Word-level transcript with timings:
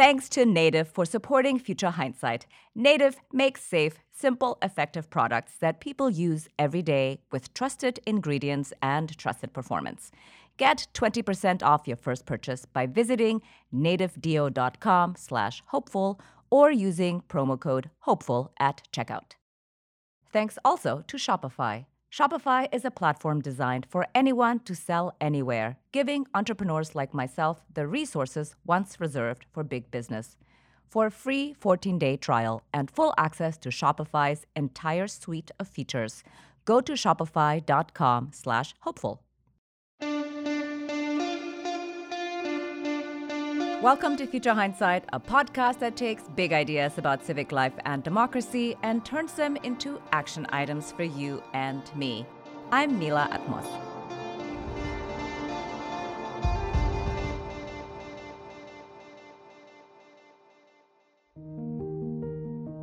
Thanks 0.00 0.30
to 0.30 0.46
Native 0.46 0.88
for 0.88 1.04
supporting 1.04 1.58
Future 1.58 1.90
Hindsight. 1.90 2.46
Native 2.74 3.16
makes 3.34 3.62
safe, 3.62 3.98
simple, 4.10 4.56
effective 4.62 5.10
products 5.10 5.58
that 5.60 5.78
people 5.78 6.08
use 6.08 6.48
every 6.58 6.80
day 6.80 7.20
with 7.30 7.52
trusted 7.52 8.00
ingredients 8.06 8.72
and 8.80 9.14
trusted 9.18 9.52
performance. 9.52 10.10
Get 10.56 10.86
20% 10.94 11.62
off 11.62 11.86
your 11.86 11.98
first 11.98 12.24
purchase 12.24 12.64
by 12.64 12.86
visiting 12.86 13.42
nativedeo.com 13.74 15.16
slash 15.18 15.62
hopeful 15.66 16.18
or 16.48 16.72
using 16.72 17.20
promo 17.28 17.60
code 17.60 17.90
HOPEFUL 18.06 18.52
at 18.58 18.80
checkout. 18.94 19.32
Thanks 20.32 20.58
also 20.64 21.04
to 21.08 21.18
Shopify. 21.18 21.84
Shopify 22.12 22.66
is 22.72 22.84
a 22.84 22.90
platform 22.90 23.40
designed 23.40 23.86
for 23.88 24.04
anyone 24.16 24.58
to 24.60 24.74
sell 24.74 25.14
anywhere, 25.20 25.76
giving 25.92 26.26
entrepreneurs 26.34 26.96
like 26.96 27.14
myself 27.14 27.62
the 27.72 27.86
resources 27.86 28.56
once 28.66 28.98
reserved 28.98 29.46
for 29.52 29.62
big 29.62 29.92
business. 29.92 30.36
For 30.88 31.06
a 31.06 31.10
free 31.12 31.54
14-day 31.62 32.16
trial 32.16 32.62
and 32.74 32.90
full 32.90 33.14
access 33.16 33.56
to 33.58 33.68
Shopify's 33.68 34.44
entire 34.56 35.06
suite 35.06 35.52
of 35.60 35.68
features, 35.68 36.24
go 36.64 36.80
to 36.80 36.94
shopify.com 36.94 38.30
slash 38.32 38.74
hopeful. 38.80 39.22
Welcome 43.82 44.18
to 44.18 44.26
Future 44.26 44.52
Hindsight, 44.52 45.04
a 45.14 45.18
podcast 45.18 45.78
that 45.78 45.96
takes 45.96 46.24
big 46.36 46.52
ideas 46.52 46.98
about 46.98 47.24
civic 47.24 47.50
life 47.50 47.72
and 47.86 48.02
democracy 48.02 48.76
and 48.82 49.02
turns 49.06 49.32
them 49.32 49.56
into 49.62 50.02
action 50.12 50.46
items 50.50 50.92
for 50.92 51.04
you 51.04 51.42
and 51.54 51.82
me. 51.96 52.26
I'm 52.70 52.98
Mila 52.98 53.30
Atmos. 53.32 53.89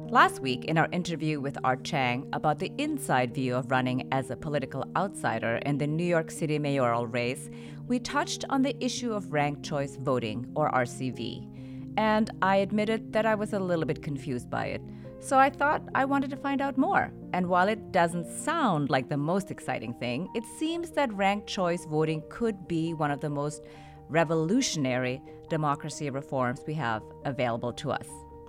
Last 0.10 0.40
week, 0.40 0.64
in 0.64 0.78
our 0.78 0.88
interview 0.94 1.42
with 1.42 1.58
Art 1.66 1.84
Chang 1.84 2.30
about 2.31 2.59
the 2.59 2.72
inside 2.78 3.36
view 3.36 3.58
of 3.58 3.70
running 3.70 4.08
as 4.14 4.31
a 4.31 4.38
political 4.38 4.86
outsider 4.95 5.58
in 5.66 5.78
the 5.78 5.86
New 5.86 6.06
York 6.06 6.31
City 6.31 6.58
mayoral 6.58 7.06
race, 7.06 7.50
we 7.88 8.00
touched 8.00 8.46
on 8.50 8.62
the 8.62 8.81
issue 8.81 9.12
of 9.12 9.34
ranked 9.34 9.64
choice 9.64 9.98
voting, 9.98 10.50
or 10.56 10.72
RCV. 10.72 11.94
And 11.98 12.31
I 12.42 12.58
admitted 12.58 13.12
that 13.12 13.26
I 13.26 13.36
was 13.36 13.52
a 13.52 13.59
little 13.59 13.84
bit 13.84 14.02
confused 14.02 14.50
by 14.50 14.68
it. 14.68 14.81
So 15.20 15.38
I 15.38 15.50
thought 15.50 15.84
I 15.94 16.06
wanted 16.06 16.30
to 16.30 16.38
find 16.38 16.62
out 16.62 16.78
more. 16.78 17.12
And 17.34 17.48
while 17.48 17.68
it 17.68 17.92
doesn't 17.92 18.31
sound 18.31 18.90
like 18.90 19.09
the 19.09 19.18
most 19.18 19.52
exciting 19.52 19.94
thing, 19.96 20.30
it 20.34 20.46
seems 20.58 20.92
that 20.92 21.12
ranked 21.12 21.48
choice 21.48 21.84
voting 21.84 22.24
could 22.30 22.66
be 22.66 22.94
one 22.94 23.12
of 23.12 23.20
the 23.20 23.30
most 23.30 23.62
revolutionary 24.08 25.22
democracy 25.50 26.09
reforms 26.09 26.62
we 26.66 26.76
have 26.76 27.03
available 27.26 27.74
to 27.74 27.92
us. 27.92 28.08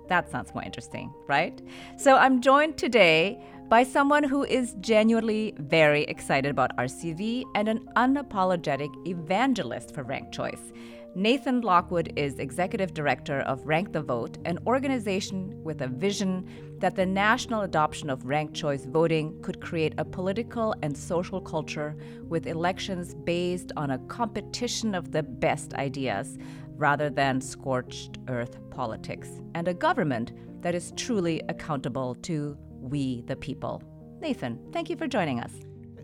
That 0.09 0.29
sounds 0.29 0.53
more 0.53 0.63
interesting, 0.63 1.13
right? 1.27 1.61
So 1.97 2.17
I'm 2.17 2.41
joined 2.41 2.77
today 2.77 3.39
by 3.69 3.83
someone 3.83 4.23
who 4.23 4.43
is 4.43 4.73
genuinely 4.81 5.53
very 5.59 6.03
excited 6.05 6.49
about 6.49 6.75
RCV 6.77 7.43
and 7.53 7.67
an 7.67 7.87
unapologetic 7.95 8.89
evangelist 9.07 9.93
for 9.93 10.01
Rank 10.01 10.31
choice. 10.31 10.73
Nathan 11.15 11.61
Lockwood 11.61 12.13
is 12.15 12.39
executive 12.39 12.93
director 12.93 13.41
of 13.41 13.65
Rank 13.67 13.93
the 13.93 14.01
Vote, 14.01 14.37
an 14.45 14.57
organization 14.65 15.63
with 15.63 15.81
a 15.81 15.87
vision 15.87 16.47
that 16.79 16.95
the 16.95 17.05
national 17.05 17.61
adoption 17.61 18.09
of 18.09 18.25
ranked 18.25 18.53
choice 18.53 18.85
voting 18.85 19.39
could 19.41 19.59
create 19.59 19.93
a 19.97 20.05
political 20.05 20.73
and 20.81 20.95
social 20.95 21.41
culture 21.41 21.95
with 22.27 22.47
elections 22.47 23.13
based 23.13 23.71
on 23.75 23.91
a 23.91 23.99
competition 24.07 24.95
of 24.95 25.11
the 25.11 25.23
best 25.23 25.73
ideas 25.73 26.37
rather 26.79 27.09
than 27.09 27.41
scorched 27.41 28.17
earth 28.29 28.57
politics, 28.71 29.29
and 29.53 29.67
a 29.67 29.73
government 29.73 30.31
that 30.61 30.73
is 30.73 30.93
truly 30.95 31.41
accountable 31.49 32.15
to 32.15 32.57
we 32.79 33.21
the 33.27 33.35
people. 33.35 33.83
Nathan, 34.21 34.59
thank 34.71 34.89
you 34.89 34.95
for 34.95 35.07
joining 35.07 35.39
us. 35.39 35.51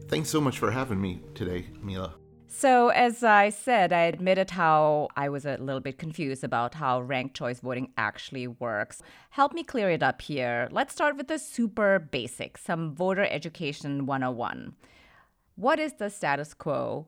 Thanks 0.07 0.29
so 0.29 0.39
much 0.39 0.59
for 0.59 0.72
having 0.72 1.01
me 1.01 1.22
today, 1.33 1.67
Mila. 1.81 2.16
So, 2.47 2.89
as 2.89 3.23
I 3.23 3.50
said, 3.50 3.91
I 3.91 4.03
admitted 4.03 4.51
how 4.51 5.09
I 5.17 5.29
was 5.29 5.45
a 5.45 5.57
little 5.57 5.81
bit 5.81 5.97
confused 5.97 6.44
about 6.44 6.75
how 6.75 7.01
ranked 7.01 7.35
choice 7.35 7.59
voting 7.59 7.91
actually 7.97 8.47
works. 8.47 9.01
Help 9.31 9.53
me 9.53 9.63
clear 9.63 9.89
it 9.89 10.03
up 10.03 10.21
here. 10.21 10.69
Let's 10.71 10.94
start 10.94 11.17
with 11.17 11.27
the 11.27 11.39
super 11.39 12.00
basics, 12.00 12.63
some 12.63 12.94
voter 12.94 13.25
education 13.25 14.05
101. 14.05 14.75
What 15.55 15.79
is 15.79 15.94
the 15.94 16.09
status 16.09 16.53
quo 16.53 17.07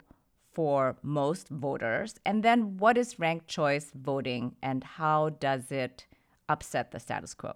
for 0.57 0.97
most 1.03 1.49
voters? 1.49 2.15
And 2.25 2.41
then 2.41 2.77
what 2.77 2.97
is 2.97 3.19
ranked 3.19 3.47
choice 3.47 3.91
voting 3.93 4.55
and 4.63 4.83
how 4.83 5.29
does 5.29 5.71
it 5.71 6.07
upset 6.49 6.89
the 6.89 6.99
status 6.99 7.35
quo? 7.35 7.53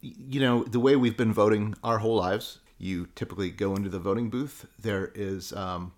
You 0.00 0.38
know, 0.38 0.62
the 0.62 0.78
way 0.78 0.94
we've 0.94 1.16
been 1.16 1.32
voting 1.32 1.74
our 1.82 1.98
whole 1.98 2.14
lives, 2.14 2.60
you 2.78 3.08
typically 3.16 3.50
go 3.50 3.74
into 3.74 3.88
the 3.88 3.98
voting 3.98 4.30
booth. 4.30 4.64
There 4.80 5.10
is 5.16 5.52
um, 5.54 5.90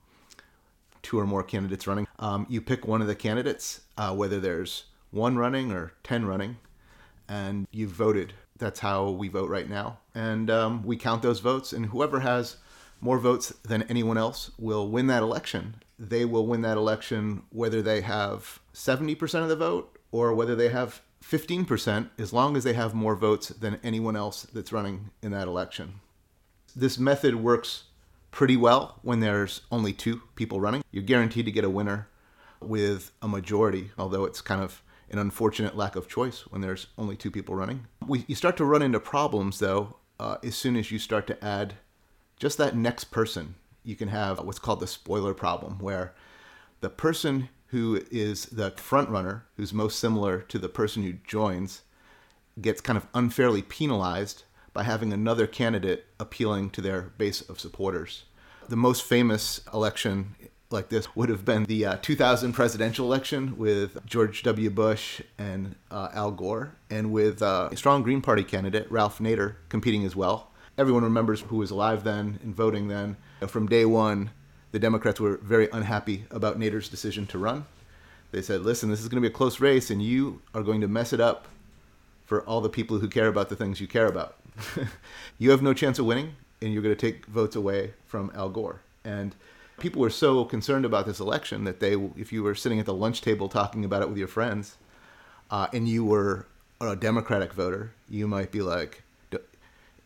two 1.03 1.19
or 1.19 1.27
more 1.27 1.43
candidates 1.43 1.87
running. 1.87 2.09
Um, 2.19 2.47
you 2.49 2.63
pick 2.63 2.87
one 2.87 3.03
of 3.03 3.07
the 3.07 3.15
candidates, 3.15 3.83
uh, 3.99 4.15
whether 4.15 4.41
there's 4.41 4.85
one 5.11 5.37
running 5.37 5.71
or 5.71 5.93
10 6.05 6.25
running, 6.25 6.57
and 7.29 7.67
you've 7.73 7.91
voted. 7.91 8.33
That's 8.57 8.81
how 8.81 9.11
we 9.11 9.29
vote 9.29 9.51
right 9.51 9.69
now. 9.69 9.99
And 10.15 10.49
um, 10.49 10.83
we 10.83 10.97
count 10.97 11.21
those 11.21 11.41
votes, 11.41 11.75
and 11.75 11.85
whoever 11.85 12.21
has 12.21 12.57
more 13.01 13.19
votes 13.19 13.53
than 13.63 13.83
anyone 13.85 14.19
else 14.19 14.51
will 14.59 14.89
win 14.89 15.07
that 15.07 15.23
election 15.23 15.75
they 16.01 16.25
will 16.25 16.47
win 16.47 16.63
that 16.63 16.79
election 16.79 17.43
whether 17.51 17.83
they 17.83 18.01
have 18.01 18.59
70% 18.73 19.43
of 19.43 19.49
the 19.49 19.57
vote 19.57 19.99
or 20.11 20.35
whether 20.35 20.57
they 20.57 20.71
have 20.71 21.03
15%, 21.23 22.09
as 22.19 22.33
long 22.33 22.57
as 22.57 22.65
they 22.65 22.73
have 22.73 22.95
more 22.95 23.15
votes 23.15 23.49
than 23.49 23.79
anyone 23.85 24.17
else 24.17 24.45
that's 24.55 24.73
running 24.73 25.11
in 25.23 25.33
that 25.33 25.47
election. 25.47 26.01
This 26.75 26.99
method 26.99 27.37
works 27.37 27.85
pretty 28.31 28.57
well 28.57 28.99
when 29.03 29.21
there's 29.21 29.61
only 29.71 29.93
two 29.93 30.23
people 30.35 30.61
running. 30.61 30.83
You're 30.91 31.05
guaranteed 31.05 31.45
to 31.45 31.53
get 31.53 31.65
a 31.65 31.71
winner 31.71 32.09
with 32.61 33.13
a 33.21 33.29
majority, 33.29 33.91
although 33.99 34.25
it's 34.25 34.41
kind 34.41 34.63
of 34.63 34.83
an 35.11 35.19
unfortunate 35.19 35.77
lack 35.77 35.97
of 35.97 36.09
choice 36.09 36.47
when 36.49 36.63
there's 36.63 36.87
only 36.97 37.17
two 37.17 37.31
people 37.31 37.55
running. 37.55 37.87
We, 38.07 38.25
you 38.27 38.35
start 38.35 38.57
to 38.59 38.65
run 38.65 38.83
into 38.83 39.01
problems, 39.01 39.59
though, 39.59 39.97
uh, 40.19 40.37
as 40.43 40.55
soon 40.55 40.77
as 40.77 40.91
you 40.91 40.99
start 40.99 41.27
to 41.27 41.45
add 41.45 41.75
just 42.41 42.59
that 42.59 42.75
next 42.75 43.05
person 43.05 43.55
you 43.85 43.95
can 43.95 44.09
have 44.09 44.41
what's 44.41 44.59
called 44.59 44.81
the 44.81 44.87
spoiler 44.87 45.35
problem, 45.35 45.79
where 45.79 46.15
the 46.81 46.91
person 46.91 47.49
who 47.69 48.03
is 48.11 48.47
the 48.47 48.73
front 48.73 49.09
runner, 49.11 49.45
who's 49.57 49.73
most 49.73 49.99
similar 49.99 50.41
to 50.41 50.59
the 50.59 50.69
person 50.69 51.05
who 51.05 51.13
joins, 51.27 51.83
gets 52.61 52.81
kind 52.81 52.97
of 52.97 53.07
unfairly 53.15 53.63
penalized 53.63 54.43
by 54.73 54.83
having 54.83 55.13
another 55.13 55.47
candidate 55.47 56.07
appealing 56.19 56.71
to 56.71 56.81
their 56.81 57.03
base 57.03 57.43
of 57.43 57.61
supporters. 57.61 58.25
The 58.69 58.77
most 58.77 59.03
famous 59.03 59.61
election 59.73 60.35
like 60.71 60.89
this 60.89 61.15
would 61.17 61.29
have 61.29 61.45
been 61.45 61.65
the 61.65 61.85
uh, 61.85 61.97
2000 62.01 62.53
presidential 62.53 63.07
election 63.07 63.59
with 63.59 64.05
George 64.07 64.43
W. 64.45 64.71
Bush 64.71 65.21
and 65.37 65.75
uh, 65.91 66.09
Al 66.13 66.31
Gore, 66.31 66.77
and 66.89 67.13
with 67.13 67.43
uh, 67.43 67.69
a 67.73 67.77
strong 67.77 68.03
Green 68.03 68.23
Party 68.23 68.45
candidate, 68.45 68.91
Ralph 68.91 69.19
Nader, 69.19 69.57
competing 69.69 70.05
as 70.05 70.15
well. 70.15 70.50
Everyone 70.81 71.05
remembers 71.05 71.43
who 71.43 71.57
was 71.57 71.71
alive 71.71 72.05
then 72.05 72.41
and 72.43 72.57
voting 72.57 72.89
then. 72.89 73.19
From 73.47 73.69
day 73.69 73.85
one, 73.85 74.31
the 74.73 74.79
Democrats 74.79 75.21
were 75.21 75.37
very 75.37 75.69
unhappy 75.71 76.25
about 76.31 76.59
Nader's 76.59 76.89
decision 76.89 77.27
to 77.27 77.39
run. 77.39 77.67
They 78.31 78.41
said, 78.41 78.63
listen, 78.63 78.89
this 78.89 79.03
is 79.03 79.09
going 79.09 79.23
to 79.23 79.29
be 79.29 79.31
a 79.31 79.37
close 79.37 79.61
race, 79.61 79.91
and 79.91 80.03
you 80.03 80.41
are 80.55 80.63
going 80.63 80.81
to 80.81 80.89
mess 80.89 81.13
it 81.13 81.21
up 81.21 81.49
for 82.25 82.41
all 82.45 82.63
the 82.63 82.71
people 82.71 82.99
who 82.99 83.09
care 83.09 83.27
about 83.27 83.51
the 83.51 83.57
things 83.57 83.79
you 83.79 83.87
care 83.87 84.07
about. 84.07 84.37
you 85.39 85.51
have 85.51 85.61
no 85.61 85.75
chance 85.75 85.99
of 85.99 86.07
winning, 86.07 86.35
and 86.63 86.73
you're 86.73 86.83
going 86.83 86.97
to 86.97 87.11
take 87.13 87.27
votes 87.27 87.57
away 87.57 87.93
from 88.07 88.33
Al 88.35 88.49
Gore. 88.49 88.81
And 89.05 89.35
people 89.81 90.01
were 90.01 90.09
so 90.09 90.47
concerned 90.47 90.87
about 90.87 91.05
this 91.05 91.21
election 91.21 91.65
that 91.65 91.81
they, 91.81 91.93
if 92.17 92.33
you 92.33 92.43
were 92.43 92.55
sitting 92.55 92.81
at 92.81 92.87
the 92.87 92.95
lunch 92.95 93.21
table 93.21 93.51
talking 93.51 93.85
about 93.85 94.01
it 94.01 94.09
with 94.09 94.17
your 94.17 94.29
friends, 94.29 94.79
uh, 95.51 95.67
and 95.75 95.87
you 95.87 96.07
were 96.07 96.47
a 96.81 96.97
Democratic 96.97 97.53
voter, 97.53 97.93
you 98.09 98.27
might 98.27 98.51
be 98.51 98.63
like, 98.63 99.03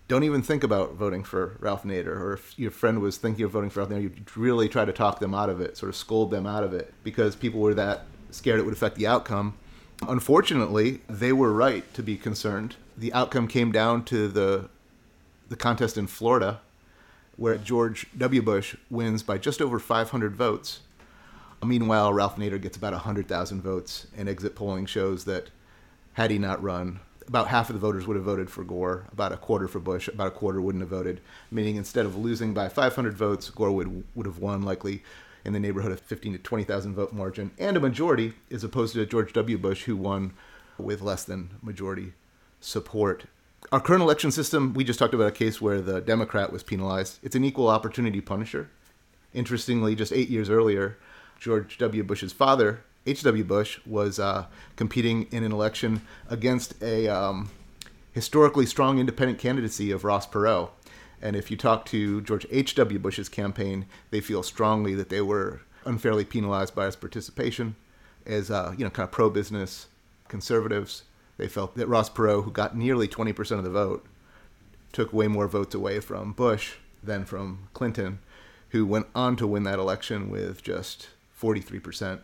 don't 0.06 0.24
even 0.24 0.42
think 0.42 0.62
about 0.62 0.94
voting 0.94 1.24
for 1.24 1.56
Ralph 1.60 1.84
Nader, 1.84 2.20
or 2.20 2.34
if 2.34 2.58
your 2.58 2.70
friend 2.70 3.00
was 3.00 3.16
thinking 3.16 3.44
of 3.44 3.50
voting 3.50 3.70
for 3.70 3.80
Ralph 3.80 3.90
Nader, 3.90 4.02
you'd 4.02 4.36
really 4.36 4.68
try 4.68 4.84
to 4.84 4.92
talk 4.92 5.18
them 5.18 5.34
out 5.34 5.48
of 5.48 5.60
it, 5.60 5.76
sort 5.76 5.88
of 5.88 5.96
scold 5.96 6.30
them 6.30 6.46
out 6.46 6.62
of 6.62 6.74
it, 6.74 6.92
because 7.02 7.34
people 7.34 7.60
were 7.60 7.74
that 7.74 8.04
scared 8.30 8.58
it 8.60 8.64
would 8.64 8.74
affect 8.74 8.96
the 8.96 9.06
outcome. 9.06 9.54
Unfortunately, 10.08 11.00
they 11.08 11.32
were 11.32 11.52
right 11.52 11.92
to 11.94 12.02
be 12.02 12.16
concerned. 12.16 12.76
The 12.96 13.12
outcome 13.12 13.48
came 13.48 13.72
down 13.72 14.04
to 14.06 14.28
the 14.28 14.68
the 15.48 15.56
contest 15.56 15.98
in 15.98 16.06
Florida, 16.06 16.60
where 17.36 17.56
George 17.56 18.06
W. 18.16 18.42
Bush 18.42 18.76
wins 18.90 19.22
by 19.22 19.38
just 19.38 19.60
over 19.60 19.78
500 19.78 20.34
votes. 20.34 20.80
Meanwhile, 21.62 22.12
Ralph 22.12 22.36
Nader 22.36 22.60
gets 22.60 22.76
about 22.76 22.92
100,000 22.92 23.62
votes, 23.62 24.06
and 24.16 24.28
exit 24.28 24.54
polling 24.54 24.86
shows 24.86 25.24
that 25.24 25.50
had 26.14 26.30
he 26.30 26.38
not 26.38 26.62
run, 26.62 27.00
about 27.26 27.48
half 27.48 27.70
of 27.70 27.74
the 27.74 27.80
voters 27.80 28.06
would 28.06 28.16
have 28.16 28.24
voted 28.24 28.50
for 28.50 28.64
Gore, 28.64 29.06
about 29.12 29.32
a 29.32 29.36
quarter 29.36 29.68
for 29.68 29.80
Bush, 29.80 30.08
about 30.08 30.28
a 30.28 30.30
quarter 30.30 30.60
wouldn't 30.60 30.82
have 30.82 30.90
voted. 30.90 31.20
Meaning, 31.50 31.76
instead 31.76 32.06
of 32.06 32.16
losing 32.16 32.54
by 32.54 32.68
500 32.68 33.14
votes, 33.14 33.50
Gore 33.50 33.72
would 33.72 34.04
would 34.14 34.26
have 34.26 34.38
won 34.38 34.62
likely 34.62 35.02
in 35.44 35.52
the 35.52 35.60
neighborhood 35.60 35.92
of 35.92 36.00
15 36.00 36.32
to 36.32 36.38
20,000 36.38 36.94
vote 36.94 37.12
margin 37.12 37.50
and 37.58 37.76
a 37.76 37.80
majority, 37.80 38.32
as 38.50 38.64
opposed 38.64 38.94
to 38.94 39.06
George 39.06 39.32
W. 39.32 39.58
Bush, 39.58 39.84
who 39.84 39.96
won 39.96 40.32
with 40.78 41.02
less 41.02 41.24
than 41.24 41.50
majority 41.62 42.12
support. 42.60 43.24
Our 43.72 43.80
current 43.80 44.02
election 44.02 44.30
system, 44.30 44.74
we 44.74 44.84
just 44.84 44.98
talked 44.98 45.14
about 45.14 45.28
a 45.28 45.32
case 45.32 45.60
where 45.60 45.80
the 45.80 46.00
Democrat 46.00 46.52
was 46.52 46.62
penalized. 46.62 47.18
It's 47.22 47.36
an 47.36 47.44
equal 47.44 47.68
opportunity 47.68 48.20
punisher. 48.20 48.70
Interestingly, 49.32 49.94
just 49.94 50.12
eight 50.12 50.28
years 50.28 50.48
earlier, 50.48 50.98
George 51.38 51.78
W. 51.78 52.02
Bush's 52.04 52.32
father, 52.32 52.84
H.W. 53.06 53.44
Bush, 53.44 53.80
was 53.84 54.18
uh, 54.18 54.46
competing 54.76 55.26
in 55.30 55.44
an 55.44 55.52
election 55.52 56.02
against 56.28 56.80
a 56.82 57.08
um, 57.08 57.50
historically 58.12 58.64
strong 58.64 58.98
independent 58.98 59.38
candidacy 59.38 59.90
of 59.90 60.04
Ross 60.04 60.26
Perot. 60.26 60.70
And 61.20 61.36
if 61.36 61.50
you 61.50 61.56
talk 61.56 61.84
to 61.86 62.20
George 62.22 62.46
H.W. 62.50 62.98
Bush's 62.98 63.28
campaign, 63.28 63.86
they 64.10 64.20
feel 64.20 64.42
strongly 64.42 64.94
that 64.94 65.08
they 65.08 65.20
were 65.20 65.62
unfairly 65.84 66.24
penalized 66.24 66.74
by 66.74 66.86
his 66.86 66.96
participation 66.96 67.76
as, 68.26 68.50
uh, 68.50 68.74
you 68.76 68.84
know, 68.84 68.90
kind 68.90 69.06
of 69.06 69.12
pro 69.12 69.28
business 69.30 69.86
conservatives. 70.28 71.04
They 71.36 71.48
felt 71.48 71.76
that 71.76 71.88
Ross 71.88 72.08
Perot, 72.08 72.44
who 72.44 72.50
got 72.50 72.76
nearly 72.76 73.08
20% 73.08 73.58
of 73.58 73.64
the 73.64 73.70
vote, 73.70 74.06
took 74.92 75.12
way 75.12 75.28
more 75.28 75.48
votes 75.48 75.74
away 75.74 76.00
from 76.00 76.32
Bush 76.32 76.74
than 77.02 77.24
from 77.24 77.68
Clinton, 77.74 78.20
who 78.70 78.86
went 78.86 79.06
on 79.14 79.36
to 79.36 79.46
win 79.46 79.64
that 79.64 79.78
election 79.78 80.30
with 80.30 80.62
just 80.62 81.08
43% 81.40 82.20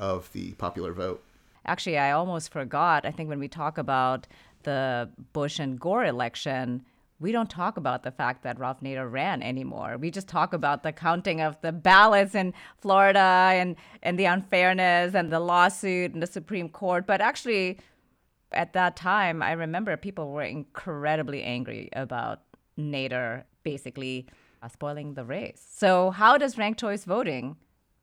of 0.00 0.32
the 0.32 0.52
popular 0.54 0.92
vote. 0.92 1.22
Actually, 1.66 1.98
I 1.98 2.10
almost 2.10 2.50
forgot. 2.50 3.04
I 3.04 3.12
think 3.12 3.28
when 3.28 3.38
we 3.38 3.46
talk 3.46 3.78
about 3.78 4.26
the 4.64 5.10
Bush 5.32 5.58
and 5.58 5.78
Gore 5.78 6.06
election, 6.06 6.84
we 7.20 7.32
don't 7.32 7.50
talk 7.50 7.76
about 7.76 8.02
the 8.02 8.10
fact 8.10 8.42
that 8.44 8.58
Ralph 8.58 8.80
Nader 8.80 9.10
ran 9.10 9.42
anymore. 9.42 9.98
We 9.98 10.10
just 10.10 10.26
talk 10.26 10.54
about 10.54 10.82
the 10.82 10.90
counting 10.90 11.42
of 11.42 11.60
the 11.60 11.70
ballots 11.70 12.34
in 12.34 12.54
Florida 12.80 13.50
and, 13.52 13.76
and 14.02 14.18
the 14.18 14.24
unfairness 14.24 15.14
and 15.14 15.30
the 15.30 15.38
lawsuit 15.38 16.14
in 16.14 16.20
the 16.20 16.26
Supreme 16.26 16.70
Court. 16.70 17.06
But 17.06 17.20
actually, 17.20 17.78
at 18.52 18.72
that 18.72 18.96
time, 18.96 19.42
I 19.42 19.52
remember 19.52 19.96
people 19.98 20.32
were 20.32 20.42
incredibly 20.42 21.42
angry 21.42 21.90
about 21.92 22.40
Nader 22.78 23.44
basically 23.64 24.26
uh, 24.62 24.68
spoiling 24.68 25.12
the 25.12 25.24
race. 25.24 25.62
So, 25.70 26.10
how 26.10 26.38
does 26.38 26.56
ranked 26.56 26.80
choice 26.80 27.04
voting 27.04 27.56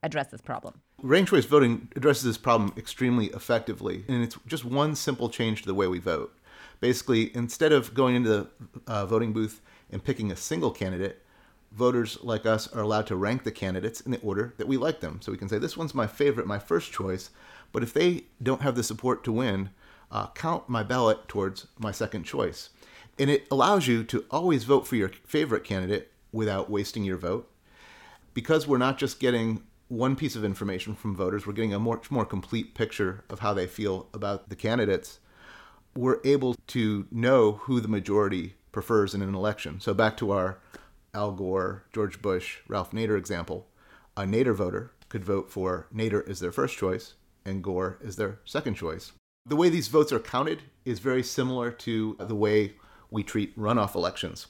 address 0.04 0.28
this 0.28 0.42
problem? 0.42 0.82
Ranked 1.04 1.30
choice 1.30 1.46
voting 1.46 1.90
addresses 1.96 2.24
this 2.24 2.40
problem 2.40 2.74
extremely 2.76 3.28
effectively, 3.28 4.04
and 4.08 4.24
it's 4.24 4.36
just 4.48 4.66
one 4.66 4.96
simple 4.96 5.30
change 5.30 5.62
to 5.62 5.68
the 5.68 5.76
way 5.76 5.86
we 5.86 6.00
vote. 6.00 6.36
Basically, 6.80 7.36
instead 7.36 7.72
of 7.72 7.94
going 7.94 8.16
into 8.16 8.30
the 8.30 8.48
uh, 8.88 9.06
voting 9.06 9.32
booth 9.32 9.62
and 9.92 10.04
picking 10.04 10.32
a 10.32 10.36
single 10.36 10.72
candidate, 10.72 11.24
voters 11.72 12.18
like 12.24 12.48
us 12.48 12.68
are 12.74 12.82
allowed 12.82 13.06
to 13.08 13.16
rank 13.16 13.44
the 13.44 13.52
candidates 13.52 14.02
in 14.02 14.12
the 14.12 14.20
order 14.22 14.56
that 14.58 14.68
we 14.68 14.76
like 14.76 15.00
them. 15.00 15.20
So 15.22 15.32
we 15.32 15.38
can 15.38 15.50
say, 15.50 15.60
this 15.60 15.78
one's 15.78 15.94
my 15.94 16.08
favorite, 16.08 16.48
my 16.48 16.58
first 16.58 16.92
choice, 16.92 17.30
but 17.72 17.84
if 17.84 17.94
they 17.94 18.24
don't 18.42 18.64
have 18.64 18.76
the 18.76 18.82
support 18.82 19.24
to 19.26 19.32
win, 19.32 19.70
uh, 20.12 20.28
count 20.34 20.68
my 20.68 20.82
ballot 20.82 21.28
towards 21.28 21.68
my 21.78 21.92
second 21.92 22.24
choice. 22.24 22.70
And 23.20 23.30
it 23.30 23.48
allows 23.52 23.86
you 23.86 24.04
to 24.06 24.26
always 24.32 24.64
vote 24.64 24.88
for 24.88 24.96
your 24.96 25.10
favorite 25.10 25.64
candidate 25.64 26.12
without 26.32 26.72
wasting 26.72 27.04
your 27.04 27.18
vote. 27.18 27.52
Because 28.34 28.68
we're 28.68 28.80
not 28.80 28.98
just 28.98 29.20
getting 29.20 29.62
one 29.88 30.16
piece 30.16 30.36
of 30.36 30.44
information 30.44 30.95
from 30.95 31.16
voters, 31.16 31.48
we're 31.48 31.54
getting 31.54 31.74
a 31.74 31.80
much 31.80 32.12
more 32.12 32.25
complete 32.25 32.75
picture 32.75 33.24
of 33.30 33.39
how 33.39 33.54
they 33.54 33.68
feel 33.68 34.07
about 34.13 34.50
the 34.50 34.56
candidates 34.56 35.19
we're 35.98 36.19
able 36.24 36.56
to 36.68 37.07
know 37.12 37.54
who 37.63 37.81
the 37.81 37.88
majority 37.88 38.54
prefers 38.72 39.16
in 39.16 39.22
an 39.22 39.34
election. 39.34 39.80
So 39.80 39.94
back 39.94 40.16
to 40.18 40.31
our 40.31 40.60
Al 41.13 41.31
Gore, 41.31 41.86
George 41.92 42.22
Bush, 42.22 42.60
Ralph 42.68 42.92
Nader 42.92 43.18
example, 43.18 43.68
a 44.16 44.22
Nader 44.22 44.56
voter 44.56 44.92
could 45.10 45.25
vote 45.25 45.51
for 45.51 45.88
Nader 45.94 46.28
as 46.30 46.40
their 46.40 46.51
first 46.51 46.78
choice 46.78 47.16
and 47.45 47.63
Gore 47.63 47.98
as 48.06 48.16
their 48.16 48.40
second 48.45 48.75
choice. 48.75 49.13
The 49.45 49.56
way 49.56 49.69
these 49.69 49.88
votes 49.88 50.12
are 50.12 50.19
counted 50.19 50.63
is 50.86 51.00
very 51.00 51.24
similar 51.24 51.72
to 51.72 52.16
the 52.19 52.36
way 52.36 52.74
we 53.10 53.24
treat 53.24 53.57
runoff 53.57 53.95
elections, 53.95 54.48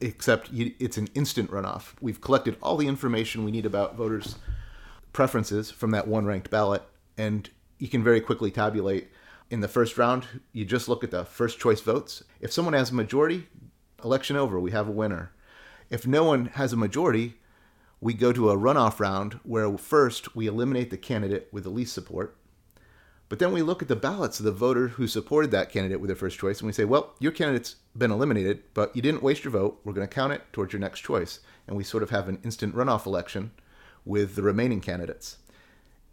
except 0.00 0.50
it's 0.52 0.96
an 0.96 1.08
instant 1.14 1.50
runoff. 1.50 1.92
We've 2.00 2.20
collected 2.20 2.56
all 2.62 2.76
the 2.76 2.88
information 2.88 3.44
we 3.44 3.52
need 3.52 3.66
about 3.66 3.96
voters' 3.96 4.36
preferences 5.14 5.70
from 5.70 5.92
that 5.92 6.06
one 6.06 6.26
ranked 6.26 6.50
ballot, 6.50 6.82
and 7.16 7.48
you 7.78 7.88
can 7.88 8.04
very 8.04 8.20
quickly 8.20 8.50
tabulate 8.50 9.08
in 9.50 9.60
the 9.60 9.68
first 9.68 9.96
round, 9.96 10.26
you 10.52 10.64
just 10.64 10.88
look 10.88 11.04
at 11.04 11.10
the 11.10 11.24
first 11.24 11.58
choice 11.58 11.80
votes. 11.80 12.24
If 12.40 12.52
someone 12.52 12.74
has 12.74 12.90
a 12.90 12.94
majority, 12.94 13.46
election 14.02 14.36
over, 14.36 14.58
we 14.58 14.72
have 14.72 14.88
a 14.88 14.92
winner. 14.92 15.32
If 15.90 16.06
no 16.06 16.24
one 16.24 16.46
has 16.54 16.72
a 16.72 16.76
majority, 16.76 17.34
we 18.00 18.14
go 18.14 18.32
to 18.32 18.50
a 18.50 18.56
runoff 18.56 19.00
round 19.00 19.34
where 19.44 19.76
first 19.78 20.34
we 20.34 20.46
eliminate 20.46 20.90
the 20.90 20.96
candidate 20.96 21.48
with 21.52 21.64
the 21.64 21.70
least 21.70 21.94
support. 21.94 22.36
But 23.28 23.38
then 23.38 23.52
we 23.52 23.62
look 23.62 23.80
at 23.80 23.88
the 23.88 23.96
ballots 23.96 24.38
of 24.38 24.44
the 24.44 24.52
voter 24.52 24.88
who 24.88 25.06
supported 25.06 25.50
that 25.52 25.70
candidate 25.70 26.00
with 26.00 26.08
their 26.08 26.16
first 26.16 26.38
choice 26.38 26.60
and 26.60 26.66
we 26.66 26.72
say, 26.72 26.84
well, 26.84 27.14
your 27.18 27.32
candidate's 27.32 27.76
been 27.96 28.10
eliminated, 28.10 28.62
but 28.74 28.94
you 28.94 29.02
didn't 29.02 29.22
waste 29.22 29.44
your 29.44 29.52
vote. 29.52 29.80
We're 29.84 29.92
going 29.92 30.06
to 30.06 30.14
count 30.14 30.32
it 30.32 30.42
towards 30.52 30.72
your 30.72 30.80
next 30.80 31.00
choice. 31.00 31.40
And 31.66 31.76
we 31.76 31.84
sort 31.84 32.02
of 32.02 32.10
have 32.10 32.28
an 32.28 32.40
instant 32.44 32.74
runoff 32.74 33.06
election 33.06 33.52
with 34.04 34.34
the 34.34 34.42
remaining 34.42 34.80
candidates. 34.80 35.38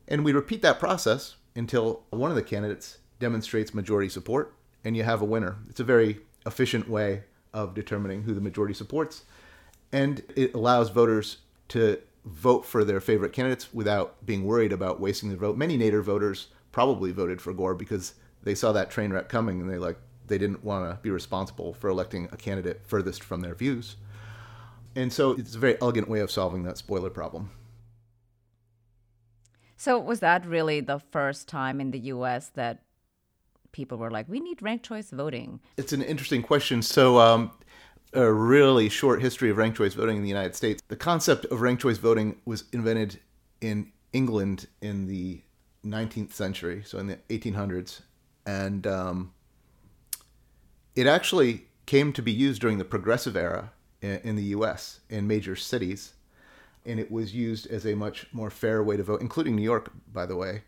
And 0.07 0.25
we 0.25 0.33
repeat 0.33 0.61
that 0.61 0.79
process 0.79 1.35
until 1.55 2.03
one 2.09 2.31
of 2.31 2.35
the 2.35 2.43
candidates 2.43 2.97
demonstrates 3.19 3.73
majority 3.73 4.09
support, 4.09 4.53
and 4.83 4.97
you 4.97 5.03
have 5.03 5.21
a 5.21 5.25
winner. 5.25 5.57
It's 5.69 5.79
a 5.79 5.85
very 5.85 6.19
efficient 6.45 6.89
way 6.89 7.23
of 7.53 7.73
determining 7.73 8.23
who 8.23 8.33
the 8.33 8.41
majority 8.41 8.73
supports, 8.73 9.23
and 9.91 10.23
it 10.35 10.53
allows 10.53 10.89
voters 10.89 11.37
to 11.69 11.99
vote 12.25 12.65
for 12.65 12.83
their 12.83 12.99
favorite 12.99 13.33
candidates 13.33 13.73
without 13.73 14.25
being 14.25 14.43
worried 14.43 14.71
about 14.71 14.99
wasting 14.99 15.29
their 15.29 15.37
vote. 15.37 15.57
Many 15.57 15.77
Nader 15.77 16.03
voters 16.03 16.47
probably 16.71 17.11
voted 17.11 17.41
for 17.41 17.53
Gore 17.53 17.75
because 17.75 18.13
they 18.43 18.55
saw 18.55 18.71
that 18.71 18.89
train 18.89 19.11
wreck 19.11 19.29
coming 19.29 19.59
and 19.59 19.69
they 19.69 19.77
like 19.77 19.97
they 20.27 20.37
didn't 20.37 20.63
want 20.63 20.89
to 20.89 21.01
be 21.01 21.09
responsible 21.09 21.73
for 21.73 21.89
electing 21.89 22.29
a 22.31 22.37
candidate 22.37 22.81
furthest 22.85 23.23
from 23.23 23.41
their 23.41 23.55
views. 23.55 23.97
And 24.95 25.11
so 25.11 25.31
it's 25.31 25.55
a 25.55 25.59
very 25.59 25.77
elegant 25.81 26.07
way 26.09 26.19
of 26.19 26.31
solving 26.31 26.63
that 26.63 26.77
spoiler 26.77 27.09
problem. 27.09 27.51
So 29.81 29.97
was 29.97 30.19
that 30.19 30.45
really 30.45 30.79
the 30.79 30.99
first 30.99 31.47
time 31.47 31.81
in 31.81 31.89
the 31.89 31.97
US 32.13 32.49
that 32.49 32.83
people 33.71 33.97
were 33.97 34.11
like, 34.11 34.29
we 34.29 34.39
need 34.39 34.61
ranked 34.61 34.85
choice 34.85 35.09
voting? 35.09 35.59
It's 35.75 35.91
an 35.91 36.03
interesting 36.03 36.43
question. 36.43 36.83
So, 36.83 37.17
um, 37.17 37.49
a 38.13 38.31
really 38.31 38.89
short 38.89 39.23
history 39.23 39.49
of 39.49 39.57
ranked 39.57 39.79
choice 39.79 39.95
voting 39.95 40.17
in 40.17 40.21
the 40.21 40.29
United 40.29 40.55
States. 40.55 40.83
The 40.87 40.95
concept 40.95 41.45
of 41.45 41.61
ranked 41.61 41.81
choice 41.81 41.97
voting 41.97 42.35
was 42.45 42.65
invented 42.71 43.21
in 43.59 43.91
England 44.13 44.67
in 44.83 45.07
the 45.07 45.41
19th 45.83 46.31
century, 46.31 46.83
so 46.85 46.99
in 46.99 47.07
the 47.07 47.15
1800s. 47.29 48.01
And 48.45 48.85
um, 48.85 49.33
it 50.95 51.07
actually 51.07 51.65
came 51.87 52.13
to 52.13 52.21
be 52.21 52.31
used 52.31 52.61
during 52.61 52.77
the 52.77 52.85
progressive 52.85 53.35
era 53.35 53.71
in, 53.99 54.19
in 54.23 54.35
the 54.35 54.43
US 54.57 54.99
in 55.09 55.25
major 55.25 55.55
cities. 55.55 56.13
And 56.85 56.99
it 56.99 57.11
was 57.11 57.33
used 57.33 57.67
as 57.67 57.85
a 57.85 57.95
much 57.95 58.27
more 58.31 58.49
fair 58.49 58.83
way 58.83 58.97
to 58.97 59.03
vote, 59.03 59.21
including 59.21 59.55
New 59.55 59.61
York, 59.61 59.91
by 60.11 60.25
the 60.25 60.35
way 60.35 60.63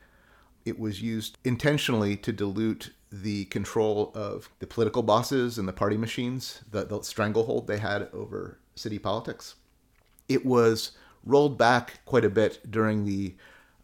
it 0.66 0.80
was 0.80 1.02
used 1.02 1.38
intentionally 1.44 2.16
to 2.18 2.32
dilute 2.32 2.94
the 3.12 3.46
control 3.46 4.12
of 4.16 4.50
the 4.60 4.68
political 4.68 5.04
bosses 5.04 5.58
and 5.58 5.68
the 5.68 5.74
party 5.74 5.98
machines, 5.98 6.62
the, 6.72 6.86
the 6.86 7.02
stranglehold 7.02 7.68
they 7.68 7.78
had 7.78 8.10
over 8.14 8.58
city 8.76 8.98
politics. 8.98 9.56
It 10.28 10.46
was 10.46 10.92
rolled 11.26 11.58
back 11.58 12.00
quite 12.06 12.26
a 12.26 12.30
bit 12.30 12.60
during 12.70 13.06
the 13.06 13.36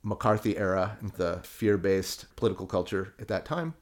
McCarthy 0.02 0.58
era 0.58 0.98
and 1.02 1.12
the 1.12 1.42
fear 1.44 1.78
based 1.78 2.34
political 2.36 2.66
culture 2.66 3.14
at 3.20 3.28
that 3.28 3.46
time. 3.46 3.76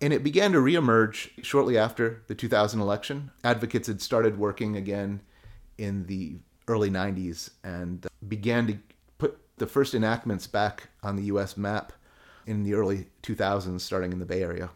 And 0.00 0.12
it 0.12 0.24
began 0.24 0.52
to 0.52 0.58
reemerge 0.58 1.30
shortly 1.42 1.78
after 1.78 2.22
the 2.26 2.34
2000 2.34 2.80
election. 2.80 3.30
Advocates 3.44 3.88
had 3.88 4.02
started 4.02 4.38
working 4.38 4.76
again 4.76 5.20
in 5.78 6.06
the 6.06 6.36
early 6.68 6.90
90s 6.90 7.50
and 7.64 8.06
began 8.26 8.66
to 8.66 8.78
put 9.18 9.38
the 9.56 9.66
first 9.66 9.94
enactments 9.94 10.46
back 10.46 10.88
on 11.02 11.16
the 11.16 11.24
US 11.24 11.56
map 11.56 11.92
in 12.46 12.62
the 12.62 12.74
early 12.74 13.08
2000s, 13.22 13.80
starting 13.80 14.12
in 14.12 14.18
the 14.18 14.26
Bay 14.26 14.42
Area. 14.42 14.70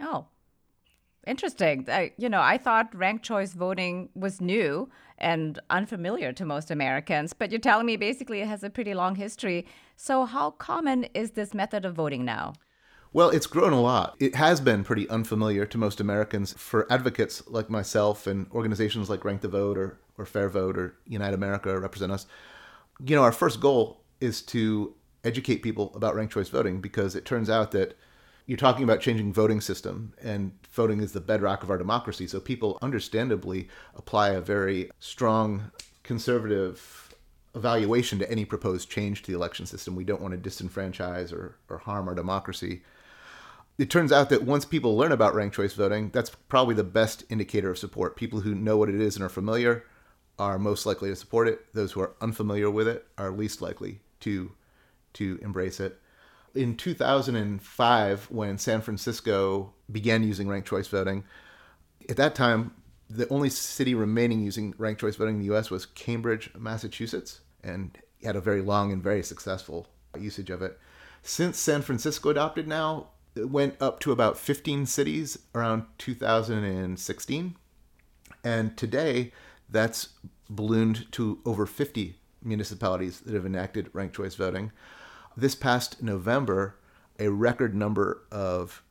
Oh, 0.00 0.26
interesting. 1.26 1.86
I, 1.88 2.12
you 2.18 2.28
know, 2.28 2.40
I 2.40 2.58
thought 2.58 2.94
ranked 2.94 3.24
choice 3.24 3.54
voting 3.54 4.10
was 4.14 4.40
new 4.40 4.90
and 5.18 5.58
unfamiliar 5.70 6.32
to 6.34 6.44
most 6.44 6.70
Americans, 6.70 7.32
but 7.32 7.50
you're 7.50 7.60
telling 7.60 7.86
me 7.86 7.96
basically 7.96 8.40
it 8.40 8.48
has 8.48 8.62
a 8.62 8.70
pretty 8.70 8.92
long 8.92 9.14
history. 9.14 9.66
So, 9.96 10.26
how 10.26 10.50
common 10.50 11.04
is 11.14 11.30
this 11.30 11.54
method 11.54 11.86
of 11.86 11.94
voting 11.94 12.24
now? 12.24 12.52
Well, 13.16 13.30
it's 13.30 13.46
grown 13.46 13.72
a 13.72 13.80
lot. 13.80 14.14
It 14.20 14.34
has 14.34 14.60
been 14.60 14.84
pretty 14.84 15.08
unfamiliar 15.08 15.64
to 15.64 15.78
most 15.78 16.00
Americans. 16.00 16.52
For 16.52 16.86
advocates 16.92 17.42
like 17.48 17.70
myself 17.70 18.26
and 18.26 18.46
organizations 18.52 19.08
like 19.08 19.24
Rank 19.24 19.40
the 19.40 19.48
Vote 19.48 19.78
or, 19.78 19.98
or 20.18 20.26
Fair 20.26 20.50
Vote 20.50 20.76
or 20.76 20.96
Unite 21.06 21.32
America 21.32 21.70
or 21.70 21.80
Represent 21.80 22.12
Us, 22.12 22.26
you 23.02 23.16
know, 23.16 23.22
our 23.22 23.32
first 23.32 23.58
goal 23.58 24.02
is 24.20 24.42
to 24.42 24.94
educate 25.24 25.62
people 25.62 25.92
about 25.94 26.14
ranked 26.14 26.34
choice 26.34 26.50
voting 26.50 26.82
because 26.82 27.16
it 27.16 27.24
turns 27.24 27.48
out 27.48 27.70
that 27.70 27.96
you're 28.44 28.58
talking 28.58 28.84
about 28.84 29.00
changing 29.00 29.32
voting 29.32 29.62
system 29.62 30.12
and 30.20 30.52
voting 30.70 31.00
is 31.00 31.12
the 31.12 31.20
bedrock 31.20 31.62
of 31.62 31.70
our 31.70 31.78
democracy 31.78 32.26
so 32.26 32.38
people 32.38 32.78
understandably 32.82 33.66
apply 33.94 34.28
a 34.28 34.42
very 34.42 34.90
strong 35.00 35.70
conservative 36.02 37.14
evaluation 37.54 38.18
to 38.18 38.30
any 38.30 38.44
proposed 38.44 38.90
change 38.90 39.22
to 39.22 39.32
the 39.32 39.38
election 39.38 39.64
system. 39.64 39.96
We 39.96 40.04
don't 40.04 40.20
want 40.20 40.34
to 40.34 40.50
disenfranchise 40.50 41.32
or, 41.32 41.56
or 41.70 41.78
harm 41.78 42.08
our 42.08 42.14
democracy. 42.14 42.82
It 43.78 43.90
turns 43.90 44.10
out 44.10 44.30
that 44.30 44.42
once 44.42 44.64
people 44.64 44.96
learn 44.96 45.12
about 45.12 45.34
ranked 45.34 45.56
choice 45.56 45.74
voting, 45.74 46.10
that's 46.10 46.30
probably 46.30 46.74
the 46.74 46.84
best 46.84 47.24
indicator 47.28 47.70
of 47.70 47.78
support. 47.78 48.16
People 48.16 48.40
who 48.40 48.54
know 48.54 48.78
what 48.78 48.88
it 48.88 49.00
is 49.00 49.16
and 49.16 49.24
are 49.24 49.28
familiar 49.28 49.84
are 50.38 50.58
most 50.58 50.86
likely 50.86 51.10
to 51.10 51.16
support 51.16 51.46
it. 51.46 51.74
Those 51.74 51.92
who 51.92 52.00
are 52.00 52.14
unfamiliar 52.20 52.70
with 52.70 52.88
it 52.88 53.06
are 53.18 53.30
least 53.30 53.60
likely 53.60 54.00
to 54.20 54.52
to 55.14 55.38
embrace 55.42 55.80
it. 55.80 55.98
In 56.54 56.76
2005, 56.76 58.30
when 58.30 58.58
San 58.58 58.80
Francisco 58.82 59.72
began 59.90 60.22
using 60.22 60.48
ranked 60.48 60.68
choice 60.68 60.88
voting, 60.88 61.24
at 62.08 62.16
that 62.16 62.34
time, 62.34 62.74
the 63.08 63.28
only 63.28 63.48
city 63.48 63.94
remaining 63.94 64.40
using 64.40 64.74
ranked 64.76 65.00
choice 65.00 65.16
voting 65.16 65.36
in 65.36 65.40
the 65.46 65.54
US 65.54 65.70
was 65.70 65.86
Cambridge, 65.86 66.50
Massachusetts, 66.58 67.40
and 67.62 67.96
had 68.22 68.36
a 68.36 68.40
very 68.40 68.60
long 68.60 68.92
and 68.92 69.02
very 69.02 69.22
successful 69.22 69.86
usage 70.18 70.50
of 70.50 70.62
it. 70.62 70.78
Since 71.22 71.58
San 71.58 71.82
Francisco 71.82 72.30
adopted 72.30 72.68
now, 72.68 73.08
went 73.36 73.80
up 73.80 74.00
to 74.00 74.12
about 74.12 74.38
15 74.38 74.86
cities 74.86 75.38
around 75.54 75.84
2016. 75.98 77.56
And 78.44 78.76
today, 78.76 79.32
that's 79.68 80.10
ballooned 80.48 81.10
to 81.12 81.40
over 81.44 81.66
50 81.66 82.16
municipalities 82.42 83.20
that 83.20 83.34
have 83.34 83.46
enacted 83.46 83.90
ranked 83.92 84.16
choice 84.16 84.34
voting. 84.34 84.72
This 85.36 85.54
past 85.54 86.02
November, 86.02 86.76
a 87.18 87.28
record 87.28 87.74
number 87.74 88.22
of 88.30 88.82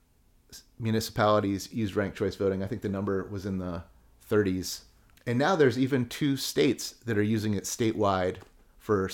municipalities 0.79 1.71
used 1.73 1.95
ranked 1.95 2.17
choice 2.17 2.35
voting. 2.35 2.61
I 2.61 2.67
think 2.67 2.81
the 2.81 2.89
number 2.89 3.23
was 3.23 3.45
in 3.45 3.57
the 3.57 3.83
30s. 4.29 4.81
And 5.25 5.39
now 5.39 5.55
there's 5.55 5.79
even 5.79 6.07
two 6.07 6.37
states 6.37 6.95
that 7.05 7.17
are 7.17 7.23
using 7.23 7.53
it 7.53 7.63
statewide 7.63 8.37
for 8.77 9.09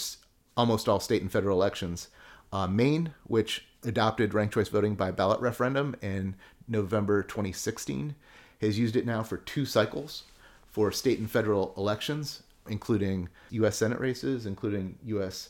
almost 0.57 0.89
all 0.89 0.99
state 0.99 1.21
and 1.21 1.31
federal 1.31 1.57
elections. 1.57 2.09
Uh, 2.51 2.67
Maine, 2.67 3.13
which 3.23 3.65
adopted 3.83 4.33
ranked 4.33 4.53
choice 4.53 4.69
voting 4.69 4.95
by 4.95 5.11
ballot 5.11 5.39
referendum 5.39 5.95
in 6.01 6.35
November 6.67 7.23
2016, 7.23 8.15
has 8.61 8.77
used 8.77 8.95
it 8.95 9.05
now 9.05 9.23
for 9.23 9.37
two 9.37 9.65
cycles 9.65 10.23
for 10.67 10.91
state 10.91 11.19
and 11.19 11.29
federal 11.29 11.73
elections, 11.75 12.43
including 12.67 13.27
U.S. 13.51 13.77
Senate 13.77 13.99
races, 13.99 14.45
including 14.45 14.97
U.S. 15.05 15.49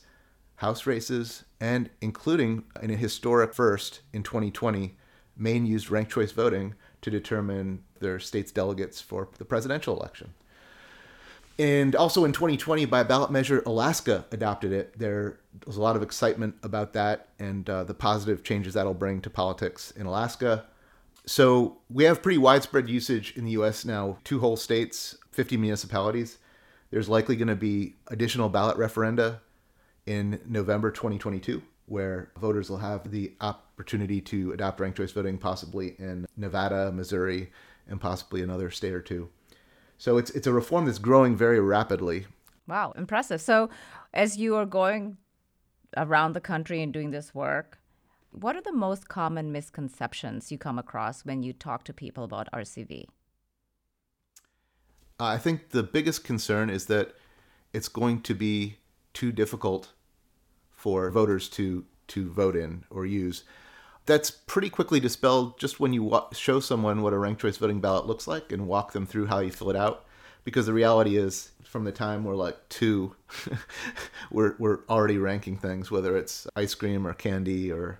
House 0.55 0.85
races, 0.85 1.43
and 1.59 1.89
including 2.01 2.63
in 2.81 2.91
a 2.91 2.95
historic 2.95 3.53
first 3.53 4.01
in 4.13 4.23
2020, 4.23 4.95
Maine 5.37 5.65
used 5.65 5.89
ranked 5.89 6.11
choice 6.11 6.31
voting 6.31 6.75
to 7.01 7.09
determine 7.09 7.83
their 7.99 8.19
state's 8.19 8.51
delegates 8.51 9.01
for 9.01 9.27
the 9.37 9.45
presidential 9.45 9.97
election. 9.97 10.33
And 11.61 11.95
also 11.95 12.25
in 12.25 12.31
2020, 12.33 12.85
by 12.85 13.03
ballot 13.03 13.29
measure, 13.29 13.61
Alaska 13.67 14.25
adopted 14.31 14.71
it. 14.71 14.97
There 14.97 15.37
was 15.67 15.77
a 15.77 15.81
lot 15.81 15.95
of 15.95 16.01
excitement 16.01 16.55
about 16.63 16.93
that 16.93 17.27
and 17.37 17.69
uh, 17.69 17.83
the 17.83 17.93
positive 17.93 18.43
changes 18.43 18.73
that'll 18.73 18.95
bring 18.95 19.21
to 19.21 19.29
politics 19.29 19.91
in 19.91 20.07
Alaska. 20.07 20.65
So 21.27 21.77
we 21.87 22.05
have 22.05 22.23
pretty 22.23 22.39
widespread 22.39 22.89
usage 22.89 23.37
in 23.37 23.45
the 23.45 23.51
US 23.51 23.85
now, 23.85 24.17
two 24.23 24.39
whole 24.39 24.57
states, 24.57 25.19
50 25.33 25.55
municipalities. 25.57 26.39
There's 26.89 27.07
likely 27.07 27.35
going 27.35 27.47
to 27.47 27.55
be 27.55 27.93
additional 28.07 28.49
ballot 28.49 28.77
referenda 28.77 29.41
in 30.07 30.41
November 30.47 30.89
2022 30.89 31.61
where 31.85 32.31
voters 32.39 32.71
will 32.71 32.77
have 32.77 33.11
the 33.11 33.33
opportunity 33.39 34.19
to 34.21 34.51
adopt 34.53 34.79
ranked 34.79 34.97
choice 34.97 35.11
voting, 35.11 35.37
possibly 35.37 35.89
in 35.99 36.25
Nevada, 36.35 36.91
Missouri, 36.91 37.51
and 37.87 38.01
possibly 38.01 38.41
another 38.41 38.71
state 38.71 38.93
or 38.93 39.01
two. 39.01 39.29
So 40.01 40.17
it's 40.17 40.31
it's 40.31 40.47
a 40.47 40.51
reform 40.51 40.85
that's 40.85 40.97
growing 40.97 41.35
very 41.35 41.59
rapidly. 41.59 42.25
Wow, 42.67 42.91
impressive. 42.97 43.39
So 43.39 43.69
as 44.15 44.35
you 44.35 44.55
are 44.55 44.65
going 44.65 45.17
around 45.95 46.33
the 46.33 46.41
country 46.41 46.81
and 46.81 46.91
doing 46.91 47.11
this 47.11 47.35
work, 47.35 47.77
what 48.31 48.55
are 48.55 48.63
the 48.63 48.73
most 48.73 49.07
common 49.09 49.51
misconceptions 49.51 50.51
you 50.51 50.57
come 50.57 50.79
across 50.79 51.23
when 51.23 51.43
you 51.43 51.53
talk 51.53 51.83
to 51.83 51.93
people 51.93 52.23
about 52.23 52.51
RCV? 52.51 53.05
I 55.19 55.37
think 55.37 55.69
the 55.69 55.83
biggest 55.83 56.23
concern 56.23 56.71
is 56.71 56.87
that 56.87 57.13
it's 57.71 57.87
going 57.87 58.21
to 58.21 58.33
be 58.33 58.77
too 59.13 59.31
difficult 59.31 59.89
for 60.71 61.11
voters 61.11 61.47
to 61.49 61.85
to 62.07 62.27
vote 62.27 62.55
in 62.55 62.85
or 62.89 63.05
use. 63.05 63.43
That's 64.05 64.31
pretty 64.31 64.69
quickly 64.69 64.99
dispelled 64.99 65.59
just 65.59 65.79
when 65.79 65.93
you 65.93 66.03
wa- 66.03 66.31
show 66.33 66.59
someone 66.59 67.01
what 67.01 67.13
a 67.13 67.17
ranked 67.17 67.41
choice 67.41 67.57
voting 67.57 67.79
ballot 67.79 68.07
looks 68.07 68.27
like 68.27 68.51
and 68.51 68.67
walk 68.67 68.93
them 68.93 69.05
through 69.05 69.27
how 69.27 69.39
you 69.39 69.51
fill 69.51 69.69
it 69.69 69.75
out. 69.75 70.05
Because 70.43 70.65
the 70.65 70.73
reality 70.73 71.17
is, 71.17 71.51
from 71.63 71.83
the 71.83 71.91
time 71.91 72.23
we're 72.23 72.35
like 72.35 72.57
two, 72.69 73.15
we're 74.31 74.55
we're 74.57 74.79
already 74.89 75.17
ranking 75.17 75.55
things, 75.55 75.91
whether 75.91 76.17
it's 76.17 76.47
ice 76.55 76.73
cream 76.73 77.05
or 77.05 77.13
candy 77.13 77.71
or 77.71 77.99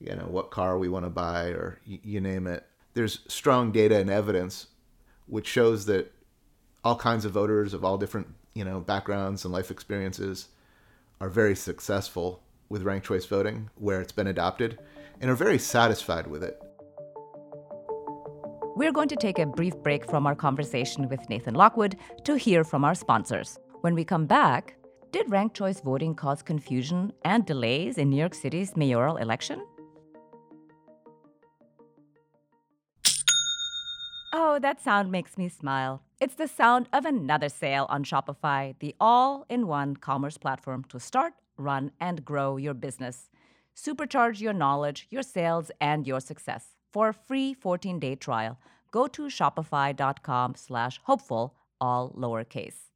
you 0.00 0.14
know 0.14 0.26
what 0.28 0.52
car 0.52 0.78
we 0.78 0.88
want 0.88 1.04
to 1.04 1.10
buy 1.10 1.46
or 1.48 1.80
y- 1.88 1.98
you 2.04 2.20
name 2.20 2.46
it. 2.46 2.64
There's 2.94 3.20
strong 3.26 3.72
data 3.72 3.96
and 3.98 4.08
evidence 4.08 4.68
which 5.26 5.46
shows 5.46 5.86
that 5.86 6.12
all 6.84 6.96
kinds 6.96 7.24
of 7.24 7.32
voters 7.32 7.74
of 7.74 7.84
all 7.84 7.98
different 7.98 8.28
you 8.54 8.64
know 8.64 8.80
backgrounds 8.80 9.44
and 9.44 9.52
life 9.52 9.70
experiences 9.70 10.48
are 11.20 11.28
very 11.28 11.54
successful 11.56 12.42
with 12.68 12.82
ranked 12.82 13.06
choice 13.06 13.26
voting 13.26 13.68
where 13.76 14.00
it's 14.00 14.12
been 14.12 14.26
adopted 14.26 14.78
and 15.20 15.30
are 15.30 15.34
very 15.34 15.58
satisfied 15.58 16.26
with 16.26 16.42
it. 16.42 16.60
We're 18.76 18.92
going 18.92 19.08
to 19.08 19.16
take 19.16 19.38
a 19.38 19.46
brief 19.46 19.76
break 19.82 20.08
from 20.08 20.26
our 20.26 20.36
conversation 20.36 21.08
with 21.08 21.28
Nathan 21.28 21.54
Lockwood 21.54 21.96
to 22.24 22.36
hear 22.36 22.62
from 22.62 22.84
our 22.84 22.94
sponsors. 22.94 23.58
When 23.80 23.94
we 23.94 24.04
come 24.04 24.26
back, 24.26 24.76
did 25.10 25.30
ranked 25.30 25.56
choice 25.56 25.80
voting 25.80 26.14
cause 26.14 26.42
confusion 26.42 27.12
and 27.24 27.44
delays 27.44 27.98
in 27.98 28.10
New 28.10 28.16
York 28.16 28.34
City's 28.34 28.76
mayoral 28.76 29.16
election? 29.16 29.64
Oh, 34.32 34.58
that 34.60 34.80
sound 34.80 35.10
makes 35.10 35.38
me 35.38 35.48
smile. 35.48 36.02
It's 36.20 36.34
the 36.34 36.46
sound 36.46 36.88
of 36.92 37.04
another 37.04 37.48
sale 37.48 37.86
on 37.88 38.04
Shopify, 38.04 38.74
the 38.78 38.94
all 39.00 39.46
in 39.48 39.66
one 39.66 39.96
commerce 39.96 40.36
platform 40.36 40.84
to 40.90 41.00
start, 41.00 41.32
run, 41.56 41.90
and 41.98 42.24
grow 42.24 42.56
your 42.56 42.74
business. 42.74 43.30
Supercharge 43.78 44.40
your 44.40 44.52
knowledge, 44.52 45.06
your 45.08 45.22
sales, 45.22 45.70
and 45.80 46.04
your 46.04 46.18
success. 46.18 46.66
For 46.92 47.10
a 47.10 47.14
free 47.14 47.54
14 47.54 48.00
day 48.00 48.16
trial, 48.16 48.58
go 48.90 49.06
to 49.06 49.28
shopify.com 49.28 50.56
slash 50.56 50.98
hopeful, 51.04 51.54
all 51.80 52.10
lowercase. 52.18 52.90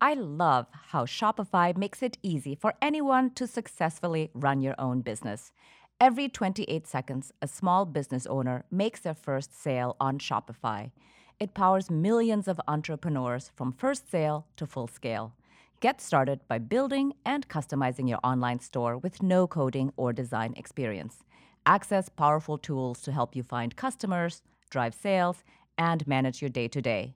I 0.00 0.14
love 0.14 0.68
how 0.90 1.04
Shopify 1.04 1.76
makes 1.76 2.02
it 2.02 2.16
easy 2.22 2.54
for 2.54 2.74
anyone 2.80 3.30
to 3.34 3.46
successfully 3.46 4.30
run 4.34 4.62
your 4.62 4.74
own 4.78 5.02
business. 5.02 5.52
Every 6.00 6.30
28 6.30 6.86
seconds, 6.86 7.32
a 7.42 7.48
small 7.48 7.84
business 7.84 8.26
owner 8.26 8.64
makes 8.70 9.00
their 9.00 9.14
first 9.14 9.58
sale 9.58 9.96
on 10.00 10.18
Shopify. 10.18 10.92
It 11.38 11.52
powers 11.52 11.90
millions 11.90 12.48
of 12.48 12.60
entrepreneurs 12.66 13.50
from 13.54 13.72
first 13.72 14.10
sale 14.10 14.46
to 14.56 14.66
full 14.66 14.86
scale. 14.86 15.34
Get 15.80 16.00
started 16.00 16.40
by 16.48 16.58
building 16.58 17.12
and 17.26 17.46
customizing 17.48 18.08
your 18.08 18.18
online 18.24 18.60
store 18.60 18.96
with 18.96 19.22
no 19.22 19.46
coding 19.46 19.92
or 19.96 20.10
design 20.10 20.54
experience. 20.56 21.22
Access 21.66 22.08
powerful 22.08 22.56
tools 22.56 23.02
to 23.02 23.12
help 23.12 23.36
you 23.36 23.42
find 23.42 23.76
customers, 23.76 24.40
drive 24.70 24.94
sales, 24.94 25.44
and 25.76 26.06
manage 26.06 26.40
your 26.40 26.48
day 26.48 26.68
to 26.68 26.80
day. 26.80 27.14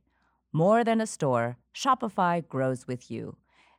More 0.52 0.84
than 0.84 1.00
a 1.00 1.06
store, 1.06 1.56
Shopify 1.74 2.46
grows 2.46 2.86
with 2.86 3.10
you. 3.10 3.36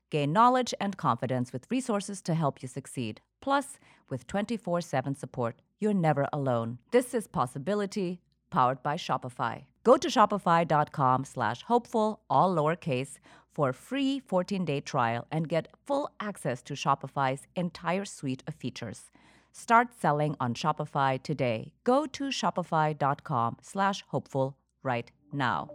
Gain 0.10 0.34
knowledge 0.34 0.74
and 0.80 0.98
confidence 0.98 1.54
with 1.54 1.70
resources 1.70 2.20
to 2.24 2.34
help 2.34 2.64
you 2.64 2.68
succeed. 2.68 3.22
Plus, 3.40 3.78
with 4.10 4.26
24 4.26 4.82
7 4.82 5.16
support, 5.16 5.62
you're 5.80 5.94
never 5.94 6.28
alone. 6.34 6.80
This 6.92 7.14
is 7.14 7.28
Possibility, 7.28 8.20
powered 8.50 8.82
by 8.82 8.96
Shopify. 8.96 9.66
Go 9.84 9.98
to 9.98 10.08
shopify.com 10.08 11.26
slash 11.26 11.64
hopeful, 11.64 12.22
all 12.30 12.56
lowercase, 12.56 13.18
for 13.54 13.70
a 13.70 13.74
free 13.74 14.22
14-day 14.30 14.82
trial 14.82 15.28
and 15.32 15.50
get 15.50 15.68
full 15.86 16.10
access 16.20 16.62
to 16.64 16.74
Shopify's 16.74 17.48
entire 17.56 18.06
suite 18.06 18.44
of 18.48 18.56
features. 18.56 19.12
Start 19.52 19.90
selling 20.00 20.36
on 20.40 20.54
Shopify 20.54 21.22
today. 21.22 21.74
Go 21.84 22.06
to 22.06 22.26
shopify.com 22.26 23.58
slash 23.62 24.04
hopeful 24.08 24.56
right 24.84 25.12
now. 25.34 25.70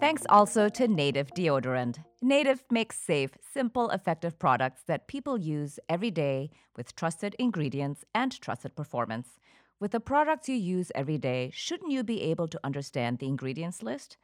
Thanks 0.00 0.22
also 0.28 0.68
to 0.68 0.86
Native 0.86 1.28
Deodorant. 1.34 1.98
Native 2.22 2.64
makes 2.70 2.98
safe, 2.98 3.32
simple, 3.52 3.90
effective 3.90 4.38
products 4.38 4.82
that 4.86 5.08
people 5.08 5.38
use 5.38 5.80
every 5.88 6.10
day 6.10 6.50
with 6.76 6.94
trusted 6.94 7.34
ingredients 7.38 8.04
and 8.14 8.40
trusted 8.40 8.76
performance. 8.76 9.38
With 9.80 9.92
the 9.92 10.00
products 10.00 10.48
you 10.48 10.56
use 10.56 10.90
every 10.92 11.18
day, 11.18 11.50
shouldn't 11.54 11.92
you 11.92 12.02
be 12.02 12.22
able 12.22 12.48
to 12.48 12.58
understand 12.64 13.18
the 13.18 13.28
ingredients 13.28 13.80
list? 13.80 14.16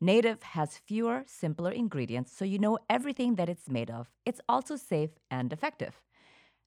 Native 0.00 0.40
has 0.44 0.78
fewer, 0.78 1.24
simpler 1.26 1.72
ingredients 1.72 2.32
so 2.32 2.44
you 2.44 2.60
know 2.60 2.78
everything 2.88 3.34
that 3.34 3.48
it's 3.48 3.68
made 3.68 3.90
of. 3.90 4.08
It's 4.24 4.40
also 4.48 4.76
safe 4.76 5.10
and 5.28 5.52
effective. 5.52 6.00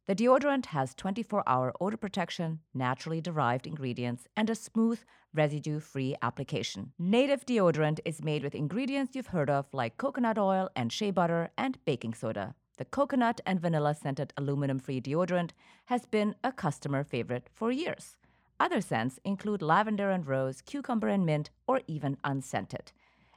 The 0.08 0.16
deodorant 0.16 0.66
has 0.68 0.94
24 0.96 1.44
hour 1.48 1.74
odor 1.80 1.96
protection, 1.96 2.60
naturally 2.74 3.22
derived 3.22 3.66
ingredients, 3.66 4.28
and 4.36 4.50
a 4.50 4.56
smooth, 4.56 5.00
residue 5.34 5.80
free 5.80 6.14
application. 6.22 6.92
Native 7.00 7.46
deodorant 7.46 8.00
is 8.04 8.22
made 8.22 8.44
with 8.44 8.54
ingredients 8.54 9.16
you've 9.16 9.28
heard 9.28 9.50
of 9.50 9.66
like 9.72 9.96
coconut 9.96 10.38
oil 10.38 10.70
and 10.76 10.92
shea 10.92 11.10
butter 11.10 11.52
and 11.58 11.78
baking 11.86 12.14
soda. 12.14 12.54
The 12.78 12.86
coconut 12.86 13.40
and 13.46 13.62
vanilla 13.62 13.96
scented 13.96 14.34
aluminum 14.36 14.80
free 14.80 15.00
deodorant 15.00 15.52
has 15.86 16.06
been 16.06 16.36
a 16.44 16.52
customer 16.52 17.06
favorite 17.06 17.50
for 17.54 17.72
years. 17.72 18.18
Other 18.60 18.80
scents 18.80 19.20
include 19.24 19.62
lavender 19.62 20.10
and 20.10 20.26
rose, 20.26 20.62
cucumber 20.62 21.08
and 21.08 21.26
mint, 21.26 21.50
or 21.68 21.82
even 21.88 22.18
unscented. 22.24 22.92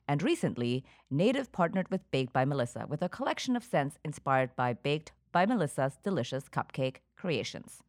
And 0.06 0.22
recently, 0.22 0.84
Native 1.10 1.50
partnered 1.52 1.90
with 1.90 2.08
Baked 2.10 2.32
by 2.32 2.44
Melissa 2.44 2.86
with 2.88 3.02
a 3.02 3.08
collection 3.08 3.56
of 3.56 3.64
scents 3.64 3.98
inspired 4.04 4.54
by 4.56 4.72
Baked 4.72 5.12
by 5.32 5.44
Melissa's 5.44 5.98
delicious 6.02 6.48
cupcake 6.48 6.98
creations. 7.16 7.82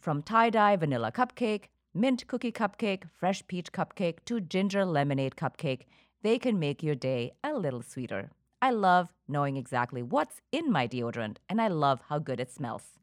From 0.00 0.22
tie 0.22 0.50
dye 0.50 0.76
vanilla 0.76 1.12
cupcake, 1.12 1.64
mint 1.94 2.26
cookie 2.26 2.52
cupcake, 2.52 3.04
fresh 3.18 3.46
peach 3.46 3.72
cupcake, 3.72 4.24
to 4.24 4.40
ginger 4.40 4.84
lemonade 4.84 5.36
cupcake, 5.36 5.82
they 6.22 6.38
can 6.38 6.58
make 6.58 6.82
your 6.82 6.94
day 6.94 7.32
a 7.44 7.52
little 7.52 7.82
sweeter. 7.82 8.30
I 8.60 8.70
love 8.70 9.12
knowing 9.28 9.56
exactly 9.56 10.02
what's 10.02 10.40
in 10.50 10.72
my 10.72 10.88
deodorant, 10.88 11.36
and 11.48 11.60
I 11.60 11.68
love 11.68 12.00
how 12.08 12.18
good 12.18 12.40
it 12.40 12.50
smells. 12.50 12.98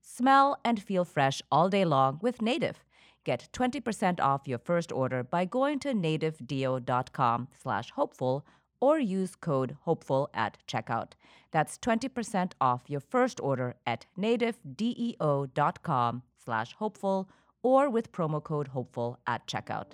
Smell 0.00 0.58
and 0.64 0.82
feel 0.82 1.04
fresh 1.04 1.42
all 1.50 1.68
day 1.68 1.84
long 1.84 2.18
with 2.22 2.40
Native. 2.40 2.83
Get 3.24 3.48
20% 3.52 4.20
off 4.20 4.46
your 4.46 4.58
first 4.58 4.92
order 4.92 5.24
by 5.24 5.46
going 5.46 5.80
to 5.80 5.94
nativedeo.com 5.94 7.48
slash 7.60 7.90
hopeful 7.90 8.46
or 8.80 9.00
use 9.00 9.34
code 9.34 9.76
HOPEFUL 9.86 10.28
at 10.34 10.58
checkout. 10.68 11.12
That's 11.50 11.78
20% 11.78 12.52
off 12.60 12.82
your 12.86 13.00
first 13.00 13.40
order 13.40 13.74
at 13.86 14.04
nativedeo.com 14.18 16.22
slash 16.44 16.74
hopeful 16.74 17.30
or 17.62 17.88
with 17.88 18.12
promo 18.12 18.44
code 18.44 18.68
HOPEFUL 18.74 19.16
at 19.26 19.46
checkout. 19.46 19.92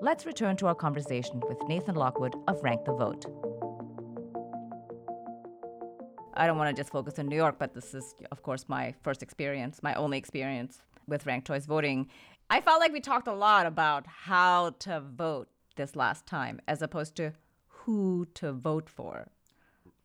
Let's 0.00 0.24
return 0.24 0.56
to 0.58 0.68
our 0.68 0.76
conversation 0.76 1.40
with 1.48 1.58
Nathan 1.66 1.96
Lockwood 1.96 2.36
of 2.46 2.62
Rank 2.62 2.84
the 2.84 2.92
Vote. 2.92 3.26
I 6.34 6.46
don't 6.46 6.56
want 6.56 6.74
to 6.74 6.80
just 6.80 6.92
focus 6.92 7.18
on 7.18 7.26
New 7.26 7.34
York, 7.34 7.56
but 7.58 7.74
this 7.74 7.94
is, 7.94 8.14
of 8.30 8.44
course, 8.44 8.68
my 8.68 8.94
first 9.02 9.24
experience, 9.24 9.82
my 9.82 9.94
only 9.94 10.18
experience 10.18 10.82
with 11.08 11.26
ranked 11.26 11.46
choice 11.46 11.66
voting. 11.66 12.08
I 12.50 12.60
felt 12.60 12.80
like 12.80 12.92
we 12.92 13.00
talked 13.00 13.28
a 13.28 13.34
lot 13.34 13.66
about 13.66 14.06
how 14.06 14.70
to 14.80 15.00
vote 15.00 15.48
this 15.76 15.96
last 15.96 16.26
time 16.26 16.60
as 16.68 16.82
opposed 16.82 17.16
to 17.16 17.32
who 17.66 18.26
to 18.34 18.52
vote 18.52 18.88
for. 18.88 19.28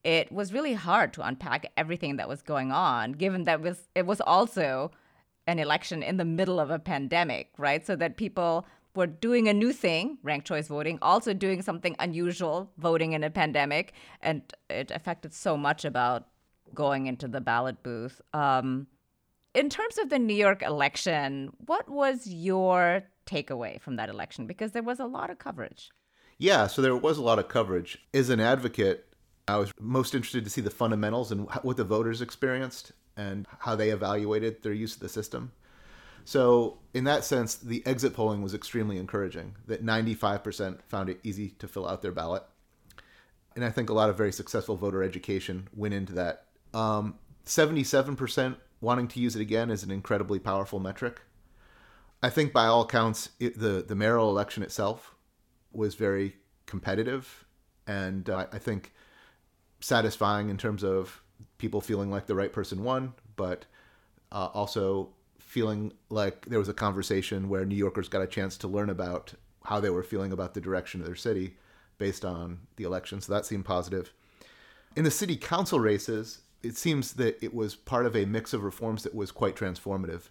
It 0.03 0.31
was 0.31 0.53
really 0.53 0.73
hard 0.73 1.13
to 1.13 1.25
unpack 1.25 1.71
everything 1.77 2.17
that 2.17 2.27
was 2.27 2.41
going 2.41 2.71
on, 2.71 3.13
given 3.13 3.45
that 3.45 3.61
it 3.95 4.05
was 4.05 4.21
also 4.21 4.91
an 5.47 5.59
election 5.59 6.03
in 6.03 6.17
the 6.17 6.25
middle 6.25 6.59
of 6.59 6.69
a 6.69 6.79
pandemic, 6.79 7.51
right? 7.57 7.85
So 7.85 7.95
that 7.95 8.17
people 8.17 8.65
were 8.95 9.07
doing 9.07 9.47
a 9.47 9.53
new 9.53 9.73
thing, 9.73 10.17
ranked 10.21 10.47
choice 10.47 10.67
voting, 10.67 10.99
also 11.01 11.33
doing 11.33 11.61
something 11.61 11.95
unusual, 11.99 12.71
voting 12.77 13.13
in 13.13 13.23
a 13.23 13.29
pandemic, 13.29 13.93
and 14.21 14.41
it 14.69 14.91
affected 14.91 15.33
so 15.33 15.57
much 15.57 15.83
about 15.83 16.27
going 16.73 17.07
into 17.07 17.27
the 17.27 17.41
ballot 17.41 17.81
booth. 17.83 18.21
Um, 18.33 18.87
in 19.53 19.69
terms 19.69 19.97
of 19.97 20.09
the 20.09 20.19
New 20.19 20.35
York 20.35 20.61
election, 20.61 21.51
what 21.65 21.87
was 21.89 22.27
your 22.27 23.03
takeaway 23.25 23.79
from 23.79 23.95
that 23.97 24.09
election? 24.09 24.47
Because 24.47 24.71
there 24.71 24.83
was 24.83 24.99
a 24.99 25.05
lot 25.05 25.29
of 25.29 25.39
coverage. 25.39 25.91
Yeah, 26.37 26.67
so 26.67 26.81
there 26.81 26.95
was 26.95 27.17
a 27.17 27.21
lot 27.21 27.39
of 27.39 27.47
coverage. 27.47 27.99
As 28.13 28.29
an 28.29 28.39
advocate, 28.39 29.05
I 29.47 29.57
was 29.57 29.71
most 29.79 30.15
interested 30.15 30.43
to 30.43 30.49
see 30.49 30.61
the 30.61 30.69
fundamentals 30.69 31.31
and 31.31 31.47
what 31.61 31.77
the 31.77 31.83
voters 31.83 32.21
experienced 32.21 32.91
and 33.15 33.45
how 33.59 33.75
they 33.75 33.89
evaluated 33.89 34.63
their 34.63 34.73
use 34.73 34.95
of 34.95 35.01
the 35.01 35.09
system. 35.09 35.51
So, 36.25 36.79
in 36.93 37.03
that 37.03 37.25
sense, 37.25 37.55
the 37.55 37.85
exit 37.85 38.13
polling 38.13 38.41
was 38.41 38.53
extremely 38.53 38.97
encouraging 38.97 39.55
that 39.67 39.85
95% 39.85 40.81
found 40.87 41.09
it 41.09 41.19
easy 41.23 41.49
to 41.59 41.67
fill 41.67 41.87
out 41.87 42.01
their 42.01 42.13
ballot. 42.13 42.43
And 43.55 43.63
I 43.65 43.69
think 43.69 43.89
a 43.89 43.93
lot 43.93 44.09
of 44.09 44.17
very 44.17 44.31
successful 44.31 44.77
voter 44.77 45.03
education 45.03 45.67
went 45.75 45.93
into 45.93 46.13
that. 46.13 46.45
Um, 46.73 47.15
77% 47.45 48.55
wanting 48.83 49.07
to 49.07 49.19
use 49.19 49.35
it 49.35 49.41
again 49.41 49.71
is 49.71 49.81
an 49.81 49.91
incredibly 49.91 50.39
powerful 50.39 50.79
metric. 50.79 51.21
I 52.21 52.29
think, 52.29 52.51
by 52.51 52.65
all 52.65 52.85
counts, 52.85 53.29
it, 53.39 53.57
the, 53.57 53.83
the 53.87 53.95
mayoral 53.95 54.29
election 54.29 54.61
itself 54.61 55.15
was 55.71 55.95
very 55.95 56.35
competitive 56.65 57.45
and 57.87 58.29
uh, 58.29 58.47
I 58.51 58.59
think 58.59 58.93
satisfying 59.79 60.49
in 60.49 60.57
terms 60.57 60.83
of 60.83 61.21
people 61.57 61.81
feeling 61.81 62.11
like 62.11 62.27
the 62.27 62.35
right 62.35 62.51
person 62.51 62.83
won, 62.83 63.13
but 63.35 63.65
uh, 64.31 64.49
also 64.53 65.09
feeling 65.39 65.93
like 66.09 66.45
there 66.45 66.59
was 66.59 66.69
a 66.69 66.73
conversation 66.73 67.49
where 67.49 67.65
New 67.65 67.75
Yorkers 67.75 68.09
got 68.09 68.21
a 68.21 68.27
chance 68.27 68.57
to 68.57 68.67
learn 68.67 68.89
about 68.89 69.33
how 69.65 69.79
they 69.79 69.89
were 69.89 70.03
feeling 70.03 70.31
about 70.31 70.53
the 70.53 70.61
direction 70.61 70.99
of 71.01 71.07
their 71.07 71.15
city 71.15 71.55
based 71.97 72.25
on 72.25 72.59
the 72.75 72.83
election. 72.83 73.21
So 73.21 73.33
that 73.33 73.45
seemed 73.45 73.65
positive. 73.65 74.13
In 74.95 75.03
the 75.03 75.11
city 75.11 75.35
council 75.35 75.79
races, 75.79 76.41
it 76.63 76.77
seems 76.77 77.13
that 77.13 77.37
it 77.43 77.53
was 77.53 77.75
part 77.75 78.05
of 78.05 78.15
a 78.15 78.25
mix 78.25 78.53
of 78.53 78.63
reforms 78.63 79.03
that 79.03 79.13
was 79.13 79.31
quite 79.31 79.55
transformative. 79.55 80.29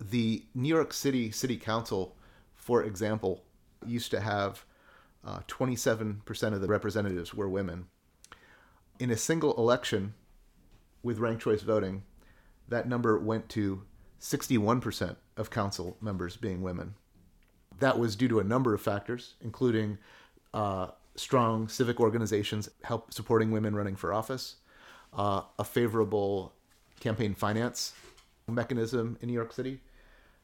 The 0.00 0.44
New 0.54 0.68
York 0.68 0.92
City 0.92 1.30
City 1.30 1.56
Council, 1.56 2.16
for 2.56 2.82
example, 2.82 3.44
used 3.86 4.10
to 4.10 4.20
have 4.20 4.64
uh, 5.24 5.40
27% 5.46 6.52
of 6.52 6.60
the 6.60 6.66
representatives 6.66 7.32
were 7.32 7.48
women. 7.48 7.86
In 8.98 9.10
a 9.10 9.16
single 9.16 9.56
election 9.56 10.14
with 11.02 11.18
ranked 11.18 11.42
choice 11.42 11.62
voting, 11.62 12.02
that 12.68 12.88
number 12.88 13.18
went 13.18 13.48
to 13.50 13.82
61% 14.20 15.16
of 15.36 15.50
council 15.50 15.96
members 16.00 16.36
being 16.36 16.62
women. 16.62 16.94
That 17.78 17.98
was 17.98 18.16
due 18.16 18.28
to 18.28 18.40
a 18.40 18.44
number 18.44 18.74
of 18.74 18.82
factors, 18.82 19.34
including 19.40 19.98
uh, 20.52 20.88
strong 21.14 21.68
civic 21.68 22.00
organizations 22.00 22.68
help 22.82 23.12
supporting 23.12 23.50
women 23.50 23.74
running 23.74 23.96
for 23.96 24.12
office, 24.12 24.56
uh, 25.12 25.42
a 25.58 25.64
favorable 25.64 26.52
campaign 27.00 27.34
finance 27.34 27.92
mechanism 28.48 29.16
in 29.20 29.28
New 29.28 29.34
York 29.34 29.52
City, 29.52 29.80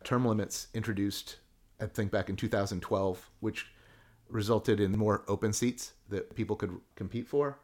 term 0.05 0.25
limits 0.25 0.69
introduced, 0.75 1.37
I 1.81 1.87
think, 1.87 2.11
back 2.11 2.29
in 2.29 2.37
2012, 2.37 3.31
which 3.41 3.67
resulted 4.29 4.81
in 4.81 4.93
more 4.93 5.23
open 5.29 5.53
seats 5.53 5.93
that 6.09 6.35
people 6.35 6.57
could 6.57 6.81
compete 6.95 7.29
for. 7.29 7.59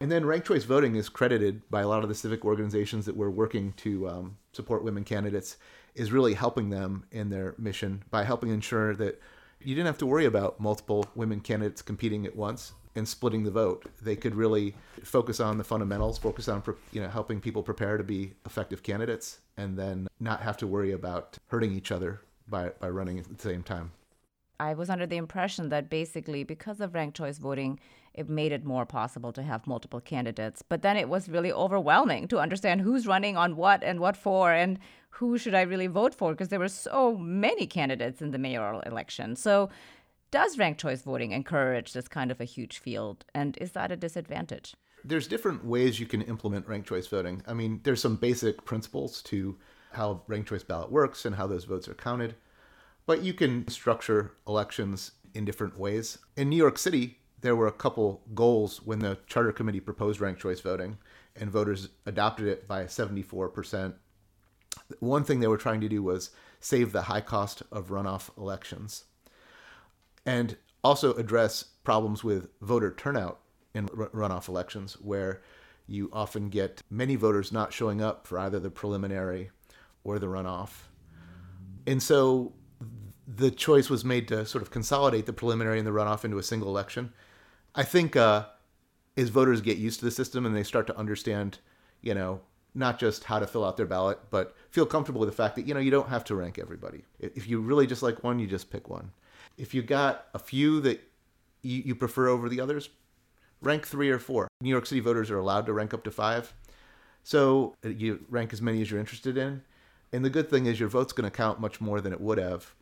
And 0.00 0.12
then 0.12 0.26
ranked 0.26 0.46
choice 0.46 0.64
voting 0.64 0.94
is 0.96 1.08
credited 1.08 1.62
by 1.70 1.80
a 1.80 1.88
lot 1.88 2.02
of 2.02 2.10
the 2.10 2.14
civic 2.14 2.44
organizations 2.44 3.06
that 3.06 3.16
were 3.16 3.30
working 3.30 3.72
to 3.78 4.08
um, 4.08 4.36
support 4.52 4.84
women 4.84 5.04
candidates, 5.04 5.56
is 5.94 6.12
really 6.12 6.34
helping 6.34 6.68
them 6.68 7.06
in 7.10 7.30
their 7.30 7.54
mission 7.56 8.02
by 8.10 8.24
helping 8.24 8.50
ensure 8.50 8.94
that 8.94 9.18
you 9.60 9.74
didn't 9.74 9.86
have 9.86 9.98
to 9.98 10.06
worry 10.06 10.26
about 10.26 10.60
multiple 10.60 11.06
women 11.14 11.40
candidates 11.40 11.80
competing 11.80 12.26
at 12.26 12.36
once 12.36 12.72
and 12.96 13.06
splitting 13.08 13.44
the 13.44 13.50
vote. 13.50 13.86
They 14.02 14.16
could 14.16 14.34
really 14.34 14.74
focus 15.02 15.40
on 15.40 15.58
the 15.58 15.64
fundamentals, 15.64 16.18
focus 16.18 16.48
on 16.48 16.62
you 16.92 17.00
know 17.00 17.08
helping 17.08 17.40
people 17.40 17.62
prepare 17.62 17.96
to 17.96 18.04
be 18.04 18.32
effective 18.44 18.82
candidates, 18.82 19.40
and 19.56 19.78
then 19.78 20.08
not 20.20 20.40
have 20.40 20.56
to 20.58 20.66
worry 20.66 20.92
about 20.92 21.38
hurting 21.48 21.72
each 21.72 21.92
other 21.92 22.20
by, 22.48 22.70
by 22.80 22.88
running 22.88 23.18
at 23.18 23.36
the 23.36 23.48
same 23.48 23.62
time. 23.62 23.92
I 24.58 24.74
was 24.74 24.88
under 24.88 25.06
the 25.06 25.18
impression 25.18 25.68
that 25.68 25.90
basically 25.90 26.42
because 26.42 26.80
of 26.80 26.94
ranked 26.94 27.16
choice 27.16 27.38
voting, 27.38 27.78
it 28.14 28.30
made 28.30 28.52
it 28.52 28.64
more 28.64 28.86
possible 28.86 29.32
to 29.34 29.42
have 29.42 29.66
multiple 29.66 30.00
candidates. 30.00 30.62
But 30.62 30.80
then 30.80 30.96
it 30.96 31.10
was 31.10 31.28
really 31.28 31.52
overwhelming 31.52 32.28
to 32.28 32.38
understand 32.38 32.80
who's 32.80 33.06
running 33.06 33.36
on 33.36 33.56
what 33.56 33.84
and 33.84 34.00
what 34.00 34.16
for 34.16 34.52
and 34.52 34.78
who 35.10 35.36
should 35.36 35.54
I 35.54 35.62
really 35.62 35.86
vote 35.86 36.14
for 36.14 36.32
because 36.32 36.48
there 36.48 36.58
were 36.58 36.68
so 36.68 37.16
many 37.16 37.66
candidates 37.66 38.22
in 38.22 38.30
the 38.30 38.38
mayoral 38.38 38.80
election. 38.80 39.36
So 39.36 39.68
does 40.30 40.58
ranked 40.58 40.80
choice 40.80 41.02
voting 41.02 41.32
encourage 41.32 41.92
this 41.92 42.08
kind 42.08 42.30
of 42.30 42.40
a 42.40 42.44
huge 42.44 42.78
field 42.78 43.24
and 43.34 43.56
is 43.60 43.72
that 43.72 43.92
a 43.92 43.96
disadvantage? 43.96 44.74
There's 45.04 45.28
different 45.28 45.64
ways 45.64 46.00
you 46.00 46.06
can 46.06 46.22
implement 46.22 46.66
ranked 46.66 46.88
choice 46.88 47.06
voting. 47.06 47.42
I 47.46 47.54
mean, 47.54 47.80
there's 47.84 48.00
some 48.00 48.16
basic 48.16 48.64
principles 48.64 49.22
to 49.22 49.56
how 49.92 50.22
ranked 50.26 50.48
choice 50.48 50.64
ballot 50.64 50.90
works 50.90 51.24
and 51.24 51.36
how 51.36 51.46
those 51.46 51.64
votes 51.64 51.88
are 51.88 51.94
counted. 51.94 52.34
But 53.06 53.22
you 53.22 53.32
can 53.32 53.68
structure 53.68 54.32
elections 54.48 55.12
in 55.32 55.44
different 55.44 55.78
ways. 55.78 56.18
In 56.36 56.48
New 56.48 56.56
York 56.56 56.76
City, 56.76 57.18
there 57.40 57.54
were 57.54 57.68
a 57.68 57.72
couple 57.72 58.22
goals 58.34 58.82
when 58.84 58.98
the 58.98 59.18
charter 59.28 59.52
committee 59.52 59.80
proposed 59.80 60.20
ranked 60.20 60.40
choice 60.40 60.60
voting 60.60 60.98
and 61.36 61.50
voters 61.50 61.90
adopted 62.04 62.48
it 62.48 62.66
by 62.66 62.84
74%. 62.84 63.94
One 64.98 65.22
thing 65.22 65.38
they 65.38 65.46
were 65.46 65.56
trying 65.56 65.80
to 65.82 65.88
do 65.88 66.02
was 66.02 66.30
save 66.58 66.90
the 66.90 67.02
high 67.02 67.20
cost 67.20 67.62
of 67.70 67.88
runoff 67.88 68.36
elections 68.36 69.04
and 70.26 70.56
also 70.84 71.14
address 71.14 71.64
problems 71.84 72.22
with 72.22 72.48
voter 72.60 72.92
turnout 72.92 73.40
in 73.74 73.86
runoff 73.88 74.48
elections 74.48 74.94
where 75.00 75.42
you 75.86 76.10
often 76.12 76.48
get 76.48 76.82
many 76.90 77.14
voters 77.14 77.52
not 77.52 77.72
showing 77.72 78.02
up 78.02 78.26
for 78.26 78.38
either 78.38 78.58
the 78.58 78.70
preliminary 78.70 79.50
or 80.02 80.18
the 80.18 80.26
runoff. 80.26 80.70
And 81.86 82.02
so 82.02 82.52
the 83.26 83.50
choice 83.50 83.88
was 83.88 84.04
made 84.04 84.28
to 84.28 84.44
sort 84.44 84.62
of 84.62 84.70
consolidate 84.70 85.26
the 85.26 85.32
preliminary 85.32 85.78
and 85.78 85.86
the 85.86 85.92
runoff 85.92 86.24
into 86.24 86.38
a 86.38 86.42
single 86.42 86.68
election. 86.68 87.12
I 87.74 87.84
think 87.84 88.16
uh, 88.16 88.46
as 89.16 89.28
voters 89.28 89.60
get 89.60 89.78
used 89.78 90.00
to 90.00 90.04
the 90.04 90.10
system 90.10 90.46
and 90.46 90.56
they 90.56 90.62
start 90.62 90.86
to 90.88 90.96
understand, 90.96 91.58
you 92.02 92.14
know, 92.14 92.40
not 92.74 92.98
just 92.98 93.24
how 93.24 93.38
to 93.38 93.46
fill 93.46 93.64
out 93.64 93.76
their 93.76 93.86
ballot, 93.86 94.18
but 94.30 94.54
feel 94.70 94.86
comfortable 94.86 95.20
with 95.20 95.30
the 95.30 95.34
fact 95.34 95.56
that 95.56 95.66
you 95.66 95.74
know 95.74 95.80
you 95.80 95.90
don't 95.90 96.08
have 96.08 96.24
to 96.24 96.34
rank 96.34 96.58
everybody. 96.58 97.04
If 97.18 97.48
you 97.48 97.60
really 97.60 97.86
just 97.86 98.02
like 98.02 98.22
one, 98.22 98.38
you 98.38 98.46
just 98.46 98.70
pick 98.70 98.88
one. 98.88 99.12
If 99.56 99.74
you 99.74 99.82
got 99.82 100.26
a 100.34 100.38
few 100.38 100.80
that 100.82 101.00
you, 101.62 101.82
you 101.86 101.94
prefer 101.94 102.28
over 102.28 102.48
the 102.48 102.60
others, 102.60 102.88
rank 103.62 103.86
three 103.86 104.10
or 104.10 104.18
four. 104.18 104.48
New 104.60 104.70
York 104.70 104.86
City 104.86 105.00
voters 105.00 105.30
are 105.30 105.38
allowed 105.38 105.66
to 105.66 105.72
rank 105.72 105.94
up 105.94 106.04
to 106.04 106.10
five, 106.10 106.52
so 107.22 107.74
uh, 107.84 107.88
you 107.88 108.24
rank 108.28 108.52
as 108.52 108.62
many 108.62 108.80
as 108.82 108.90
you're 108.90 109.00
interested 109.00 109.36
in. 109.36 109.62
And 110.12 110.24
the 110.24 110.30
good 110.30 110.48
thing 110.48 110.66
is 110.66 110.78
your 110.78 110.88
vote's 110.88 111.12
going 111.12 111.28
to 111.28 111.36
count 111.36 111.60
much 111.60 111.80
more 111.80 112.00
than 112.00 112.12
it 112.12 112.20
would 112.20 112.38
have 112.38 112.74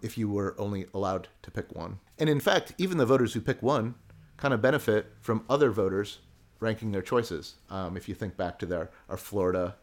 if 0.00 0.18
you 0.18 0.28
were 0.28 0.54
only 0.58 0.86
allowed 0.92 1.28
to 1.42 1.50
pick 1.50 1.72
one. 1.74 1.98
And 2.18 2.28
in 2.28 2.40
fact, 2.40 2.74
even 2.78 2.98
the 2.98 3.06
voters 3.06 3.34
who 3.34 3.40
pick 3.40 3.62
one 3.62 3.94
kind 4.36 4.52
of 4.52 4.60
benefit 4.60 5.12
from 5.20 5.44
other 5.48 5.70
voters 5.70 6.18
ranking 6.60 6.92
their 6.92 7.02
choices. 7.02 7.54
Um, 7.70 7.96
if 7.96 8.08
you 8.08 8.14
think 8.14 8.36
back 8.36 8.58
to 8.60 8.66
their 8.66 8.90
our 9.08 9.16
Florida 9.16 9.76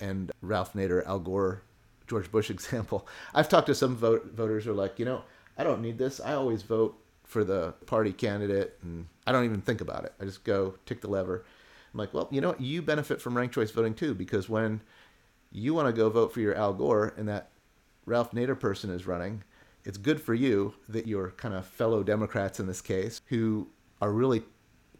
and 0.00 0.30
Ralph 0.40 0.72
Nader, 0.72 1.04
Al 1.06 1.18
Gore, 1.18 1.62
George 2.06 2.30
Bush 2.30 2.50
example, 2.56 3.06
I've 3.34 3.48
talked 3.48 3.66
to 3.66 3.74
some 3.74 3.96
vote, 3.96 4.32
voters 4.34 4.64
who 4.64 4.70
are 4.70 4.74
like, 4.74 4.98
you 4.98 5.04
know, 5.04 5.22
I 5.56 5.64
don't 5.64 5.82
need 5.82 5.98
this. 5.98 6.20
I 6.20 6.34
always 6.34 6.62
vote 6.62 6.96
for 7.24 7.44
the 7.44 7.72
party 7.86 8.12
candidate, 8.12 8.78
and 8.82 9.06
I 9.26 9.32
don't 9.32 9.44
even 9.44 9.60
think 9.60 9.80
about 9.80 10.04
it. 10.04 10.12
I 10.20 10.24
just 10.24 10.42
go 10.44 10.74
tick 10.86 11.00
the 11.00 11.08
lever. 11.08 11.44
I'm 11.92 11.98
like, 11.98 12.12
well, 12.12 12.28
you 12.30 12.40
know 12.40 12.48
what? 12.48 12.60
You 12.60 12.82
benefit 12.82 13.20
from 13.20 13.36
ranked 13.36 13.54
choice 13.54 13.70
voting 13.70 13.94
too, 13.94 14.14
because 14.14 14.48
when 14.48 14.80
you 15.52 15.74
want 15.74 15.86
to 15.86 15.92
go 15.92 16.08
vote 16.08 16.32
for 16.32 16.40
your 16.40 16.54
Al 16.54 16.72
Gore 16.72 17.14
and 17.16 17.28
that 17.28 17.50
Ralph 18.06 18.32
Nader 18.32 18.58
person 18.58 18.90
is 18.90 19.06
running, 19.06 19.44
it's 19.84 19.98
good 19.98 20.20
for 20.20 20.34
you 20.34 20.74
that 20.88 21.06
your 21.06 21.30
kind 21.32 21.54
of 21.54 21.66
fellow 21.66 22.02
Democrats 22.02 22.60
in 22.60 22.66
this 22.66 22.80
case, 22.80 23.20
who 23.26 23.68
are 24.00 24.12
really 24.12 24.42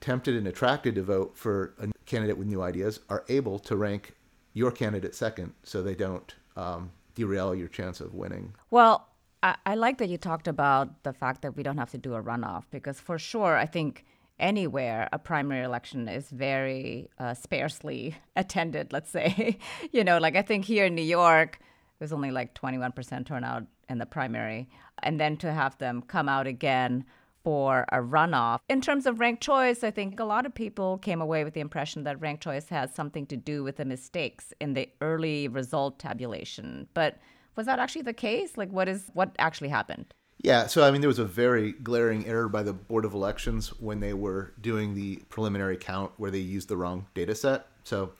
tempted 0.00 0.34
and 0.34 0.46
attracted 0.46 0.94
to 0.94 1.02
vote 1.02 1.36
for 1.36 1.74
a 1.78 1.88
candidate 2.06 2.38
with 2.38 2.48
new 2.48 2.62
ideas, 2.62 3.00
are 3.08 3.24
able 3.28 3.58
to 3.58 3.76
rank 3.76 4.14
your 4.52 4.70
candidate 4.70 5.14
second 5.14 5.52
so 5.62 5.82
they 5.82 5.94
don't 5.94 6.34
um, 6.56 6.90
derail 7.14 7.54
your 7.54 7.68
chance 7.68 8.00
of 8.00 8.14
winning. 8.14 8.54
Well, 8.70 9.06
I, 9.42 9.56
I 9.66 9.74
like 9.74 9.98
that 9.98 10.08
you 10.08 10.18
talked 10.18 10.48
about 10.48 11.02
the 11.02 11.12
fact 11.12 11.42
that 11.42 11.56
we 11.56 11.62
don't 11.62 11.78
have 11.78 11.90
to 11.90 11.98
do 11.98 12.14
a 12.14 12.22
runoff 12.22 12.64
because 12.70 13.00
for 13.00 13.18
sure, 13.18 13.56
I 13.56 13.66
think 13.66 14.04
anywhere 14.38 15.08
a 15.12 15.18
primary 15.18 15.64
election 15.64 16.08
is 16.08 16.30
very 16.30 17.08
uh, 17.18 17.34
sparsely 17.34 18.16
attended 18.36 18.92
let's 18.92 19.10
say. 19.10 19.58
You 19.92 20.02
know 20.02 20.18
like 20.18 20.34
i 20.34 20.42
think 20.42 20.64
here 20.64 20.86
in 20.86 20.94
new 20.94 21.02
york 21.02 21.58
there's 21.98 22.12
only 22.12 22.30
like 22.30 22.54
21% 22.54 23.26
turnout 23.26 23.64
in 23.90 23.98
the 23.98 24.06
primary. 24.06 24.68
And 25.02 25.20
then 25.20 25.36
to 25.38 25.52
have 25.52 25.76
them 25.78 26.00
come 26.00 26.28
out 26.30 26.46
again 26.46 27.04
for 27.44 27.84
a 27.92 27.98
runoff. 27.98 28.60
In 28.68 28.80
terms 28.80 29.04
of 29.06 29.20
ranked 29.20 29.42
choice 29.42 29.84
i 29.84 29.90
think 29.90 30.18
a 30.18 30.24
lot 30.24 30.46
of 30.46 30.54
people 30.54 30.98
came 30.98 31.20
away 31.20 31.44
with 31.44 31.54
the 31.54 31.60
impression 31.60 32.04
that 32.04 32.20
ranked 32.20 32.42
choice 32.42 32.68
has 32.70 32.94
something 32.94 33.26
to 33.26 33.36
do 33.36 33.62
with 33.62 33.76
the 33.76 33.84
mistakes 33.84 34.52
in 34.60 34.72
the 34.72 34.88
early 35.00 35.46
result 35.48 35.98
tabulation. 35.98 36.88
But 36.94 37.18
was 37.56 37.66
that 37.66 37.78
actually 37.78 38.02
the 38.02 38.12
case? 38.12 38.56
Like, 38.56 38.70
what 38.70 38.88
is 38.88 39.10
what 39.14 39.34
actually 39.38 39.68
happened? 39.68 40.14
Yeah, 40.42 40.66
so 40.68 40.82
I 40.82 40.90
mean, 40.90 41.02
there 41.02 41.08
was 41.08 41.18
a 41.18 41.24
very 41.24 41.72
glaring 41.72 42.26
error 42.26 42.48
by 42.48 42.62
the 42.62 42.72
Board 42.72 43.04
of 43.04 43.12
Elections 43.12 43.68
when 43.80 44.00
they 44.00 44.14
were 44.14 44.52
doing 44.60 44.94
the 44.94 45.16
preliminary 45.28 45.76
count 45.76 46.12
where 46.16 46.30
they 46.30 46.38
used 46.38 46.68
the 46.68 46.78
wrong 46.78 47.06
data 47.14 47.34
set. 47.34 47.66
So, 47.84 48.12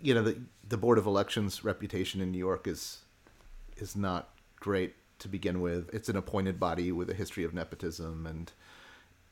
you 0.00 0.14
know, 0.14 0.22
the 0.22 0.38
the 0.68 0.76
Board 0.76 0.98
of 0.98 1.06
Elections 1.06 1.64
reputation 1.64 2.20
in 2.20 2.30
New 2.30 2.38
York 2.38 2.66
is 2.68 2.98
is 3.78 3.96
not 3.96 4.30
great 4.60 4.94
to 5.18 5.28
begin 5.28 5.60
with. 5.60 5.92
It's 5.92 6.08
an 6.08 6.16
appointed 6.16 6.60
body 6.60 6.92
with 6.92 7.10
a 7.10 7.14
history 7.14 7.42
of 7.42 7.52
nepotism, 7.52 8.26
and 8.26 8.52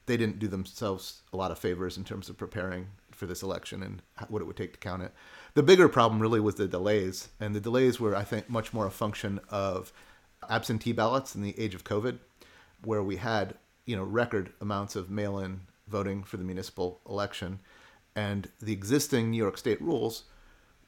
they 0.06 0.16
didn't 0.16 0.38
do 0.38 0.48
themselves 0.48 1.22
a 1.32 1.36
lot 1.36 1.50
of 1.50 1.58
favors 1.58 1.96
in 1.96 2.04
terms 2.04 2.28
of 2.28 2.36
preparing 2.36 2.88
for 3.12 3.26
this 3.26 3.42
election 3.42 3.82
and 3.82 4.02
what 4.28 4.42
it 4.42 4.44
would 4.46 4.56
take 4.56 4.72
to 4.72 4.78
count 4.78 5.02
it. 5.02 5.12
The 5.54 5.62
bigger 5.62 5.88
problem 5.88 6.20
really 6.20 6.40
was 6.40 6.56
the 6.56 6.66
delays, 6.66 7.28
and 7.38 7.54
the 7.54 7.60
delays 7.60 8.00
were, 8.00 8.16
I 8.16 8.24
think, 8.24 8.50
much 8.50 8.72
more 8.72 8.86
a 8.86 8.90
function 8.90 9.38
of 9.50 9.92
absentee 10.50 10.92
ballots 10.92 11.36
in 11.36 11.42
the 11.42 11.58
age 11.58 11.76
of 11.76 11.84
COVID, 11.84 12.18
where 12.82 13.04
we 13.04 13.16
had 13.16 13.54
you 13.86 13.94
know 13.94 14.02
record 14.02 14.52
amounts 14.60 14.96
of 14.96 15.10
mail-in 15.10 15.60
voting 15.86 16.24
for 16.24 16.38
the 16.38 16.44
municipal 16.44 17.00
election, 17.08 17.60
and 18.16 18.50
the 18.60 18.72
existing 18.72 19.30
New 19.30 19.36
York 19.36 19.56
State 19.56 19.80
rules 19.80 20.24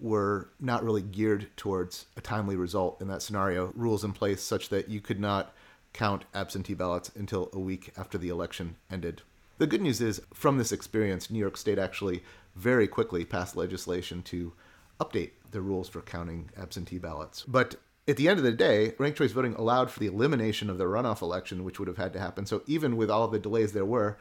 were 0.01 0.51
not 0.59 0.83
really 0.83 1.03
geared 1.03 1.47
towards 1.57 2.07
a 2.17 2.21
timely 2.21 2.57
result 2.57 3.01
in 3.01 3.07
that 3.07 3.23
scenario. 3.23 3.73
Rules 3.77 4.03
in 4.03 4.13
place 4.13 4.43
such 4.43 4.69
that 4.71 4.89
you 4.89 5.01
could 5.01 5.21
not 5.21 5.55
count 5.93 6.25
absentee 6.35 6.75
ballots 6.75 7.13
until 7.15 7.51
a 7.53 7.61
week 7.61 7.93
after 7.97 8.19
the 8.19 8.31
election 8.31 8.75
ended. 8.91 9.23
The 9.59 9.67
good 9.69 9.81
news 9.81 10.01
is, 10.01 10.21
from 10.35 10.59
this 10.59 10.73
experience, 10.73 11.31
New 11.31 11.39
York 11.39 11.57
State 11.57 11.79
actually 11.79 12.23
very 12.57 12.89
quickly 12.89 13.25
passed 13.25 13.57
legislation 13.57 14.23
to 14.23 14.53
update 15.01 15.33
the 15.51 15.61
rules 15.61 15.89
for 15.89 16.01
counting 16.01 16.51
absentee 16.57 16.99
ballots. 16.99 17.45
But 17.47 17.77
at 18.09 18.17
the 18.17 18.29
end 18.29 18.39
of 18.39 18.45
the 18.45 18.53
day, 18.53 18.95
ranked 18.99 19.19
choice 19.19 19.33
voting 19.33 19.55
allowed 19.55 19.91
for 19.91 20.01
the 20.01 20.07
elimination 20.07 20.71
of 20.71 20.79
the 20.79 20.85
runoff 20.85 21.23
election, 21.23 21.65
which 21.65 21.79
would 21.79 21.89
have 21.89 21.97
had 21.99 22.13
to 22.15 22.21
happen. 22.21 22.47
So 22.47 22.63
even 22.67 22.97
with 22.97 23.11
all 23.11 23.29
the 23.29 23.39
delays 23.39 23.73
there 23.73 23.85
were, 23.85 24.19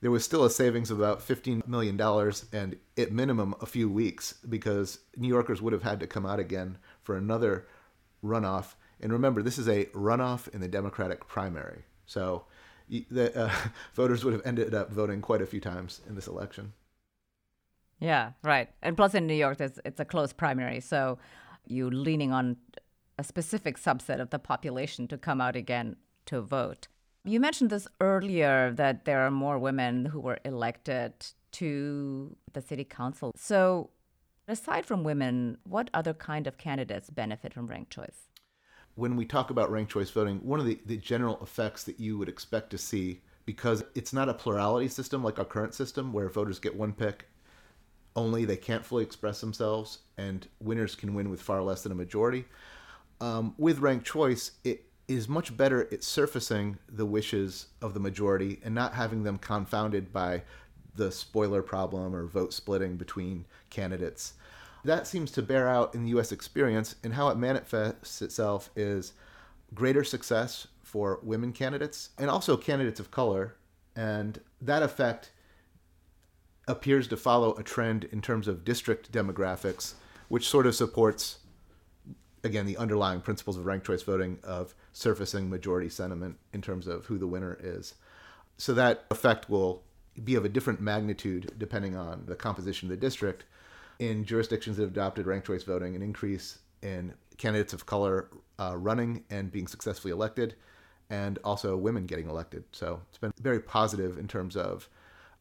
there 0.00 0.10
was 0.10 0.24
still 0.24 0.44
a 0.44 0.50
savings 0.50 0.90
of 0.90 0.98
about 0.98 1.20
$15 1.20 1.66
million 1.66 2.00
and 2.52 2.76
at 2.96 3.12
minimum 3.12 3.54
a 3.60 3.66
few 3.66 3.90
weeks 3.90 4.34
because 4.48 5.00
New 5.16 5.28
Yorkers 5.28 5.62
would 5.62 5.72
have 5.72 5.82
had 5.82 6.00
to 6.00 6.06
come 6.06 6.26
out 6.26 6.38
again 6.38 6.78
for 7.02 7.16
another 7.16 7.66
runoff. 8.24 8.74
And 9.00 9.12
remember, 9.12 9.42
this 9.42 9.58
is 9.58 9.68
a 9.68 9.86
runoff 9.86 10.52
in 10.54 10.60
the 10.60 10.68
Democratic 10.68 11.26
primary. 11.26 11.84
So 12.06 12.44
the 12.88 13.32
uh, 13.34 13.52
voters 13.94 14.24
would 14.24 14.34
have 14.34 14.46
ended 14.46 14.74
up 14.74 14.92
voting 14.92 15.20
quite 15.20 15.42
a 15.42 15.46
few 15.46 15.60
times 15.60 16.00
in 16.08 16.14
this 16.14 16.26
election. 16.26 16.72
Yeah, 18.00 18.32
right. 18.42 18.68
And 18.82 18.96
plus, 18.96 19.14
in 19.14 19.26
New 19.26 19.34
York, 19.34 19.60
it's 19.60 20.00
a 20.00 20.04
close 20.04 20.32
primary, 20.32 20.80
so 20.80 21.18
you're 21.66 21.90
leaning 21.90 22.32
on 22.32 22.56
a 23.18 23.24
specific 23.24 23.78
subset 23.78 24.20
of 24.20 24.30
the 24.30 24.38
population 24.38 25.08
to 25.08 25.16
come 25.16 25.40
out 25.40 25.56
again 25.56 25.96
to 26.26 26.40
vote. 26.40 26.88
You 27.24 27.40
mentioned 27.40 27.70
this 27.70 27.88
earlier 28.00 28.72
that 28.72 29.04
there 29.04 29.20
are 29.26 29.30
more 29.30 29.58
women 29.58 30.04
who 30.04 30.20
were 30.20 30.38
elected 30.44 31.12
to 31.52 32.36
the 32.52 32.60
city 32.60 32.84
council. 32.84 33.32
So, 33.36 33.90
aside 34.46 34.84
from 34.84 35.02
women, 35.02 35.56
what 35.64 35.90
other 35.94 36.12
kind 36.12 36.46
of 36.46 36.58
candidates 36.58 37.10
benefit 37.10 37.54
from 37.54 37.66
ranked 37.66 37.90
choice? 37.90 38.28
When 38.94 39.16
we 39.16 39.24
talk 39.24 39.50
about 39.50 39.70
ranked 39.70 39.92
choice 39.92 40.10
voting, 40.10 40.38
one 40.38 40.60
of 40.60 40.66
the, 40.66 40.78
the 40.86 40.96
general 40.98 41.38
effects 41.42 41.84
that 41.84 41.98
you 41.98 42.16
would 42.18 42.28
expect 42.28 42.70
to 42.70 42.78
see, 42.78 43.22
because 43.44 43.82
it's 43.94 44.12
not 44.12 44.28
a 44.28 44.34
plurality 44.34 44.88
system 44.88 45.24
like 45.24 45.38
our 45.38 45.44
current 45.44 45.74
system 45.74 46.12
where 46.12 46.28
voters 46.28 46.58
get 46.58 46.76
one 46.76 46.92
pick 46.92 47.26
only 48.16 48.44
they 48.44 48.56
can't 48.56 48.84
fully 48.84 49.04
express 49.04 49.40
themselves, 49.40 49.98
and 50.16 50.48
winners 50.60 50.96
can 50.96 51.14
win 51.14 51.30
with 51.30 51.42
far 51.42 51.62
less 51.62 51.82
than 51.82 51.92
a 51.92 51.96
majority. 51.96 52.46
Um, 53.20 53.54
with 53.58 53.78
ranked 53.78 54.06
choice, 54.06 54.52
it 54.64 54.86
is 55.06 55.28
much 55.28 55.56
better 55.56 55.88
at 55.92 56.02
surfacing 56.02 56.78
the 56.88 57.06
wishes 57.06 57.66
of 57.80 57.94
the 57.94 58.00
majority 58.00 58.58
and 58.64 58.74
not 58.74 58.94
having 58.94 59.22
them 59.22 59.38
confounded 59.38 60.12
by 60.12 60.42
the 60.96 61.12
spoiler 61.12 61.62
problem 61.62 62.14
or 62.14 62.26
vote 62.26 62.52
splitting 62.52 62.96
between 62.96 63.44
candidates. 63.70 64.34
That 64.84 65.06
seems 65.06 65.30
to 65.32 65.42
bear 65.42 65.68
out 65.68 65.94
in 65.94 66.04
the 66.04 66.18
US 66.18 66.32
experience, 66.32 66.96
and 67.04 67.14
how 67.14 67.28
it 67.28 67.36
manifests 67.36 68.22
itself 68.22 68.70
is 68.74 69.12
greater 69.74 70.04
success 70.04 70.66
for 70.82 71.20
women 71.22 71.52
candidates 71.52 72.10
and 72.18 72.30
also 72.30 72.56
candidates 72.56 73.00
of 73.00 73.10
color. 73.10 73.56
And 73.94 74.40
that 74.60 74.82
effect 74.82 75.30
appears 76.68 77.08
to 77.08 77.16
follow 77.16 77.54
a 77.56 77.62
trend 77.62 78.04
in 78.04 78.20
terms 78.20 78.48
of 78.48 78.64
district 78.64 79.12
demographics, 79.12 79.94
which 80.28 80.48
sort 80.48 80.66
of 80.66 80.74
supports, 80.74 81.38
again, 82.42 82.66
the 82.66 82.76
underlying 82.76 83.20
principles 83.20 83.56
of 83.56 83.66
ranked 83.66 83.86
choice 83.86 84.02
voting 84.02 84.38
of 84.42 84.74
surfacing 84.92 85.48
majority 85.48 85.88
sentiment 85.88 86.36
in 86.52 86.60
terms 86.60 86.86
of 86.86 87.06
who 87.06 87.18
the 87.18 87.26
winner 87.26 87.56
is. 87.60 87.94
So 88.58 88.74
that 88.74 89.04
effect 89.10 89.48
will 89.48 89.82
be 90.24 90.34
of 90.34 90.44
a 90.44 90.48
different 90.48 90.80
magnitude 90.80 91.52
depending 91.58 91.94
on 91.94 92.24
the 92.26 92.34
composition 92.34 92.86
of 92.86 92.90
the 92.90 93.06
district. 93.06 93.44
In 93.98 94.24
jurisdictions 94.24 94.76
that 94.76 94.82
have 94.82 94.92
adopted 94.92 95.26
ranked 95.26 95.46
choice 95.46 95.62
voting, 95.62 95.94
an 95.94 96.02
increase 96.02 96.58
in 96.82 97.14
candidates 97.38 97.72
of 97.72 97.86
color 97.86 98.28
uh, 98.58 98.76
running 98.76 99.24
and 99.30 99.50
being 99.52 99.66
successfully 99.66 100.12
elected, 100.12 100.54
and 101.10 101.38
also 101.44 101.76
women 101.76 102.06
getting 102.06 102.28
elected. 102.28 102.64
So 102.72 103.00
it's 103.08 103.18
been 103.18 103.32
very 103.40 103.60
positive 103.60 104.18
in 104.18 104.26
terms 104.26 104.56
of 104.56 104.88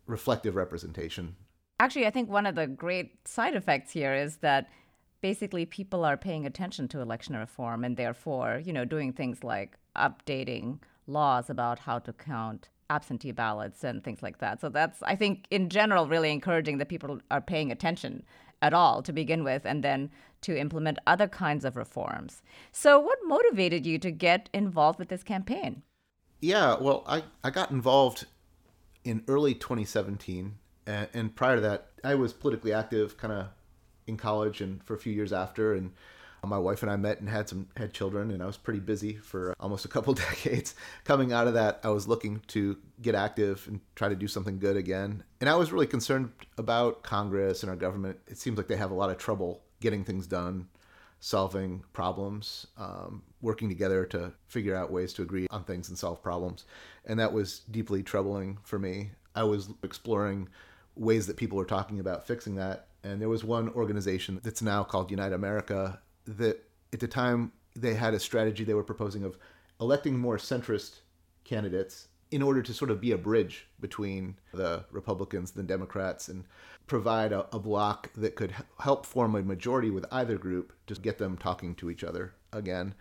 reflective 0.07 0.55
representation. 0.55 1.35
Actually, 1.79 2.07
I 2.07 2.11
think 2.11 2.29
one 2.29 2.45
of 2.45 2.55
the 2.55 2.67
great 2.67 3.27
side 3.27 3.55
effects 3.55 3.91
here 3.91 4.13
is 4.13 4.37
that 4.37 4.69
basically 5.21 5.65
people 5.65 6.05
are 6.05 6.17
paying 6.17 6.45
attention 6.45 6.87
to 6.89 7.01
election 7.01 7.35
reform 7.35 7.83
and 7.83 7.97
therefore, 7.97 8.61
you 8.63 8.71
know, 8.71 8.85
doing 8.85 9.11
things 9.11 9.43
like 9.43 9.77
updating 9.95 10.79
laws 11.07 11.49
about 11.49 11.79
how 11.79 11.99
to 11.99 12.13
count 12.13 12.69
absentee 12.89 13.31
ballots 13.31 13.83
and 13.83 14.03
things 14.03 14.21
like 14.21 14.37
that. 14.37 14.61
So 14.61 14.69
that's 14.69 15.01
I 15.03 15.15
think 15.15 15.47
in 15.49 15.69
general 15.69 16.07
really 16.07 16.31
encouraging 16.31 16.77
that 16.77 16.89
people 16.89 17.19
are 17.31 17.41
paying 17.41 17.71
attention 17.71 18.23
at 18.61 18.73
all 18.73 19.01
to 19.01 19.11
begin 19.11 19.43
with 19.43 19.65
and 19.65 19.83
then 19.83 20.09
to 20.41 20.57
implement 20.57 20.99
other 21.07 21.27
kinds 21.27 21.65
of 21.65 21.75
reforms. 21.75 22.43
So 22.71 22.99
what 22.99 23.17
motivated 23.23 23.85
you 23.85 23.97
to 23.99 24.11
get 24.11 24.49
involved 24.53 24.99
with 24.99 25.09
this 25.09 25.23
campaign? 25.23 25.81
Yeah, 26.39 26.75
well, 26.79 27.03
I, 27.07 27.23
I 27.43 27.49
got 27.49 27.71
involved 27.71 28.25
in 29.05 29.23
early 29.27 29.53
2017, 29.53 30.55
and, 30.87 31.07
and 31.13 31.35
prior 31.35 31.55
to 31.55 31.61
that, 31.61 31.87
I 32.03 32.15
was 32.15 32.33
politically 32.33 32.73
active 32.73 33.17
kind 33.17 33.31
of 33.31 33.47
in 34.07 34.17
college 34.17 34.59
and 34.59 34.83
for 34.83 34.93
a 34.93 34.97
few 34.97 35.13
years 35.13 35.31
after. 35.31 35.73
And 35.73 35.91
my 36.43 36.57
wife 36.59 36.83
and 36.83 36.91
I 36.91 36.95
met 36.95 37.19
and 37.19 37.29
had 37.29 37.49
some 37.49 37.67
had 37.75 37.93
children, 37.93 38.31
and 38.31 38.43
I 38.43 38.45
was 38.45 38.57
pretty 38.57 38.79
busy 38.79 39.15
for 39.15 39.55
almost 39.59 39.85
a 39.85 39.87
couple 39.87 40.13
decades. 40.29 40.75
Coming 41.03 41.33
out 41.33 41.47
of 41.47 41.53
that, 41.53 41.79
I 41.83 41.89
was 41.89 42.07
looking 42.07 42.41
to 42.47 42.77
get 43.01 43.15
active 43.15 43.65
and 43.67 43.79
try 43.95 44.09
to 44.09 44.15
do 44.15 44.27
something 44.27 44.59
good 44.59 44.77
again. 44.77 45.23
And 45.41 45.49
I 45.49 45.55
was 45.55 45.71
really 45.71 45.87
concerned 45.87 46.31
about 46.57 47.03
Congress 47.03 47.63
and 47.63 47.69
our 47.69 47.75
government. 47.75 48.19
It 48.27 48.37
seems 48.37 48.57
like 48.57 48.67
they 48.67 48.77
have 48.77 48.91
a 48.91 48.95
lot 48.95 49.09
of 49.09 49.17
trouble 49.17 49.63
getting 49.81 50.03
things 50.03 50.27
done, 50.27 50.67
solving 51.25 51.83
problems, 51.91 52.67
um, 52.77 53.23
working 53.41 53.67
together 53.67 54.05
to 54.05 54.31
figure 54.47 54.75
out 54.75 54.91
ways 54.91 55.11
to 55.11 55.23
agree 55.23 55.47
on 55.49 55.63
things 55.63 55.89
and 55.89 55.97
solve 55.97 56.21
problems. 56.21 56.65
And 57.03 57.19
that 57.19 57.33
was 57.33 57.61
deeply 57.71 58.03
troubling 58.03 58.59
for 58.61 58.77
me. 58.77 59.09
I 59.33 59.43
was 59.43 59.69
exploring 59.81 60.49
ways 60.95 61.25
that 61.25 61.35
people 61.35 61.57
were 61.57 61.65
talking 61.65 61.99
about 61.99 62.27
fixing 62.27 62.53
that. 62.57 62.89
And 63.03 63.19
there 63.19 63.27
was 63.27 63.43
one 63.43 63.69
organization 63.69 64.39
that's 64.43 64.61
now 64.61 64.83
called 64.83 65.09
Unite 65.09 65.33
America 65.33 65.99
that 66.27 66.63
at 66.93 66.99
the 66.99 67.07
time 67.07 67.53
they 67.75 67.95
had 67.95 68.13
a 68.13 68.19
strategy 68.19 68.63
they 68.63 68.75
were 68.75 68.83
proposing 68.83 69.23
of 69.23 69.35
electing 69.81 70.19
more 70.19 70.37
centrist 70.37 70.99
candidates 71.43 72.07
in 72.31 72.41
order 72.41 72.61
to 72.61 72.73
sort 72.73 72.91
of 72.91 72.99
be 72.99 73.11
a 73.11 73.17
bridge 73.17 73.67
between 73.79 74.35
the 74.53 74.83
Republicans 74.91 75.51
and 75.55 75.63
the 75.63 75.67
Democrats 75.67 76.27
and 76.27 76.43
provide 76.87 77.31
a, 77.31 77.47
a 77.55 77.59
block 77.59 78.11
that 78.15 78.35
could 78.35 78.53
help 78.79 79.05
form 79.05 79.35
a 79.35 79.41
majority 79.41 79.89
with 79.89 80.05
either 80.11 80.37
group 80.37 80.73
to 80.87 80.95
get 80.95 81.17
them 81.17 81.37
talking 81.37 81.75
to 81.75 81.89
each 81.89 82.03
other 82.03 82.33
again. 82.51 82.93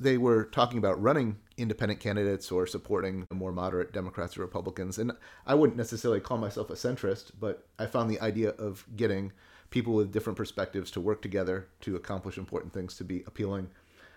They 0.00 0.18
were 0.18 0.44
talking 0.44 0.78
about 0.78 1.00
running 1.00 1.38
independent 1.56 2.00
candidates 2.00 2.50
or 2.50 2.66
supporting 2.66 3.26
more 3.32 3.52
moderate 3.52 3.92
Democrats 3.92 4.36
or 4.36 4.40
Republicans. 4.40 4.98
And 4.98 5.12
I 5.46 5.54
wouldn't 5.54 5.76
necessarily 5.76 6.20
call 6.20 6.38
myself 6.38 6.70
a 6.70 6.74
centrist, 6.74 7.32
but 7.38 7.66
I 7.78 7.86
found 7.86 8.10
the 8.10 8.20
idea 8.20 8.50
of 8.50 8.84
getting 8.96 9.32
people 9.70 9.94
with 9.94 10.12
different 10.12 10.36
perspectives 10.36 10.90
to 10.92 11.00
work 11.00 11.22
together 11.22 11.68
to 11.82 11.96
accomplish 11.96 12.36
important 12.36 12.72
things 12.72 12.96
to 12.96 13.04
be 13.04 13.22
appealing. 13.26 13.70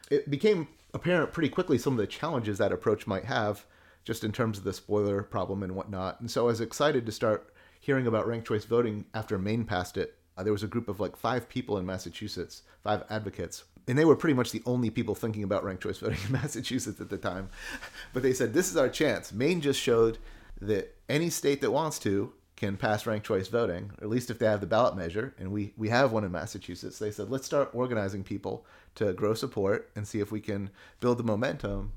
It 0.09 0.29
became 0.29 0.67
apparent 0.93 1.33
pretty 1.33 1.49
quickly 1.49 1.77
some 1.77 1.93
of 1.93 1.97
the 1.97 2.07
challenges 2.07 2.57
that 2.57 2.71
approach 2.71 3.05
might 3.05 3.25
have, 3.25 3.65
just 4.05 4.23
in 4.23 4.31
terms 4.31 4.57
of 4.57 4.63
the 4.63 4.71
spoiler 4.71 5.21
problem 5.23 5.63
and 5.63 5.75
whatnot. 5.75 6.21
And 6.21 6.31
so 6.31 6.43
I 6.43 6.45
was 6.45 6.61
excited 6.61 7.05
to 7.05 7.11
start 7.11 7.51
hearing 7.81 8.07
about 8.07 8.27
ranked 8.27 8.47
choice 8.47 8.63
voting 8.63 9.05
after 9.13 9.37
Maine 9.37 9.65
passed 9.65 9.97
it. 9.97 10.15
Uh, 10.37 10.43
there 10.43 10.53
was 10.53 10.63
a 10.63 10.67
group 10.67 10.87
of 10.87 10.99
like 10.99 11.17
five 11.17 11.49
people 11.49 11.77
in 11.77 11.85
Massachusetts, 11.85 12.61
five 12.83 13.03
advocates, 13.09 13.63
and 13.87 13.97
they 13.97 14.05
were 14.05 14.15
pretty 14.15 14.33
much 14.33 14.51
the 14.51 14.63
only 14.65 14.89
people 14.89 15.15
thinking 15.15 15.43
about 15.43 15.63
ranked 15.63 15.83
choice 15.83 15.97
voting 15.99 16.19
in 16.25 16.31
Massachusetts 16.31 17.01
at 17.01 17.09
the 17.09 17.17
time. 17.17 17.49
But 18.13 18.23
they 18.23 18.33
said, 18.33 18.53
this 18.53 18.69
is 18.69 18.77
our 18.77 18.89
chance. 18.89 19.33
Maine 19.33 19.59
just 19.59 19.79
showed 19.79 20.19
that 20.61 20.95
any 21.09 21.29
state 21.29 21.61
that 21.61 21.71
wants 21.71 21.99
to 21.99 22.31
can 22.55 22.77
pass 22.77 23.05
ranked 23.05 23.25
choice 23.25 23.49
voting, 23.49 23.91
or 23.99 24.05
at 24.05 24.09
least 24.09 24.29
if 24.29 24.39
they 24.39 24.45
have 24.45 24.61
the 24.61 24.67
ballot 24.67 24.95
measure, 24.95 25.33
and 25.37 25.51
we, 25.51 25.73
we 25.75 25.89
have 25.89 26.13
one 26.13 26.23
in 26.23 26.31
Massachusetts, 26.31 26.99
they 26.99 27.11
said, 27.11 27.29
let's 27.29 27.45
start 27.45 27.69
organizing 27.73 28.23
people 28.23 28.65
to 28.95 29.11
grow 29.11 29.33
support 29.33 29.89
and 29.95 30.07
see 30.07 30.21
if 30.21 30.31
we 30.31 30.39
can 30.39 30.69
build 31.01 31.17
the 31.17 31.23
momentum 31.23 31.91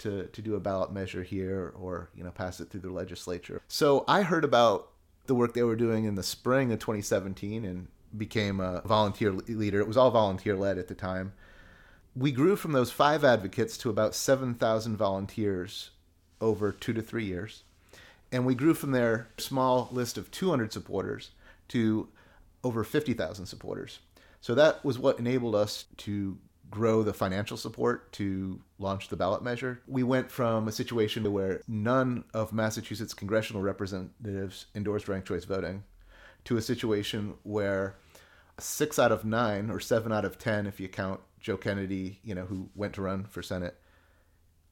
to, 0.00 0.26
to 0.26 0.42
do 0.42 0.54
a 0.54 0.60
ballot 0.60 0.92
measure 0.92 1.22
here 1.22 1.72
or, 1.78 2.10
you 2.14 2.24
know, 2.24 2.30
pass 2.30 2.60
it 2.60 2.70
through 2.70 2.80
the 2.80 2.90
legislature. 2.90 3.62
So 3.68 4.04
I 4.08 4.22
heard 4.22 4.44
about 4.44 4.88
the 5.26 5.34
work 5.34 5.54
they 5.54 5.62
were 5.62 5.76
doing 5.76 6.04
in 6.04 6.14
the 6.14 6.22
spring 6.22 6.72
of 6.72 6.78
2017 6.80 7.64
and 7.64 7.88
became 8.16 8.60
a 8.60 8.82
volunteer 8.82 9.32
leader. 9.32 9.80
It 9.80 9.86
was 9.86 9.96
all 9.96 10.10
volunteer 10.10 10.56
led 10.56 10.78
at 10.78 10.88
the 10.88 10.94
time. 10.94 11.32
We 12.16 12.32
grew 12.32 12.56
from 12.56 12.72
those 12.72 12.90
five 12.90 13.24
advocates 13.24 13.78
to 13.78 13.90
about 13.90 14.14
7,000 14.14 14.96
volunteers 14.96 15.90
over 16.40 16.72
two 16.72 16.92
to 16.92 17.02
three 17.02 17.24
years 17.24 17.62
and 18.32 18.46
we 18.46 18.54
grew 18.54 18.74
from 18.74 18.92
their 18.92 19.28
small 19.38 19.88
list 19.90 20.16
of 20.16 20.30
200 20.30 20.72
supporters 20.72 21.30
to 21.68 22.08
over 22.62 22.84
50,000 22.84 23.46
supporters. 23.46 23.98
So 24.40 24.54
that 24.54 24.84
was 24.84 24.98
what 24.98 25.18
enabled 25.18 25.54
us 25.54 25.86
to 25.98 26.38
grow 26.70 27.02
the 27.02 27.12
financial 27.12 27.56
support 27.56 28.12
to 28.12 28.60
launch 28.78 29.08
the 29.08 29.16
ballot 29.16 29.42
measure. 29.42 29.80
We 29.88 30.02
went 30.02 30.30
from 30.30 30.68
a 30.68 30.72
situation 30.72 31.30
where 31.32 31.60
none 31.66 32.24
of 32.32 32.52
Massachusetts 32.52 33.12
congressional 33.12 33.62
representatives 33.62 34.66
endorsed 34.74 35.08
ranked 35.08 35.28
choice 35.28 35.44
voting 35.44 35.82
to 36.44 36.56
a 36.56 36.62
situation 36.62 37.34
where 37.42 37.96
six 38.58 38.98
out 38.98 39.12
of 39.12 39.24
nine 39.24 39.70
or 39.70 39.80
seven 39.80 40.12
out 40.12 40.24
of 40.24 40.38
10, 40.38 40.66
if 40.66 40.78
you 40.78 40.88
count 40.88 41.20
Joe 41.40 41.56
Kennedy, 41.56 42.20
you 42.22 42.34
know, 42.34 42.44
who 42.44 42.68
went 42.74 42.94
to 42.94 43.02
run 43.02 43.24
for 43.24 43.42
Senate, 43.42 43.76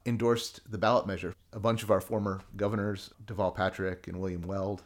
endorsed 0.05 0.71
the 0.71 0.77
ballot 0.77 1.05
measure. 1.05 1.35
A 1.51 1.59
bunch 1.59 1.83
of 1.83 1.91
our 1.91 2.01
former 2.01 2.41
governors, 2.55 3.11
Deval 3.25 3.53
Patrick 3.53 4.07
and 4.07 4.19
William 4.19 4.43
Weld, 4.43 4.83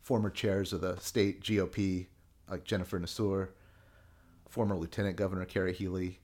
former 0.00 0.30
chairs 0.30 0.72
of 0.72 0.80
the 0.80 0.96
state 0.96 1.42
GOP, 1.42 2.06
like 2.50 2.64
Jennifer 2.64 2.98
Nassour, 2.98 3.48
former 4.50 4.76
Lieutenant 4.76 5.16
Governor 5.16 5.44
Kerry 5.44 5.72
Healey, 5.72 6.20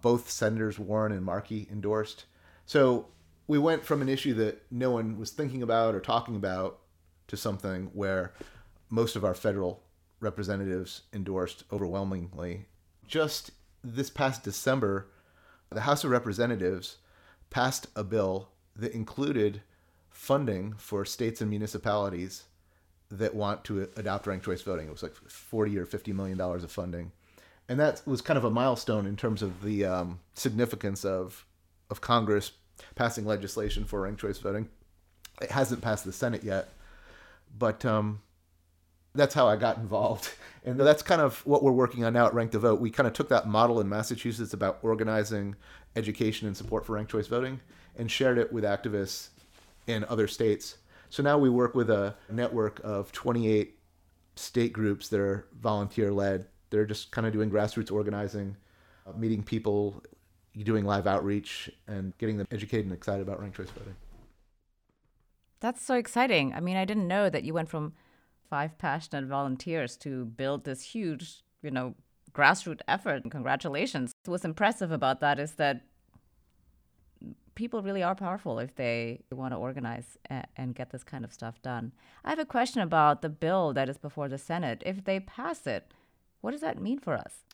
both 0.00 0.30
Senators 0.30 0.78
Warren 0.78 1.12
and 1.12 1.24
Markey 1.24 1.68
endorsed. 1.70 2.24
So 2.64 3.08
we 3.46 3.58
went 3.58 3.84
from 3.84 4.00
an 4.00 4.08
issue 4.08 4.34
that 4.34 4.62
no 4.70 4.92
one 4.92 5.18
was 5.18 5.30
thinking 5.30 5.62
about 5.62 5.94
or 5.94 6.00
talking 6.00 6.36
about 6.36 6.78
to 7.26 7.36
something 7.36 7.90
where 7.92 8.32
most 8.88 9.16
of 9.16 9.24
our 9.24 9.34
federal 9.34 9.82
representatives 10.20 11.02
endorsed 11.12 11.64
overwhelmingly. 11.72 12.66
Just 13.06 13.50
this 13.82 14.10
past 14.10 14.44
December, 14.44 15.08
the 15.70 15.82
House 15.82 16.04
of 16.04 16.10
Representatives 16.10 16.98
passed 17.50 17.88
a 17.96 18.04
bill 18.04 18.50
that 18.76 18.92
included 18.92 19.62
funding 20.10 20.74
for 20.76 21.04
states 21.04 21.40
and 21.40 21.50
municipalities 21.50 22.44
that 23.10 23.34
want 23.34 23.64
to 23.64 23.88
adopt 23.96 24.26
ranked 24.26 24.44
choice 24.44 24.62
voting. 24.62 24.86
It 24.86 24.92
was 24.92 25.02
like 25.02 25.14
40 25.14 25.78
or 25.78 25.86
50 25.86 26.12
million 26.12 26.38
dollars 26.38 26.62
of 26.62 26.70
funding. 26.70 27.12
And 27.70 27.78
that 27.78 28.02
was 28.04 28.20
kind 28.20 28.36
of 28.36 28.44
a 28.44 28.50
milestone 28.50 29.06
in 29.06 29.16
terms 29.16 29.42
of 29.42 29.62
the 29.62 29.84
um, 29.84 30.18
significance 30.34 31.04
of 31.04 31.46
of 31.88 32.00
Congress 32.00 32.50
passing 32.96 33.24
legislation 33.24 33.84
for 33.84 34.00
ranked 34.00 34.20
choice 34.20 34.38
voting. 34.38 34.68
It 35.40 35.52
hasn't 35.52 35.80
passed 35.80 36.04
the 36.04 36.12
Senate 36.12 36.42
yet, 36.42 36.70
but 37.56 37.84
um, 37.84 38.22
that's 39.14 39.34
how 39.34 39.46
I 39.46 39.56
got 39.56 39.78
involved. 39.78 40.28
And 40.62 40.78
that's 40.78 41.02
kind 41.02 41.22
of 41.22 41.40
what 41.46 41.62
we're 41.62 41.72
working 41.72 42.04
on 42.04 42.12
now 42.12 42.26
at 42.26 42.34
Rank 42.34 42.50
the 42.50 42.58
Vote. 42.58 42.80
We 42.80 42.90
kind 42.90 43.06
of 43.06 43.14
took 43.14 43.30
that 43.30 43.48
model 43.48 43.80
in 43.80 43.88
Massachusetts 43.88 44.52
about 44.52 44.78
organizing 44.82 45.56
education 45.96 46.46
and 46.46 46.54
support 46.54 46.84
for 46.84 46.96
ranked 46.96 47.10
choice 47.10 47.28
voting 47.28 47.60
and 47.96 48.10
shared 48.10 48.36
it 48.36 48.52
with 48.52 48.64
activists 48.64 49.28
in 49.86 50.04
other 50.04 50.28
states. 50.28 50.76
So 51.08 51.22
now 51.22 51.38
we 51.38 51.48
work 51.48 51.74
with 51.74 51.88
a 51.88 52.14
network 52.28 52.78
of 52.84 53.10
28 53.10 53.74
state 54.36 54.74
groups 54.74 55.08
that 55.08 55.18
are 55.18 55.46
volunteer 55.58 56.12
led. 56.12 56.44
They're 56.70 56.86
just 56.86 57.10
kind 57.10 57.26
of 57.26 57.32
doing 57.32 57.50
grassroots 57.50 57.92
organizing, 57.92 58.56
uh, 59.06 59.12
meeting 59.16 59.42
people, 59.42 60.02
doing 60.62 60.84
live 60.84 61.06
outreach, 61.06 61.70
and 61.86 62.16
getting 62.18 62.36
them 62.38 62.46
educated 62.50 62.86
and 62.86 62.94
excited 62.94 63.22
about 63.22 63.40
ranked 63.40 63.56
choice 63.56 63.70
voting. 63.70 63.96
That's 65.60 65.82
so 65.82 65.94
exciting. 65.94 66.54
I 66.54 66.60
mean, 66.60 66.76
I 66.76 66.84
didn't 66.84 67.06
know 67.06 67.28
that 67.28 67.44
you 67.44 67.52
went 67.52 67.68
from 67.68 67.92
five 68.48 68.78
passionate 68.78 69.26
volunteers 69.26 69.96
to 69.98 70.24
build 70.24 70.64
this 70.64 70.82
huge, 70.82 71.42
you 71.62 71.70
know, 71.70 71.94
grassroots 72.32 72.80
effort. 72.88 73.22
And 73.22 73.30
congratulations. 73.30 74.12
What's 74.24 74.44
impressive 74.44 74.90
about 74.90 75.20
that 75.20 75.38
is 75.38 75.52
that 75.52 75.82
people 77.54 77.82
really 77.82 78.02
are 78.02 78.14
powerful 78.14 78.58
if 78.58 78.74
they 78.76 79.20
want 79.30 79.52
to 79.52 79.58
organize 79.58 80.16
and 80.56 80.74
get 80.74 80.90
this 80.90 81.04
kind 81.04 81.24
of 81.24 81.32
stuff 81.32 81.60
done. 81.60 81.92
I 82.24 82.30
have 82.30 82.38
a 82.38 82.46
question 82.46 82.80
about 82.80 83.20
the 83.20 83.28
bill 83.28 83.74
that 83.74 83.88
is 83.88 83.98
before 83.98 84.28
the 84.28 84.38
Senate. 84.38 84.82
If 84.86 85.04
they 85.04 85.20
pass 85.20 85.66
it, 85.66 85.92
what 86.40 86.52
does 86.52 86.60
that 86.60 86.80
mean 86.80 86.98
for 86.98 87.14
us? 87.14 87.44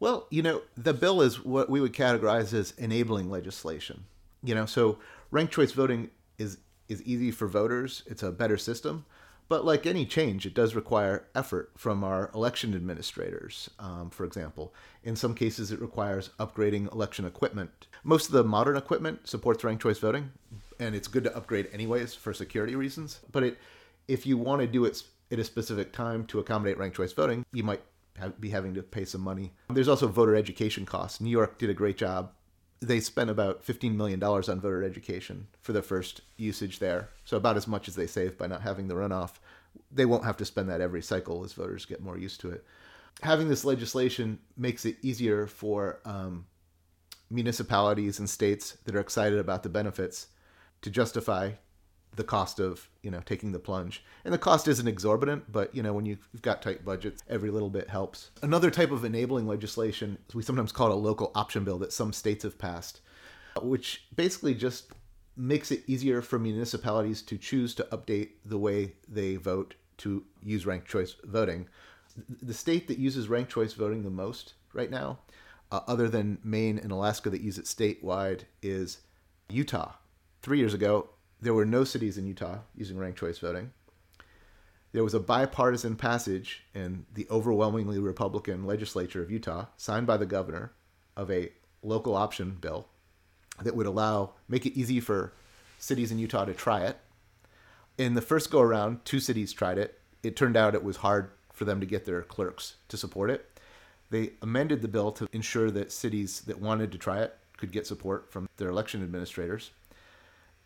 Well, 0.00 0.26
you 0.30 0.42
know, 0.42 0.62
the 0.76 0.94
bill 0.94 1.22
is 1.22 1.44
what 1.44 1.68
we 1.68 1.80
would 1.80 1.92
categorize 1.92 2.52
as 2.52 2.72
enabling 2.78 3.30
legislation. 3.30 4.04
You 4.42 4.54
know, 4.54 4.66
so 4.66 4.98
ranked 5.30 5.52
choice 5.52 5.72
voting 5.72 6.10
is 6.38 6.58
is 6.88 7.02
easy 7.02 7.30
for 7.30 7.48
voters. 7.48 8.02
It's 8.06 8.22
a 8.22 8.32
better 8.32 8.56
system. 8.56 9.04
But 9.48 9.64
like 9.64 9.86
any 9.86 10.04
change, 10.04 10.44
it 10.44 10.52
does 10.52 10.74
require 10.74 11.26
effort 11.34 11.72
from 11.74 12.04
our 12.04 12.30
election 12.34 12.74
administrators, 12.74 13.70
um, 13.78 14.10
for 14.10 14.24
example. 14.24 14.74
In 15.02 15.16
some 15.16 15.34
cases, 15.34 15.72
it 15.72 15.80
requires 15.80 16.30
upgrading 16.38 16.92
election 16.92 17.24
equipment. 17.24 17.86
Most 18.04 18.26
of 18.26 18.32
the 18.32 18.44
modern 18.44 18.76
equipment 18.76 19.26
supports 19.26 19.64
ranked 19.64 19.82
choice 19.82 19.98
voting, 19.98 20.32
and 20.78 20.94
it's 20.94 21.08
good 21.08 21.24
to 21.24 21.34
upgrade 21.34 21.68
anyways 21.72 22.14
for 22.14 22.34
security 22.34 22.76
reasons. 22.76 23.20
But 23.32 23.42
it, 23.42 23.58
if 24.06 24.26
you 24.26 24.36
want 24.36 24.60
to 24.60 24.66
do 24.66 24.84
it 24.84 25.02
at 25.30 25.38
a 25.38 25.44
specific 25.44 25.92
time 25.92 26.26
to 26.26 26.40
accommodate 26.40 26.76
ranked 26.76 26.96
choice 26.96 27.14
voting, 27.14 27.46
you 27.52 27.62
might 27.62 27.82
be 28.40 28.50
having 28.50 28.74
to 28.74 28.82
pay 28.82 29.04
some 29.04 29.20
money. 29.20 29.52
There's 29.70 29.88
also 29.88 30.08
voter 30.08 30.34
education 30.34 30.86
costs. 30.86 31.20
New 31.20 31.30
York 31.30 31.58
did 31.58 31.70
a 31.70 31.74
great 31.74 31.96
job 31.96 32.32
they 32.80 33.00
spent 33.00 33.30
about 33.30 33.64
$15 33.64 33.94
million 33.94 34.22
on 34.22 34.60
voter 34.60 34.84
education 34.84 35.48
for 35.60 35.72
the 35.72 35.82
first 35.82 36.20
usage 36.36 36.78
there. 36.78 37.08
So 37.24 37.36
about 37.36 37.56
as 37.56 37.66
much 37.66 37.88
as 37.88 37.96
they 37.96 38.06
save 38.06 38.38
by 38.38 38.46
not 38.46 38.62
having 38.62 38.88
the 38.88 38.94
runoff. 38.94 39.34
They 39.90 40.06
won't 40.06 40.24
have 40.24 40.36
to 40.38 40.44
spend 40.44 40.68
that 40.68 40.80
every 40.80 41.02
cycle 41.02 41.44
as 41.44 41.52
voters 41.52 41.86
get 41.86 42.02
more 42.02 42.18
used 42.18 42.40
to 42.40 42.50
it. 42.50 42.64
Having 43.22 43.48
this 43.48 43.64
legislation 43.64 44.38
makes 44.56 44.84
it 44.84 44.96
easier 45.02 45.46
for 45.46 46.00
um, 46.04 46.46
municipalities 47.30 48.18
and 48.20 48.30
states 48.30 48.76
that 48.84 48.94
are 48.94 49.00
excited 49.00 49.38
about 49.38 49.64
the 49.64 49.68
benefits 49.68 50.28
to 50.82 50.90
justify 50.90 51.52
the 52.16 52.24
cost 52.24 52.58
of 52.58 52.88
you 53.02 53.10
know 53.10 53.20
taking 53.24 53.52
the 53.52 53.58
plunge. 53.58 54.04
And 54.24 54.34
the 54.34 54.38
cost 54.38 54.68
isn't 54.68 54.88
exorbitant 54.88 55.50
but 55.50 55.74
you 55.74 55.82
know 55.82 55.92
when 55.92 56.06
you've 56.06 56.28
got 56.42 56.62
tight 56.62 56.84
budgets 56.84 57.22
every 57.28 57.50
little 57.50 57.70
bit 57.70 57.88
helps. 57.88 58.30
Another 58.42 58.70
type 58.70 58.90
of 58.90 59.04
enabling 59.04 59.46
legislation 59.46 60.18
we 60.34 60.42
sometimes 60.42 60.72
call 60.72 60.90
it 60.90 60.94
a 60.94 60.96
local 60.96 61.32
option 61.34 61.64
bill 61.64 61.78
that 61.78 61.92
some 61.92 62.12
states 62.12 62.42
have 62.44 62.58
passed 62.58 63.00
which 63.62 64.04
basically 64.14 64.54
just 64.54 64.92
makes 65.36 65.70
it 65.70 65.84
easier 65.86 66.20
for 66.20 66.38
municipalities 66.38 67.22
to 67.22 67.38
choose 67.38 67.74
to 67.74 67.84
update 67.84 68.30
the 68.44 68.58
way 68.58 68.92
they 69.08 69.36
vote 69.36 69.74
to 69.98 70.24
use 70.42 70.66
ranked 70.66 70.88
choice 70.88 71.14
voting. 71.24 71.68
The 72.42 72.54
state 72.54 72.88
that 72.88 72.98
uses 72.98 73.28
ranked 73.28 73.52
choice 73.52 73.72
voting 73.72 74.02
the 74.02 74.10
most 74.10 74.54
right 74.72 74.90
now 74.90 75.20
uh, 75.70 75.80
other 75.86 76.08
than 76.08 76.38
maine 76.42 76.78
and 76.78 76.90
alaska 76.90 77.30
that 77.30 77.40
use 77.40 77.58
it 77.58 77.66
statewide 77.66 78.42
is 78.62 78.98
utah. 79.48 79.92
Three 80.42 80.58
years 80.58 80.74
ago 80.74 81.08
there 81.40 81.54
were 81.54 81.64
no 81.64 81.84
cities 81.84 82.18
in 82.18 82.26
Utah 82.26 82.58
using 82.74 82.98
ranked 82.98 83.18
choice 83.18 83.38
voting. 83.38 83.72
There 84.92 85.04
was 85.04 85.14
a 85.14 85.20
bipartisan 85.20 85.96
passage 85.96 86.64
in 86.74 87.04
the 87.14 87.26
overwhelmingly 87.30 87.98
Republican 87.98 88.64
legislature 88.64 89.22
of 89.22 89.30
Utah, 89.30 89.66
signed 89.76 90.06
by 90.06 90.16
the 90.16 90.26
governor, 90.26 90.72
of 91.16 91.30
a 91.30 91.52
local 91.82 92.14
option 92.16 92.56
bill 92.60 92.86
that 93.62 93.76
would 93.76 93.86
allow, 93.86 94.32
make 94.48 94.64
it 94.66 94.78
easy 94.78 95.00
for 95.00 95.32
cities 95.78 96.10
in 96.10 96.18
Utah 96.18 96.44
to 96.44 96.54
try 96.54 96.80
it. 96.80 96.98
In 97.98 98.14
the 98.14 98.22
first 98.22 98.50
go 98.50 98.60
around, 98.60 99.04
two 99.04 99.20
cities 99.20 99.52
tried 99.52 99.78
it. 99.78 99.98
It 100.22 100.36
turned 100.36 100.56
out 100.56 100.74
it 100.74 100.84
was 100.84 100.98
hard 100.98 101.30
for 101.52 101.64
them 101.64 101.80
to 101.80 101.86
get 101.86 102.04
their 102.04 102.22
clerks 102.22 102.76
to 102.88 102.96
support 102.96 103.30
it. 103.30 103.58
They 104.10 104.32
amended 104.40 104.80
the 104.80 104.88
bill 104.88 105.12
to 105.12 105.28
ensure 105.32 105.70
that 105.72 105.92
cities 105.92 106.40
that 106.42 106.60
wanted 106.60 106.92
to 106.92 106.98
try 106.98 107.20
it 107.20 107.36
could 107.56 107.72
get 107.72 107.86
support 107.86 108.32
from 108.32 108.48
their 108.56 108.68
election 108.68 109.02
administrators. 109.02 109.70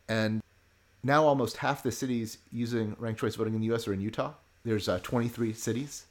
And 0.08 0.42
now 1.02 1.24
almost 1.24 1.58
half 1.58 1.82
the 1.82 1.92
cities 1.92 2.38
using 2.50 2.96
ranked 2.98 3.20
choice 3.20 3.34
voting 3.34 3.54
in 3.54 3.60
the 3.60 3.66
U.S. 3.68 3.88
are 3.88 3.92
in 3.92 4.00
Utah. 4.00 4.34
There's 4.64 4.88
uh, 4.88 5.00
23 5.02 5.52
cities. 5.52 6.06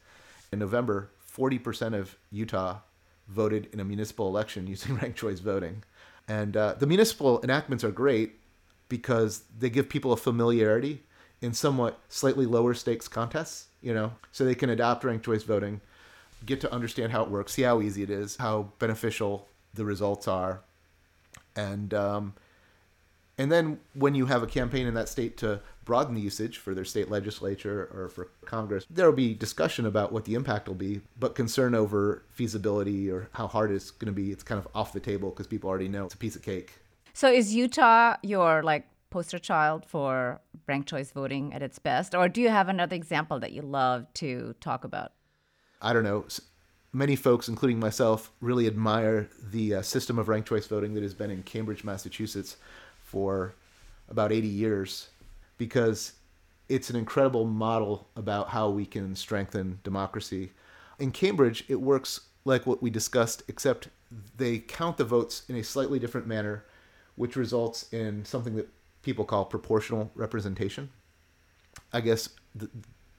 In 0.51 0.59
November, 0.59 1.09
40% 1.35 1.97
of 1.97 2.17
Utah 2.31 2.79
voted 3.27 3.69
in 3.71 3.79
a 3.79 3.85
municipal 3.85 4.27
election 4.27 4.67
using 4.75 4.95
ranked 4.95 5.17
choice 5.17 5.39
voting. 5.39 5.83
And 6.27 6.55
uh, 6.55 6.75
the 6.77 6.87
municipal 6.87 7.41
enactments 7.43 7.83
are 7.83 7.91
great 7.91 8.39
because 8.89 9.43
they 9.57 9.69
give 9.69 9.87
people 9.87 10.11
a 10.11 10.17
familiarity 10.17 11.03
in 11.41 11.53
somewhat 11.53 11.99
slightly 12.09 12.45
lower 12.45 12.73
stakes 12.73 13.07
contests, 13.07 13.67
you 13.81 13.93
know, 13.93 14.11
so 14.31 14.45
they 14.45 14.53
can 14.53 14.69
adopt 14.69 15.03
ranked 15.03 15.25
choice 15.25 15.43
voting, 15.43 15.81
get 16.45 16.61
to 16.61 16.71
understand 16.71 17.11
how 17.11 17.23
it 17.23 17.29
works, 17.29 17.53
see 17.53 17.63
how 17.63 17.81
easy 17.81 18.03
it 18.03 18.09
is, 18.09 18.35
how 18.37 18.71
beneficial 18.79 19.47
the 19.73 19.85
results 19.85 20.27
are, 20.27 20.61
and 21.55 21.93
um, 21.93 22.33
and 23.41 23.51
then 23.51 23.79
when 23.95 24.13
you 24.13 24.27
have 24.27 24.43
a 24.43 24.47
campaign 24.47 24.85
in 24.85 24.93
that 24.93 25.09
state 25.09 25.35
to 25.37 25.61
broaden 25.83 26.13
the 26.13 26.21
usage 26.21 26.59
for 26.59 26.75
their 26.75 26.85
state 26.85 27.09
legislature 27.09 27.89
or 27.91 28.07
for 28.07 28.25
Congress, 28.45 28.85
there 28.87 29.07
will 29.07 29.15
be 29.15 29.33
discussion 29.33 29.87
about 29.87 30.11
what 30.11 30.25
the 30.25 30.35
impact 30.35 30.67
will 30.67 30.75
be, 30.75 31.01
but 31.19 31.33
concern 31.33 31.73
over 31.73 32.23
feasibility 32.29 33.09
or 33.09 33.29
how 33.31 33.47
hard 33.47 33.71
it's 33.71 33.89
going 33.89 34.13
to 34.13 34.15
be, 34.15 34.31
it's 34.31 34.43
kind 34.43 34.59
of 34.59 34.67
off 34.75 34.93
the 34.93 34.99
table 34.99 35.31
because 35.31 35.47
people 35.47 35.71
already 35.71 35.87
know 35.87 36.05
it's 36.05 36.13
a 36.13 36.17
piece 36.17 36.35
of 36.35 36.43
cake. 36.43 36.73
So 37.13 37.31
is 37.31 37.55
Utah 37.55 38.17
your 38.21 38.61
like 38.61 38.87
poster 39.09 39.39
child 39.39 39.87
for 39.87 40.39
ranked 40.67 40.87
choice 40.87 41.11
voting 41.11 41.51
at 41.51 41.63
its 41.63 41.79
best, 41.79 42.13
or 42.13 42.29
do 42.29 42.41
you 42.41 42.49
have 42.49 42.69
another 42.69 42.95
example 42.95 43.39
that 43.39 43.53
you 43.53 43.63
love 43.63 44.05
to 44.13 44.53
talk 44.61 44.83
about? 44.83 45.13
I 45.81 45.93
don't 45.93 46.03
know. 46.03 46.25
Many 46.93 47.15
folks, 47.15 47.47
including 47.47 47.79
myself, 47.79 48.31
really 48.39 48.67
admire 48.67 49.29
the 49.41 49.75
uh, 49.75 49.81
system 49.81 50.19
of 50.19 50.27
ranked 50.27 50.47
choice 50.47 50.67
voting 50.67 50.93
that 50.93 51.01
has 51.01 51.15
been 51.15 51.31
in 51.31 51.41
Cambridge, 51.41 51.83
Massachusetts 51.83 52.57
for 53.11 53.53
about 54.09 54.31
80 54.31 54.47
years 54.47 55.09
because 55.57 56.13
it's 56.69 56.89
an 56.89 56.95
incredible 56.95 57.45
model 57.45 58.07
about 58.15 58.49
how 58.49 58.69
we 58.69 58.85
can 58.85 59.15
strengthen 59.15 59.79
democracy. 59.83 60.51
In 60.99 61.11
Cambridge, 61.11 61.65
it 61.67 61.75
works 61.75 62.21
like 62.45 62.65
what 62.65 62.81
we 62.81 62.89
discussed, 62.89 63.43
except 63.49 63.89
they 64.37 64.59
count 64.59 64.97
the 64.97 65.03
votes 65.03 65.43
in 65.49 65.57
a 65.57 65.63
slightly 65.63 65.99
different 65.99 66.27
manner, 66.27 66.63
which 67.15 67.35
results 67.35 67.91
in 67.91 68.23
something 68.23 68.55
that 68.55 68.69
people 69.03 69.25
call 69.25 69.43
proportional 69.43 70.09
representation. 70.15 70.89
I 71.91 71.99
guess 71.99 72.29
the, 72.55 72.69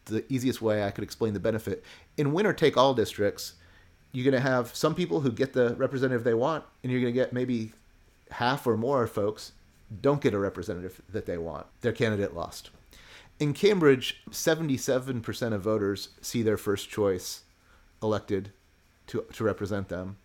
the 0.07 0.24
easiest 0.33 0.62
way 0.62 0.85
I 0.85 0.90
could 0.90 1.05
explain 1.05 1.35
the 1.35 1.40
benefit 1.40 1.85
in 2.16 2.33
winner 2.33 2.55
take 2.55 2.76
all 2.78 2.94
districts, 2.94 3.55
you're 4.12 4.31
going 4.31 4.42
to 4.42 4.48
have 4.48 4.74
some 4.74 4.94
people 4.94 5.20
who 5.20 5.31
get 5.31 5.52
the 5.52 5.74
representative 5.74 6.24
they 6.24 6.35
want, 6.35 6.64
and 6.83 6.90
you're 6.90 7.00
going 7.00 7.12
to 7.12 7.18
get 7.18 7.33
maybe 7.33 7.72
half 8.31 8.66
or 8.66 8.76
more 8.76 9.07
folks 9.07 9.52
don't 10.00 10.20
get 10.20 10.35
a 10.35 10.38
representative 10.38 11.02
that 11.09 11.26
they 11.26 11.38
want. 11.38 11.66
Their 11.81 11.92
candidate 11.92 12.35
lost. 12.35 12.70
In 13.38 13.52
Cambridge, 13.52 14.22
77% 14.31 15.52
of 15.52 15.62
voters 15.62 16.11
see 16.20 16.42
their 16.42 16.57
first 16.57 16.88
choice 16.88 17.42
elected 18.02 18.52
to, 19.09 19.24
to 19.33 19.44
represent 19.44 19.88
them. 19.88 20.16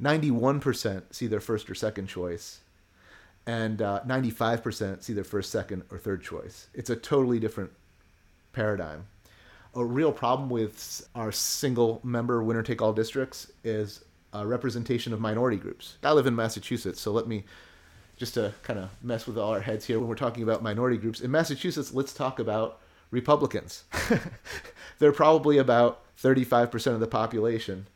91% 0.00 1.02
see 1.10 1.26
their 1.26 1.40
first 1.40 1.68
or 1.68 1.74
second 1.74 2.06
choice. 2.06 2.60
And 3.46 3.80
uh, 3.80 4.02
95% 4.06 5.02
see 5.02 5.14
their 5.14 5.24
first, 5.24 5.50
second, 5.50 5.84
or 5.90 5.98
third 5.98 6.22
choice. 6.22 6.68
It's 6.74 6.90
a 6.90 6.96
totally 6.96 7.38
different 7.38 7.70
paradigm. 8.52 9.06
A 9.74 9.84
real 9.84 10.12
problem 10.12 10.50
with 10.50 11.08
our 11.14 11.32
single 11.32 12.00
member 12.04 12.42
winner 12.42 12.62
take 12.62 12.82
all 12.82 12.92
districts 12.92 13.50
is 13.64 14.04
a 14.32 14.46
representation 14.46 15.12
of 15.12 15.20
minority 15.20 15.56
groups. 15.56 15.96
I 16.02 16.12
live 16.12 16.26
in 16.26 16.34
Massachusetts, 16.34 17.00
so 17.00 17.10
let 17.10 17.26
me 17.26 17.44
just 18.18 18.34
to 18.34 18.52
kind 18.62 18.78
of 18.78 18.90
mess 19.02 19.26
with 19.26 19.38
all 19.38 19.52
our 19.52 19.60
heads 19.60 19.86
here 19.86 19.98
when 19.98 20.08
we're 20.08 20.14
talking 20.14 20.42
about 20.42 20.62
minority 20.62 20.96
groups. 20.96 21.20
In 21.20 21.30
Massachusetts, 21.30 21.94
let's 21.94 22.12
talk 22.12 22.38
about 22.38 22.80
Republicans. 23.10 23.84
they're 24.98 25.12
probably 25.12 25.56
about 25.56 26.02
35% 26.20 26.94
of 26.94 27.00
the 27.00 27.06
population. 27.06 27.86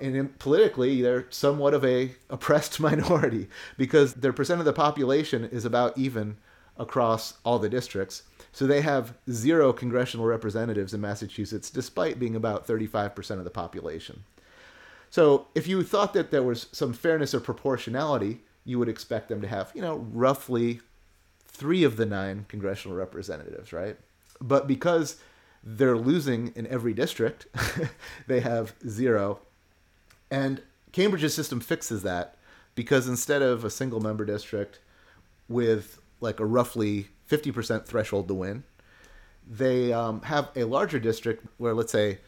And 0.00 0.16
in, 0.16 0.28
politically, 0.28 1.02
they're 1.02 1.26
somewhat 1.30 1.74
of 1.74 1.84
a 1.84 2.12
oppressed 2.30 2.78
minority 2.80 3.48
because 3.76 4.14
their 4.14 4.32
percent 4.32 4.60
of 4.60 4.64
the 4.64 4.72
population 4.72 5.44
is 5.44 5.64
about 5.64 5.98
even 5.98 6.36
across 6.78 7.34
all 7.44 7.58
the 7.58 7.68
districts. 7.68 8.22
So 8.52 8.66
they 8.66 8.80
have 8.80 9.14
zero 9.30 9.72
congressional 9.72 10.26
representatives 10.26 10.94
in 10.94 11.00
Massachusetts, 11.00 11.70
despite 11.70 12.20
being 12.20 12.36
about 12.36 12.66
35% 12.66 13.38
of 13.38 13.44
the 13.44 13.50
population. 13.50 14.22
So 15.10 15.48
if 15.54 15.66
you 15.66 15.82
thought 15.82 16.12
that 16.14 16.30
there 16.30 16.42
was 16.42 16.68
some 16.72 16.92
fairness 16.92 17.34
or 17.34 17.40
proportionality, 17.40 18.40
you 18.68 18.78
would 18.78 18.88
expect 18.88 19.30
them 19.30 19.40
to 19.40 19.48
have, 19.48 19.72
you 19.74 19.80
know, 19.80 19.96
roughly 20.12 20.80
three 21.46 21.84
of 21.84 21.96
the 21.96 22.04
nine 22.04 22.44
congressional 22.48 22.94
representatives, 22.94 23.72
right? 23.72 23.96
But 24.42 24.66
because 24.66 25.16
they're 25.64 25.96
losing 25.96 26.52
in 26.54 26.66
every 26.66 26.92
district, 26.92 27.46
they 28.26 28.40
have 28.40 28.74
zero. 28.86 29.40
And 30.30 30.60
Cambridge's 30.92 31.34
system 31.34 31.60
fixes 31.60 32.02
that 32.02 32.36
because 32.74 33.08
instead 33.08 33.40
of 33.40 33.64
a 33.64 33.70
single 33.70 34.00
member 34.00 34.26
district 34.26 34.80
with 35.48 35.98
like 36.20 36.38
a 36.38 36.44
roughly 36.44 37.08
50% 37.30 37.86
threshold 37.86 38.28
to 38.28 38.34
win, 38.34 38.64
they 39.48 39.94
um, 39.94 40.20
have 40.22 40.50
a 40.54 40.64
larger 40.64 40.98
district 40.98 41.46
where, 41.56 41.72
let's 41.72 41.90
say, 41.92 42.18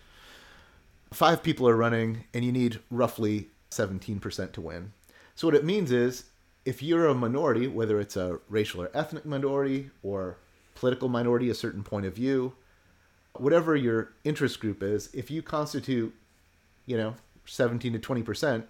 five 1.12 1.42
people 1.42 1.68
are 1.68 1.76
running 1.76 2.24
and 2.33 2.46
you 2.46 2.50
need 2.50 2.81
roughly 2.90 3.50
17% 3.70 4.53
to 4.53 4.61
win. 4.62 4.92
So 5.40 5.46
what 5.46 5.55
it 5.55 5.64
means 5.64 5.90
is 5.90 6.24
if 6.66 6.83
you're 6.83 7.07
a 7.07 7.14
minority, 7.14 7.66
whether 7.66 7.98
it's 7.98 8.14
a 8.14 8.40
racial 8.50 8.83
or 8.83 8.90
ethnic 8.92 9.24
minority 9.24 9.88
or 10.03 10.37
political 10.74 11.09
minority, 11.09 11.48
a 11.48 11.55
certain 11.55 11.83
point 11.83 12.05
of 12.05 12.14
view, 12.14 12.53
whatever 13.33 13.74
your 13.74 14.12
interest 14.22 14.61
group 14.61 14.83
is, 14.83 15.09
if 15.14 15.31
you 15.31 15.40
constitute, 15.40 16.14
you 16.85 16.94
know, 16.94 17.14
17 17.46 17.94
to 17.94 17.98
20%, 17.98 18.64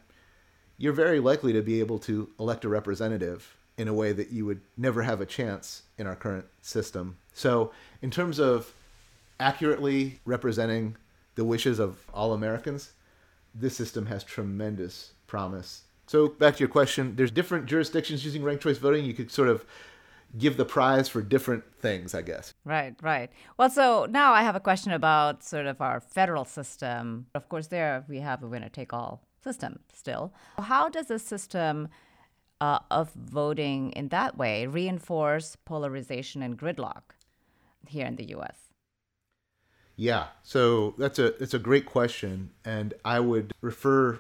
you're 0.79 0.93
very 0.93 1.19
likely 1.19 1.53
to 1.53 1.61
be 1.61 1.81
able 1.81 1.99
to 1.99 2.31
elect 2.39 2.65
a 2.65 2.69
representative 2.69 3.57
in 3.77 3.89
a 3.89 3.93
way 3.93 4.13
that 4.13 4.31
you 4.31 4.47
would 4.47 4.61
never 4.77 5.03
have 5.03 5.21
a 5.21 5.27
chance 5.27 5.83
in 5.99 6.07
our 6.07 6.15
current 6.15 6.47
system. 6.63 7.17
So, 7.35 7.73
in 8.01 8.13
terms 8.13 8.39
of 8.39 8.73
accurately 9.41 10.21
representing 10.25 10.95
the 11.35 11.45
wishes 11.45 11.81
of 11.81 11.99
all 12.15 12.33
Americans, 12.33 12.93
this 13.53 13.77
system 13.77 14.07
has 14.07 14.23
tremendous 14.23 15.15
promise. 15.27 15.83
So 16.11 16.27
back 16.27 16.57
to 16.57 16.59
your 16.59 16.69
question, 16.69 17.15
there's 17.15 17.31
different 17.31 17.67
jurisdictions 17.67 18.25
using 18.25 18.43
ranked 18.43 18.65
choice 18.65 18.79
voting. 18.79 19.05
You 19.05 19.15
could 19.15 19.31
sort 19.31 19.47
of 19.47 19.65
give 20.37 20.57
the 20.57 20.65
prize 20.65 21.09
for 21.09 21.23
different 21.23 21.63
things, 21.79 22.17
I 22.17 22.23
guess. 22.23 22.53
Right, 22.65 22.97
right. 23.01 23.31
Well, 23.57 23.71
so 23.71 24.09
now 24.11 24.33
I 24.33 24.43
have 24.43 24.57
a 24.57 24.61
question 24.61 24.91
about 24.91 25.45
sort 25.45 25.67
of 25.67 25.81
our 25.81 26.01
federal 26.01 26.45
system. 26.45 27.27
Of 27.37 27.49
course, 27.49 27.69
there 27.69 28.05
we 28.09 28.19
have 28.19 28.43
a 28.43 28.49
winner 28.49 28.69
take 28.69 28.93
all 28.93 29.23
system 29.45 29.79
still. 29.95 30.35
How 30.59 30.89
does 30.89 31.07
the 31.07 31.21
system 31.21 31.87
uh, 32.61 32.81
of 32.91 33.13
voting 33.13 33.93
in 33.93 34.09
that 34.09 34.37
way 34.37 34.67
reinforce 34.67 35.55
polarization 35.65 36.43
and 36.43 36.59
gridlock 36.59 37.15
here 37.87 38.07
in 38.07 38.17
the 38.17 38.25
U.S.? 38.31 38.57
Yeah, 39.95 40.27
so 40.43 40.97
that's 40.99 41.21
a 41.21 41.41
it's 41.41 41.55
a 41.55 41.61
great 41.61 41.87
question, 41.87 42.51
and 42.65 42.95
I 43.05 43.21
would 43.21 43.53
refer 43.61 44.19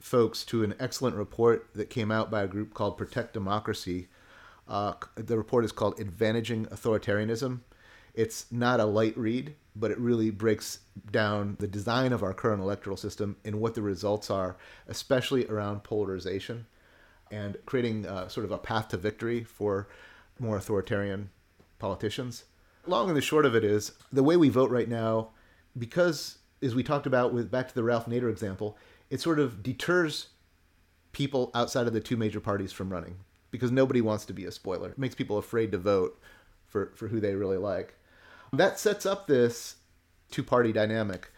folks 0.00 0.44
to 0.44 0.62
an 0.64 0.74
excellent 0.78 1.16
report 1.16 1.68
that 1.74 1.90
came 1.90 2.10
out 2.10 2.30
by 2.30 2.42
a 2.42 2.48
group 2.48 2.74
called 2.74 2.96
Protect 2.96 3.32
Democracy 3.32 4.08
Uh, 4.68 4.92
the 5.14 5.36
report 5.36 5.64
is 5.64 5.72
called 5.72 5.96
Advantaging 5.96 6.68
Authoritarianism. 6.68 7.60
It's 8.14 8.46
not 8.52 8.80
a 8.80 8.84
light 8.84 9.16
read, 9.16 9.54
but 9.74 9.90
it 9.90 9.98
really 9.98 10.30
breaks 10.30 10.80
down 11.10 11.56
the 11.58 11.68
design 11.68 12.12
of 12.12 12.22
our 12.22 12.34
current 12.34 12.60
electoral 12.60 12.96
system 12.96 13.36
and 13.44 13.60
what 13.60 13.74
the 13.74 13.82
results 13.82 14.30
are, 14.30 14.56
especially 14.86 15.46
around 15.46 15.84
polarization 15.84 16.66
and 17.30 17.56
creating 17.64 18.06
uh, 18.06 18.28
sort 18.28 18.44
of 18.44 18.52
a 18.52 18.58
path 18.58 18.88
to 18.88 18.96
victory 18.96 19.44
for 19.44 19.88
more 20.38 20.56
authoritarian 20.56 21.30
politicians. 21.78 22.44
Long 22.86 23.08
and 23.08 23.16
the 23.16 23.22
short 23.22 23.46
of 23.46 23.54
it 23.54 23.64
is 23.64 23.92
the 24.12 24.22
way 24.22 24.36
we 24.36 24.48
vote 24.48 24.70
right 24.70 24.88
now, 24.88 25.28
because 25.76 26.38
as 26.62 26.74
we 26.74 26.82
talked 26.82 27.06
about 27.06 27.32
with 27.32 27.50
back 27.50 27.68
to 27.68 27.74
the 27.74 27.84
Ralph 27.84 28.06
Nader 28.06 28.30
example, 28.30 28.76
it 29.10 29.20
sort 29.20 29.38
of 29.38 29.62
deters 29.62 30.28
people 31.12 31.50
outside 31.54 31.86
of 31.86 31.92
the 31.92 32.00
two 32.00 32.16
major 32.16 32.40
parties 32.40 32.72
from 32.72 32.90
running 32.90 33.16
because 33.50 33.72
nobody 33.72 34.00
wants 34.00 34.24
to 34.26 34.32
be 34.32 34.44
a 34.44 34.52
spoiler. 34.52 34.90
It 34.90 34.98
makes 34.98 35.14
people 35.14 35.38
afraid 35.38 35.72
to 35.72 35.78
vote 35.78 36.20
for, 36.66 36.92
for 36.94 37.08
who 37.08 37.20
they 37.20 37.34
really 37.34 37.56
like. 37.56 37.94
That 38.52 38.78
sets 38.78 39.06
up 39.06 39.26
this 39.26 39.76
two 40.30 40.42
party 40.42 40.72
dynamic 40.72 41.30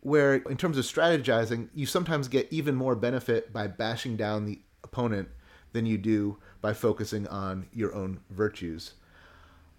where, 0.00 0.34
in 0.34 0.56
terms 0.56 0.76
of 0.76 0.84
strategizing, 0.84 1.68
you 1.74 1.86
sometimes 1.86 2.28
get 2.28 2.46
even 2.52 2.74
more 2.74 2.94
benefit 2.94 3.52
by 3.52 3.66
bashing 3.66 4.16
down 4.16 4.44
the 4.44 4.60
opponent 4.82 5.28
than 5.72 5.86
you 5.86 5.96
do 5.96 6.38
by 6.60 6.74
focusing 6.74 7.26
on 7.28 7.66
your 7.72 7.94
own 7.94 8.20
virtues. 8.30 8.94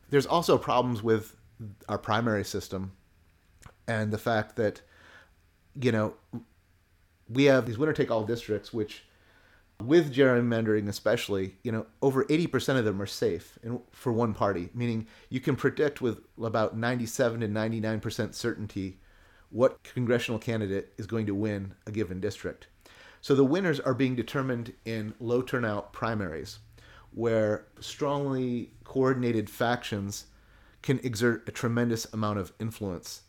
There's 0.10 0.26
also 0.26 0.58
problems 0.58 1.04
with 1.04 1.36
our 1.88 2.00
primary 2.00 2.44
system 2.44 2.92
and 3.88 4.12
the 4.12 4.18
fact 4.18 4.56
that, 4.56 4.82
you 5.80 5.92
know, 5.92 6.16
we 7.30 7.46
have 7.46 7.66
these 7.66 7.78
winner 7.78 7.94
take 7.94 8.12
all 8.12 8.24
districts, 8.24 8.74
which 8.74 9.04
with 9.84 10.14
gerrymandering 10.14 10.88
especially 10.88 11.56
you 11.62 11.70
know 11.70 11.86
over 12.02 12.24
80% 12.26 12.78
of 12.78 12.86
them 12.86 13.02
are 13.02 13.06
safe 13.06 13.60
in, 13.62 13.82
for 13.92 14.14
one 14.14 14.34
party 14.34 14.70
meaning 14.74 15.06
you 15.30 15.42
can 15.42 15.58
predict 15.58 16.00
with 16.00 16.22
about 16.42 16.78
97 16.78 17.42
to 17.42 17.48
99% 17.50 18.34
certainty 18.34 19.00
what 19.50 19.84
congressional 19.84 20.40
candidate 20.40 20.94
is 20.98 21.08
going 21.08 21.26
to 21.26 21.36
win 21.36 21.74
a 21.88 21.92
given 21.92 22.20
district. 22.20 22.68
So 23.22 23.36
the 23.36 23.46
winners 23.46 23.80
are 23.80 23.94
being 23.94 24.16
determined 24.16 24.74
in 24.84 25.14
low 25.20 25.42
turnout 25.42 25.94
primaries 25.94 26.60
where 27.12 27.66
strongly 27.80 28.72
coordinated 28.84 29.50
factions 29.50 30.26
can 30.82 31.00
exert 31.00 31.48
a 31.48 31.52
tremendous 31.52 32.06
amount 32.14 32.38
of 32.38 32.52
influence 32.60 33.22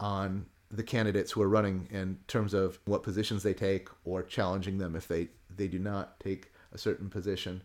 on 0.00 0.46
the 0.72 0.82
candidates 0.82 1.30
who 1.30 1.42
are 1.42 1.48
running 1.48 1.86
in 1.90 2.18
terms 2.26 2.54
of 2.54 2.80
what 2.86 3.02
positions 3.02 3.42
they 3.42 3.52
take 3.52 3.88
or 4.04 4.22
challenging 4.22 4.78
them 4.78 4.96
if 4.96 5.06
they 5.06 5.28
they 5.54 5.68
do 5.68 5.78
not 5.78 6.18
take 6.18 6.50
a 6.72 6.78
certain 6.78 7.10
position. 7.10 7.62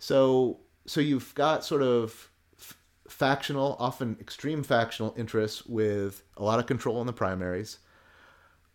So 0.00 0.58
so 0.84 1.00
you've 1.00 1.32
got 1.34 1.64
sort 1.64 1.82
of 1.82 2.30
f- 2.58 2.76
factional, 3.08 3.76
often 3.78 4.16
extreme 4.20 4.62
factional 4.64 5.14
interests 5.16 5.64
with 5.64 6.22
a 6.36 6.42
lot 6.42 6.58
of 6.58 6.66
control 6.66 7.00
in 7.00 7.06
the 7.06 7.12
primaries, 7.12 7.78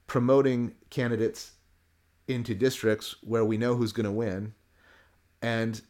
promoting 0.07 0.75
candidates 0.89 1.51
into 2.27 2.55
districts 2.55 3.15
where 3.21 3.43
we 3.43 3.57
know 3.57 3.75
who's 3.75 3.91
going 3.91 4.05
to 4.05 4.11
win, 4.11 4.53
and 5.41 5.81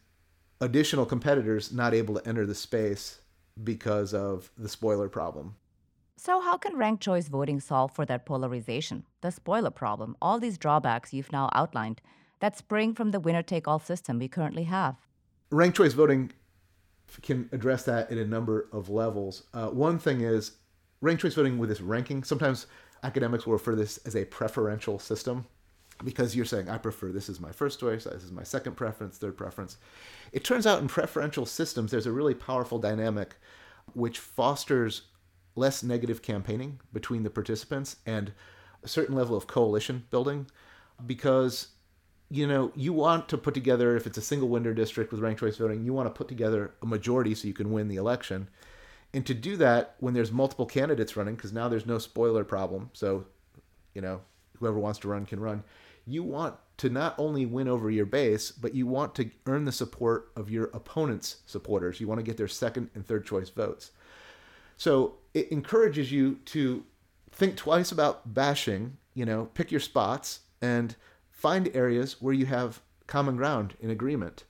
additional 0.60 1.06
competitors 1.06 1.72
not 1.72 1.94
able 1.94 2.14
to 2.14 2.28
enter 2.28 2.44
the 2.44 2.54
space 2.54 3.20
because 3.62 4.12
of 4.12 4.50
the 4.58 4.68
spoiler 4.68 5.08
problem. 5.08 5.54
So, 6.22 6.42
how 6.42 6.58
can 6.58 6.76
ranked 6.76 7.02
choice 7.02 7.28
voting 7.28 7.60
solve 7.60 7.92
for 7.92 8.04
that 8.04 8.26
polarization, 8.26 9.06
the 9.22 9.30
spoiler 9.30 9.70
problem, 9.70 10.14
all 10.20 10.38
these 10.38 10.58
drawbacks 10.58 11.14
you've 11.14 11.32
now 11.32 11.48
outlined? 11.54 12.02
that 12.40 12.56
spring 12.56 12.94
from 12.94 13.10
the 13.10 13.20
winner 13.20 13.42
take 13.42 13.68
all 13.68 13.78
system 13.78 14.18
we 14.18 14.28
currently 14.28 14.64
have. 14.64 14.96
Ranked 15.50 15.76
choice 15.76 15.92
voting 15.92 16.32
can 17.22 17.48
address 17.52 17.84
that 17.84 18.10
at 18.10 18.18
a 18.18 18.24
number 18.24 18.68
of 18.72 18.88
levels. 18.88 19.44
Uh, 19.52 19.68
one 19.68 19.98
thing 19.98 20.22
is 20.22 20.52
ranked 21.00 21.22
choice 21.22 21.34
voting 21.34 21.58
with 21.58 21.68
this 21.68 21.80
ranking. 21.80 22.22
Sometimes 22.22 22.66
academics 23.02 23.46
will 23.46 23.54
refer 23.54 23.72
to 23.72 23.76
this 23.76 23.98
as 23.98 24.16
a 24.16 24.24
preferential 24.24 24.98
system 24.98 25.46
because 26.04 26.34
you're 26.34 26.44
saying, 26.44 26.68
I 26.68 26.78
prefer 26.78 27.12
this 27.12 27.28
is 27.28 27.40
my 27.40 27.52
first 27.52 27.80
choice, 27.80 28.04
this 28.04 28.24
is 28.24 28.32
my 28.32 28.42
second 28.42 28.74
preference, 28.74 29.18
third 29.18 29.36
preference. 29.36 29.76
It 30.32 30.44
turns 30.44 30.66
out 30.66 30.80
in 30.80 30.88
preferential 30.88 31.46
systems, 31.46 31.90
there's 31.90 32.06
a 32.06 32.12
really 32.12 32.34
powerful 32.34 32.78
dynamic 32.78 33.36
which 33.92 34.18
fosters 34.18 35.02
less 35.56 35.82
negative 35.82 36.22
campaigning 36.22 36.80
between 36.92 37.22
the 37.22 37.30
participants 37.30 37.96
and 38.06 38.32
a 38.82 38.88
certain 38.88 39.14
level 39.14 39.36
of 39.36 39.46
coalition 39.46 40.04
building 40.10 40.46
because 41.06 41.68
you 42.30 42.46
know, 42.46 42.70
you 42.76 42.92
want 42.92 43.28
to 43.28 43.36
put 43.36 43.54
together, 43.54 43.96
if 43.96 44.06
it's 44.06 44.16
a 44.16 44.22
single 44.22 44.48
winner 44.48 44.72
district 44.72 45.10
with 45.10 45.20
ranked 45.20 45.40
choice 45.40 45.56
voting, 45.56 45.84
you 45.84 45.92
want 45.92 46.06
to 46.06 46.16
put 46.16 46.28
together 46.28 46.72
a 46.80 46.86
majority 46.86 47.34
so 47.34 47.48
you 47.48 47.54
can 47.54 47.72
win 47.72 47.88
the 47.88 47.96
election. 47.96 48.48
And 49.12 49.26
to 49.26 49.34
do 49.34 49.56
that, 49.56 49.96
when 49.98 50.14
there's 50.14 50.30
multiple 50.30 50.66
candidates 50.66 51.16
running, 51.16 51.34
because 51.34 51.52
now 51.52 51.68
there's 51.68 51.86
no 51.86 51.98
spoiler 51.98 52.44
problem, 52.44 52.90
so, 52.92 53.26
you 53.94 54.00
know, 54.00 54.20
whoever 54.58 54.78
wants 54.78 55.00
to 55.00 55.08
run 55.08 55.26
can 55.26 55.40
run, 55.40 55.64
you 56.06 56.22
want 56.22 56.54
to 56.76 56.88
not 56.88 57.16
only 57.18 57.46
win 57.46 57.66
over 57.66 57.90
your 57.90 58.06
base, 58.06 58.52
but 58.52 58.76
you 58.76 58.86
want 58.86 59.16
to 59.16 59.30
earn 59.46 59.64
the 59.64 59.72
support 59.72 60.30
of 60.36 60.50
your 60.50 60.66
opponent's 60.66 61.38
supporters. 61.46 62.00
You 62.00 62.06
want 62.06 62.20
to 62.20 62.26
get 62.26 62.36
their 62.36 62.48
second 62.48 62.90
and 62.94 63.04
third 63.04 63.26
choice 63.26 63.50
votes. 63.50 63.90
So 64.80 65.16
it 65.34 65.52
encourages 65.52 66.10
you 66.10 66.36
to 66.46 66.86
think 67.32 67.54
twice 67.54 67.92
about 67.92 68.32
bashing, 68.32 68.96
you 69.12 69.26
know, 69.26 69.50
pick 69.52 69.70
your 69.70 69.78
spots 69.78 70.40
and 70.62 70.96
find 71.30 71.68
areas 71.74 72.16
where 72.22 72.32
you 72.32 72.46
have 72.46 72.80
common 73.06 73.36
ground 73.36 73.74
in 73.80 73.90
agreement. 73.90 74.44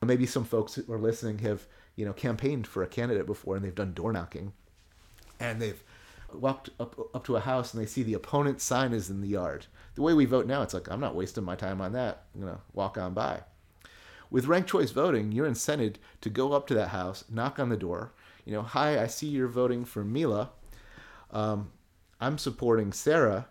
Maybe 0.00 0.26
some 0.26 0.44
folks 0.44 0.76
who 0.76 0.92
are 0.92 0.98
listening 0.98 1.40
have, 1.40 1.66
you 1.96 2.04
know, 2.04 2.12
campaigned 2.12 2.68
for 2.68 2.84
a 2.84 2.86
candidate 2.86 3.26
before 3.26 3.56
and 3.56 3.64
they've 3.64 3.74
done 3.74 3.94
door 3.94 4.12
knocking 4.12 4.52
and 5.40 5.60
they've 5.60 5.82
walked 6.32 6.70
up, 6.78 6.96
up 7.12 7.24
to 7.24 7.34
a 7.34 7.40
house 7.40 7.74
and 7.74 7.82
they 7.82 7.86
see 7.88 8.04
the 8.04 8.14
opponent's 8.14 8.62
sign 8.62 8.92
is 8.92 9.10
in 9.10 9.22
the 9.22 9.26
yard. 9.26 9.66
The 9.96 10.02
way 10.02 10.14
we 10.14 10.24
vote 10.24 10.46
now, 10.46 10.62
it's 10.62 10.74
like, 10.74 10.88
I'm 10.88 11.00
not 11.00 11.16
wasting 11.16 11.42
my 11.42 11.56
time 11.56 11.80
on 11.80 11.90
that. 11.94 12.26
I'm 12.36 12.42
to 12.42 12.60
walk 12.74 12.96
on 12.96 13.12
by. 13.12 13.40
With 14.30 14.46
ranked 14.46 14.70
choice 14.70 14.92
voting, 14.92 15.32
you're 15.32 15.50
incented 15.50 15.96
to 16.20 16.30
go 16.30 16.52
up 16.52 16.68
to 16.68 16.74
that 16.74 16.90
house, 16.90 17.24
knock 17.28 17.58
on 17.58 17.70
the 17.70 17.76
door. 17.76 18.12
You 18.44 18.52
know, 18.52 18.62
hi, 18.62 19.02
I 19.02 19.06
see 19.06 19.26
you're 19.26 19.48
voting 19.48 19.84
for 19.84 20.04
Mila. 20.04 20.50
Um, 21.30 21.70
I'm 22.20 22.38
supporting 22.38 22.92
Sarah. 22.92 23.48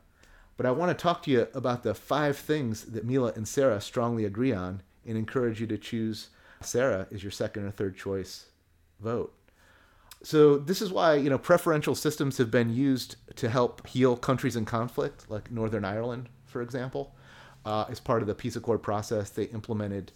But 0.55 0.65
I 0.65 0.71
want 0.71 0.97
to 0.97 1.01
talk 1.01 1.23
to 1.23 1.31
you 1.31 1.47
about 1.53 1.83
the 1.83 1.95
five 1.95 2.37
things 2.37 2.85
that 2.85 3.05
Mila 3.05 3.33
and 3.35 3.47
Sarah 3.47 3.81
strongly 3.81 4.23
agree 4.23 4.53
on 4.53 4.83
and 5.05 5.17
encourage 5.17 5.59
you 5.59 5.67
to 5.67 5.77
choose 5.77 6.29
Sarah 6.61 7.07
as 7.11 7.23
your 7.23 7.31
second 7.31 7.65
or 7.65 7.71
third 7.71 7.97
choice 7.97 8.47
vote. 8.99 9.33
So 10.21 10.57
this 10.57 10.81
is 10.81 10.91
why 10.91 11.15
you 11.15 11.29
know 11.29 11.37
preferential 11.37 11.95
systems 11.95 12.37
have 12.37 12.49
been 12.49 12.73
used 12.73 13.17
to 13.35 13.49
help 13.49 13.85
heal 13.87 14.15
countries 14.15 14.55
in 14.55 14.63
conflict, 14.63 15.29
like 15.29 15.51
Northern 15.51 15.83
Ireland, 15.83 16.29
for 16.45 16.61
example. 16.61 17.15
Uh, 17.65 17.85
as 17.89 17.99
part 17.99 18.21
of 18.21 18.27
the 18.27 18.35
peace 18.35 18.55
accord 18.55 18.83
process, 18.83 19.29
they 19.29 19.45
implemented 19.45 20.11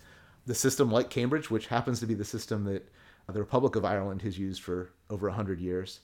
the 0.45 0.55
system 0.55 0.91
like 0.91 1.09
Cambridge, 1.09 1.49
which 1.49 1.67
happens 1.67 1.99
to 1.99 2.05
be 2.05 2.13
the 2.13 2.25
system 2.25 2.65
that 2.65 2.89
the 3.32 3.39
Republic 3.39 3.75
of 3.75 3.86
Ireland 3.86 4.21
has 4.21 4.39
used 4.39 4.61
for 4.61 4.91
over 5.09 5.28
100 5.28 5.59
years. 5.59 5.99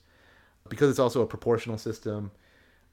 Because 0.68 0.90
it's 0.90 0.98
also 0.98 1.22
a 1.22 1.26
proportional 1.26 1.78
system, 1.78 2.30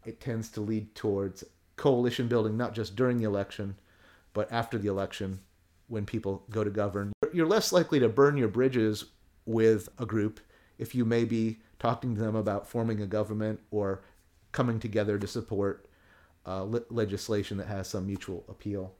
it 0.06 0.20
tends 0.20 0.50
to 0.50 0.62
lead 0.62 0.94
towards 0.96 1.44
coalition 1.76 2.28
building, 2.28 2.58
not 2.58 2.74
just 2.74 2.96
during 2.96 3.18
the 3.18 3.24
election, 3.26 3.76
but 4.34 4.52
after 4.52 4.78
the 4.78 4.88
election 4.88 5.40
when 5.88 6.06
people 6.06 6.44
go 6.50 6.64
to 6.64 6.70
govern. 6.70 7.12
You're 7.34 7.48
less 7.48 7.72
likely 7.72 8.00
to 8.00 8.10
burn 8.10 8.38
your 8.38 8.48
bridges 8.48 9.06
with 9.46 9.90
a 9.98 10.06
group 10.06 10.40
if 10.78 10.96
you 10.96 11.06
may 11.06 11.26
be 11.26 11.60
talking 11.80 12.16
to 12.16 12.22
them 12.22 12.36
about 12.36 12.68
forming 12.68 13.02
a 13.02 13.08
government 13.08 13.60
or 13.72 14.02
coming 14.52 14.80
together 14.80 15.18
to 15.18 15.28
support 15.28 15.86
uh, 16.46 16.64
le- 16.64 16.84
legislation 16.90 17.58
that 17.58 17.68
has 17.68 17.88
some 17.88 18.08
mutual 18.08 18.46
appeal. 18.50 18.94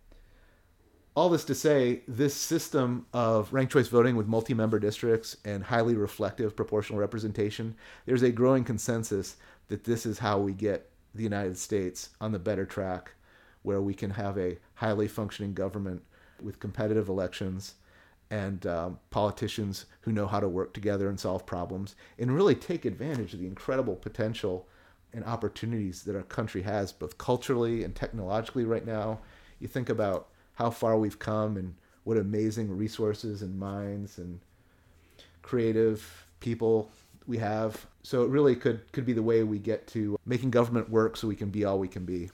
All 1.14 1.28
this 1.28 1.44
to 1.46 1.56
say, 1.56 2.04
this 2.08 2.34
system 2.34 3.06
of 3.12 3.52
ranked 3.52 3.74
choice 3.74 3.90
voting 3.90 4.16
with 4.16 4.28
multi 4.28 4.54
member 4.54 4.80
districts 4.80 5.36
and 5.44 5.62
highly 5.62 5.96
reflective 5.96 6.56
proportional 6.56 7.02
representation, 7.02 7.76
there's 8.06 8.22
a 8.22 8.32
growing 8.32 8.64
consensus 8.64 9.36
that 9.68 9.84
this 9.84 10.06
is 10.06 10.20
how 10.20 10.40
we 10.40 10.54
get 10.54 10.90
the 11.14 11.24
United 11.24 11.58
States 11.58 12.12
on 12.22 12.32
the 12.32 12.40
better 12.40 12.66
track 12.66 13.12
where 13.64 13.82
we 13.82 13.94
can 13.94 14.12
have 14.12 14.38
a 14.38 14.58
highly 14.76 15.10
functioning 15.10 15.54
government 15.54 16.02
with 16.42 16.60
competitive 16.62 17.10
elections 17.10 17.76
and 18.30 18.66
um, 18.66 18.98
politicians 19.10 19.88
who 20.02 20.14
know 20.14 20.28
how 20.28 20.40
to 20.40 20.48
work 20.48 20.74
together 20.74 21.10
and 21.10 21.20
solve 21.20 21.46
problems 21.46 21.96
and 22.18 22.34
really 22.34 22.56
take 22.56 22.86
advantage 22.86 23.34
of 23.34 23.42
the 23.42 23.48
incredible 23.48 23.98
potential 23.98 24.66
and 25.14 25.26
opportunities 25.26 26.04
that 26.04 26.16
our 26.16 26.24
country 26.24 26.62
has 26.62 26.94
both 26.94 27.18
culturally 27.18 27.84
and 27.84 27.96
technologically 27.96 28.64
right 28.64 28.86
now. 28.86 29.20
You 29.60 29.68
think 29.68 29.90
about 29.90 30.30
how 30.62 30.70
far 30.70 30.96
we've 30.98 31.18
come 31.18 31.58
and 31.58 31.74
what 32.04 32.18
amazing 32.18 32.76
resources 32.78 33.42
and 33.42 33.58
minds 33.58 34.20
and 34.20 34.40
creative 35.42 36.28
people 36.40 36.92
we 37.26 37.38
have. 37.38 37.88
So 38.04 38.24
it 38.24 38.30
really 38.30 38.56
could 38.56 38.80
could 38.92 39.06
be 39.06 39.14
the 39.14 39.24
way 39.24 39.44
we 39.44 39.60
get 39.60 39.88
to 39.88 40.18
making 40.26 40.52
government 40.52 40.90
work 40.90 41.18
so 41.18 41.28
we 41.28 41.36
can 41.36 41.50
be 41.50 41.66
all 41.66 41.80
we 41.80 41.88
can 41.88 42.06
be. 42.06 42.30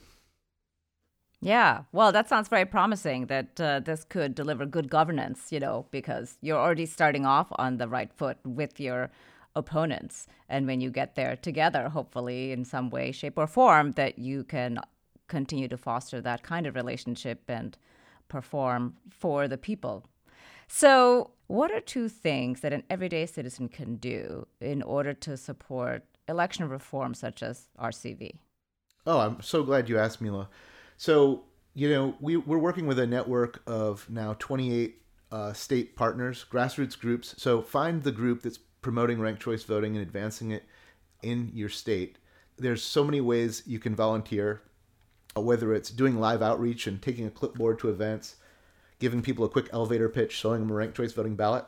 Yeah, 1.40 1.84
well, 1.92 2.10
that 2.12 2.28
sounds 2.28 2.48
very 2.48 2.66
promising 2.66 3.26
that 3.26 3.60
uh, 3.60 3.80
this 3.80 4.02
could 4.04 4.34
deliver 4.34 4.66
good 4.66 4.90
governance, 4.90 5.52
you 5.52 5.60
know, 5.60 5.86
because 5.92 6.36
you're 6.42 6.58
already 6.58 6.86
starting 6.86 7.24
off 7.24 7.46
on 7.52 7.78
the 7.78 7.86
right 7.86 8.12
foot 8.12 8.38
with 8.44 8.80
your 8.80 9.10
opponents. 9.54 10.26
And 10.48 10.66
when 10.66 10.80
you 10.80 10.90
get 10.90 11.14
there 11.14 11.36
together, 11.36 11.88
hopefully 11.88 12.50
in 12.50 12.64
some 12.64 12.90
way, 12.90 13.12
shape, 13.12 13.38
or 13.38 13.46
form, 13.46 13.92
that 13.92 14.18
you 14.18 14.42
can 14.42 14.80
continue 15.28 15.68
to 15.68 15.76
foster 15.76 16.20
that 16.20 16.42
kind 16.42 16.66
of 16.66 16.74
relationship 16.74 17.42
and 17.48 17.78
perform 18.28 18.94
for 19.10 19.48
the 19.48 19.58
people. 19.58 20.06
So, 20.68 21.30
what 21.46 21.70
are 21.70 21.80
two 21.80 22.08
things 22.08 22.60
that 22.60 22.74
an 22.74 22.84
everyday 22.90 23.24
citizen 23.24 23.68
can 23.68 23.96
do 23.96 24.46
in 24.60 24.82
order 24.82 25.14
to 25.14 25.36
support 25.36 26.04
election 26.28 26.68
reform 26.68 27.14
such 27.14 27.42
as 27.42 27.68
RCV? 27.80 28.36
Oh, 29.06 29.20
I'm 29.20 29.40
so 29.40 29.62
glad 29.62 29.88
you 29.88 29.98
asked, 29.98 30.20
Mila. 30.20 30.48
So, 30.98 31.44
you 31.74 31.88
know, 31.88 32.14
we, 32.20 32.36
we're 32.36 32.58
working 32.58 32.86
with 32.86 32.98
a 32.98 33.06
network 33.06 33.62
of 33.66 34.08
now 34.10 34.34
28 34.38 35.00
uh, 35.30 35.52
state 35.54 35.96
partners, 35.96 36.44
grassroots 36.50 36.98
groups. 36.98 37.34
So, 37.38 37.62
find 37.62 38.02
the 38.02 38.12
group 38.12 38.42
that's 38.42 38.58
promoting 38.82 39.20
ranked 39.20 39.42
choice 39.42 39.64
voting 39.64 39.96
and 39.96 40.02
advancing 40.02 40.50
it 40.50 40.64
in 41.22 41.50
your 41.54 41.68
state. 41.68 42.18
There's 42.58 42.82
so 42.82 43.04
many 43.04 43.20
ways 43.20 43.62
you 43.66 43.78
can 43.78 43.94
volunteer, 43.94 44.62
Uh, 45.36 45.40
whether 45.40 45.74
it's 45.74 45.90
doing 45.90 46.18
live 46.18 46.42
outreach 46.42 46.86
and 46.86 47.02
taking 47.02 47.26
a 47.26 47.30
clipboard 47.30 47.78
to 47.78 47.90
events, 47.90 48.36
giving 48.98 49.22
people 49.22 49.44
a 49.44 49.48
quick 49.48 49.68
elevator 49.72 50.08
pitch, 50.08 50.32
showing 50.32 50.60
them 50.60 50.70
a 50.70 50.74
ranked 50.74 50.96
choice 50.96 51.12
voting 51.12 51.36
ballot, 51.36 51.64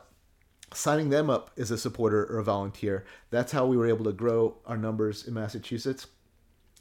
signing 0.73 1.09
them 1.09 1.29
up 1.29 1.51
as 1.57 1.71
a 1.71 1.77
supporter 1.77 2.25
or 2.25 2.39
a 2.39 2.43
volunteer. 2.43 3.05
That's 3.29 3.51
how 3.51 3.65
we 3.65 3.77
were 3.77 3.87
able 3.87 4.05
to 4.05 4.11
grow 4.11 4.55
our 4.65 4.77
numbers 4.77 5.27
in 5.27 5.33
Massachusetts. 5.33 6.07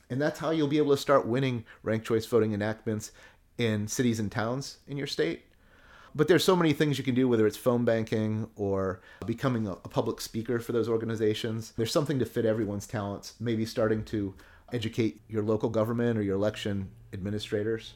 And 0.09 0.21
that's 0.21 0.41
how 0.41 0.51
you'll 0.51 0.69
be 0.69 0.79
able 0.79 0.91
to 0.91 1.01
start 1.01 1.27
winning 1.27 1.65
ranked 1.83 2.07
choice 2.07 2.27
voting 2.27 2.53
enactments 2.53 3.13
in 3.59 3.87
cities 3.87 4.19
and 4.19 4.31
towns 4.31 4.79
in 4.89 4.97
your 4.97 5.07
state. 5.07 5.45
But 6.15 6.27
there's 6.27 6.43
so 6.43 6.57
many 6.57 6.73
things 6.73 6.99
you 6.99 7.05
can 7.05 7.15
do, 7.15 7.29
whether 7.29 7.47
it's 7.47 7.57
phone 7.57 7.85
banking 7.85 8.49
or 8.57 9.01
becoming 9.27 9.69
a, 9.69 9.77
public 9.77 10.21
speaker 10.21 10.59
for 10.59 10.73
those 10.73 10.89
organizations. 10.89 11.73
There's 11.77 11.93
something 11.93 12.19
to 12.19 12.27
fit 12.27 12.45
everyone's 12.45 12.89
talents, 12.89 13.35
maybe 13.39 13.65
starting 13.65 14.05
to 14.07 14.35
educate 14.73 15.21
your 15.29 15.43
local 15.43 15.69
government 15.69 16.19
or 16.19 16.23
your 16.23 16.37
election 16.37 16.91
administrators. 17.13 17.95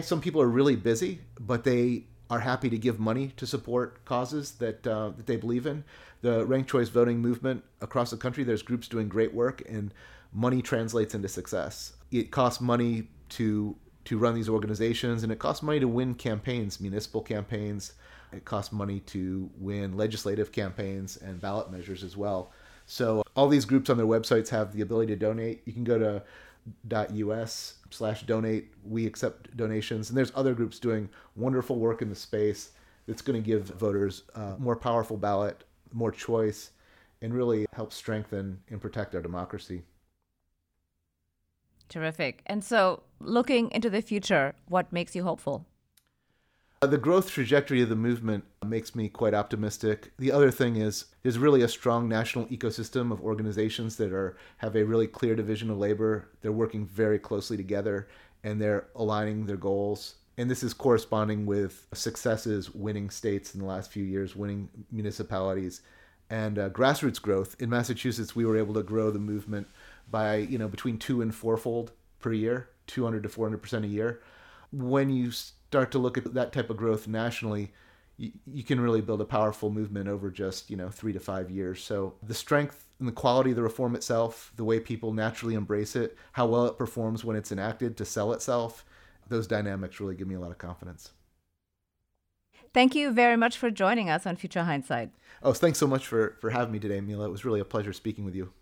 Some 0.00 0.20
people 0.20 0.40
are 0.42 0.48
really 0.48 0.76
busy, 0.76 1.20
but 1.38 1.64
they 1.64 2.04
are 2.30 2.40
happy 2.40 2.70
to 2.70 2.78
give 2.78 2.98
money 2.98 3.32
to 3.36 3.46
support 3.46 4.04
causes 4.04 4.52
that 4.52 4.86
uh, 4.86 5.10
that 5.16 5.26
they 5.26 5.36
believe 5.36 5.66
in. 5.66 5.84
The 6.22 6.46
ranked 6.46 6.70
choice 6.70 6.88
voting 6.88 7.18
movement 7.18 7.64
across 7.80 8.10
the 8.10 8.16
country, 8.16 8.44
there's 8.44 8.62
groups 8.62 8.88
doing 8.88 9.08
great 9.08 9.34
work, 9.34 9.62
and 9.68 9.92
money 10.32 10.62
translates 10.62 11.14
into 11.14 11.28
success. 11.28 11.92
It 12.10 12.30
costs 12.30 12.60
money 12.60 13.08
to 13.30 13.76
to 14.06 14.18
run 14.18 14.34
these 14.34 14.48
organizations, 14.48 15.22
and 15.22 15.32
it 15.32 15.38
costs 15.38 15.62
money 15.62 15.80
to 15.80 15.88
win 15.88 16.14
campaigns, 16.14 16.80
municipal 16.80 17.22
campaigns. 17.22 17.92
It 18.32 18.44
costs 18.44 18.72
money 18.72 19.00
to 19.00 19.50
win 19.58 19.96
legislative 19.96 20.50
campaigns 20.50 21.16
and 21.16 21.40
ballot 21.40 21.70
measures 21.70 22.02
as 22.02 22.16
well. 22.16 22.52
So 22.86 23.20
uh, 23.20 23.22
all 23.36 23.48
these 23.48 23.64
groups 23.64 23.90
on 23.90 23.96
their 23.96 24.06
websites 24.06 24.48
have 24.50 24.72
the 24.72 24.82
ability 24.82 25.12
to 25.14 25.18
donate. 25.18 25.62
You 25.64 25.72
can 25.72 25.84
go 25.84 25.98
to 25.98 26.22
.us 26.90 27.74
slash 27.90 28.22
donate. 28.22 28.72
We 28.84 29.06
accept 29.06 29.56
donations, 29.56 30.08
and 30.08 30.18
there's 30.18 30.32
other 30.34 30.54
groups 30.54 30.78
doing 30.78 31.08
wonderful 31.36 31.76
work 31.76 32.02
in 32.02 32.08
the 32.08 32.16
space 32.16 32.72
that's 33.06 33.22
going 33.22 33.40
to 33.40 33.46
give 33.46 33.66
voters 33.66 34.22
a 34.34 34.56
more 34.58 34.76
powerful 34.76 35.16
ballot, 35.16 35.64
more 35.92 36.10
choice, 36.10 36.70
and 37.20 37.34
really 37.34 37.66
help 37.74 37.92
strengthen 37.92 38.60
and 38.70 38.80
protect 38.80 39.14
our 39.14 39.22
democracy. 39.22 39.82
Terrific. 41.88 42.42
And 42.46 42.64
so, 42.64 43.02
looking 43.20 43.70
into 43.70 43.90
the 43.90 44.00
future, 44.02 44.54
what 44.66 44.92
makes 44.92 45.14
you 45.14 45.22
hopeful? 45.22 45.66
Uh, 46.84 46.86
the 46.86 46.98
growth 46.98 47.30
trajectory 47.30 47.80
of 47.80 47.88
the 47.88 47.96
movement 47.96 48.44
makes 48.62 48.94
me 48.94 49.08
quite 49.08 49.32
optimistic. 49.32 50.12
The 50.18 50.30
other 50.30 50.50
thing 50.50 50.76
is 50.76 51.06
there's 51.22 51.38
really 51.38 51.62
a 51.62 51.68
strong 51.68 52.10
national 52.10 52.44
ecosystem 52.48 53.10
of 53.10 53.22
organizations 53.22 53.96
that 53.96 54.12
are 54.12 54.36
have 54.58 54.76
a 54.76 54.84
really 54.84 55.06
clear 55.06 55.34
division 55.34 55.70
of 55.70 55.78
labor. 55.78 56.28
They're 56.42 56.52
working 56.52 56.84
very 56.84 57.18
closely 57.18 57.56
together 57.56 58.06
and 58.42 58.60
they're 58.60 58.88
aligning 58.94 59.46
their 59.46 59.56
goals. 59.56 60.16
And 60.36 60.50
this 60.50 60.62
is 60.62 60.74
corresponding 60.74 61.46
with 61.46 61.86
successes 61.94 62.74
winning 62.74 63.08
states 63.08 63.54
in 63.54 63.60
the 63.60 63.66
last 63.66 63.90
few 63.90 64.04
years, 64.04 64.36
winning 64.36 64.68
municipalities, 64.92 65.80
and 66.28 66.58
uh, 66.58 66.68
grassroots 66.68 67.22
growth. 67.22 67.56
In 67.60 67.70
Massachusetts, 67.70 68.36
we 68.36 68.44
were 68.44 68.58
able 68.58 68.74
to 68.74 68.82
grow 68.82 69.10
the 69.10 69.18
movement 69.18 69.68
by 70.10 70.36
you 70.36 70.58
know 70.58 70.68
between 70.68 70.98
two 70.98 71.22
and 71.22 71.34
fourfold 71.34 71.92
per 72.20 72.34
year, 72.34 72.68
200 72.88 73.22
to 73.22 73.30
400 73.30 73.62
percent 73.62 73.86
a 73.86 73.88
year. 73.88 74.20
When 74.70 75.08
you 75.08 75.30
start 75.74 75.90
to 75.90 75.98
look 75.98 76.16
at 76.16 76.34
that 76.34 76.52
type 76.52 76.70
of 76.70 76.76
growth 76.76 77.08
nationally, 77.08 77.72
you, 78.16 78.30
you 78.46 78.62
can 78.62 78.80
really 78.80 79.00
build 79.00 79.20
a 79.20 79.24
powerful 79.24 79.70
movement 79.70 80.06
over 80.06 80.30
just 80.30 80.70
you 80.70 80.76
know 80.76 80.88
three 80.88 81.12
to 81.12 81.18
five 81.18 81.50
years. 81.50 81.82
So 81.82 82.14
the 82.22 82.32
strength 82.32 82.84
and 83.00 83.08
the 83.08 83.12
quality 83.12 83.50
of 83.50 83.56
the 83.56 83.62
reform 83.64 83.96
itself, 83.96 84.52
the 84.54 84.62
way 84.62 84.78
people 84.78 85.12
naturally 85.12 85.56
embrace 85.56 85.96
it, 85.96 86.16
how 86.30 86.46
well 86.46 86.66
it 86.66 86.78
performs 86.78 87.24
when 87.24 87.34
it's 87.34 87.50
enacted 87.50 87.96
to 87.96 88.04
sell 88.04 88.32
itself, 88.32 88.84
those 89.28 89.48
dynamics 89.48 89.98
really 89.98 90.14
give 90.14 90.28
me 90.28 90.36
a 90.36 90.40
lot 90.40 90.52
of 90.52 90.58
confidence. 90.58 91.10
Thank 92.72 92.94
you 92.94 93.10
very 93.10 93.36
much 93.36 93.58
for 93.58 93.68
joining 93.68 94.08
us 94.08 94.26
on 94.26 94.36
Future 94.36 94.62
Hindsight. 94.62 95.10
Oh, 95.42 95.52
thanks 95.52 95.78
so 95.80 95.88
much 95.88 96.06
for, 96.06 96.36
for 96.40 96.50
having 96.50 96.72
me 96.72 96.78
today, 96.78 97.00
Mila. 97.00 97.26
It 97.26 97.32
was 97.32 97.44
really 97.44 97.60
a 97.60 97.64
pleasure 97.64 97.92
speaking 97.92 98.24
with 98.24 98.36
you. 98.36 98.52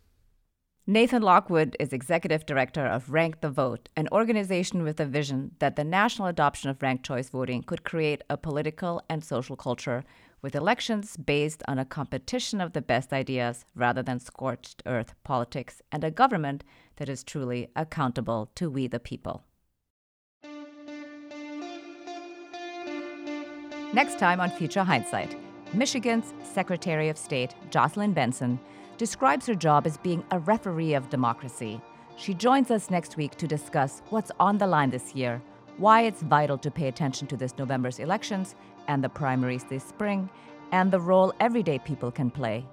Nathan 0.86 1.22
Lockwood 1.22 1.76
is 1.78 1.92
executive 1.92 2.44
director 2.44 2.84
of 2.84 3.08
Rank 3.08 3.40
the 3.40 3.50
Vote, 3.50 3.88
an 3.96 4.08
organization 4.10 4.82
with 4.82 4.98
a 4.98 5.04
vision 5.04 5.52
that 5.60 5.76
the 5.76 5.84
national 5.84 6.26
adoption 6.26 6.70
of 6.70 6.82
ranked 6.82 7.06
choice 7.06 7.28
voting 7.28 7.62
could 7.62 7.84
create 7.84 8.22
a 8.28 8.36
political 8.36 9.00
and 9.08 9.24
social 9.24 9.54
culture 9.54 10.02
with 10.42 10.56
elections 10.56 11.16
based 11.16 11.62
on 11.68 11.78
a 11.78 11.84
competition 11.84 12.60
of 12.60 12.72
the 12.72 12.82
best 12.82 13.12
ideas 13.12 13.64
rather 13.76 14.02
than 14.02 14.18
scorched 14.18 14.82
earth 14.84 15.14
politics 15.22 15.82
and 15.92 16.02
a 16.02 16.10
government 16.10 16.64
that 16.96 17.08
is 17.08 17.22
truly 17.22 17.68
accountable 17.76 18.50
to 18.56 18.68
we 18.68 18.88
the 18.88 18.98
people. 18.98 19.44
Next 23.92 24.18
time 24.18 24.40
on 24.40 24.50
Future 24.50 24.82
Hindsight, 24.82 25.36
Michigan's 25.74 26.34
Secretary 26.42 27.08
of 27.08 27.16
State, 27.16 27.54
Jocelyn 27.70 28.12
Benson, 28.12 28.60
describes 28.98 29.46
her 29.46 29.54
job 29.54 29.86
as 29.86 29.96
being 29.96 30.22
a 30.30 30.38
referee 30.38 30.92
of 30.92 31.08
democracy. 31.08 31.80
She 32.16 32.34
joins 32.34 32.70
us 32.70 32.90
next 32.90 33.16
week 33.16 33.36
to 33.36 33.46
discuss 33.46 34.02
what's 34.10 34.30
on 34.38 34.58
the 34.58 34.66
line 34.66 34.90
this 34.90 35.14
year, 35.14 35.40
why 35.78 36.02
it's 36.02 36.20
vital 36.20 36.58
to 36.58 36.70
pay 36.70 36.88
attention 36.88 37.26
to 37.28 37.38
this 37.38 37.56
November's 37.56 38.00
elections 38.00 38.54
and 38.86 39.02
the 39.02 39.08
primaries 39.08 39.64
this 39.64 39.82
spring, 39.82 40.28
and 40.72 40.90
the 40.90 41.00
role 41.00 41.32
everyday 41.40 41.78
people 41.78 42.10
can 42.10 42.30
play. 42.30 42.66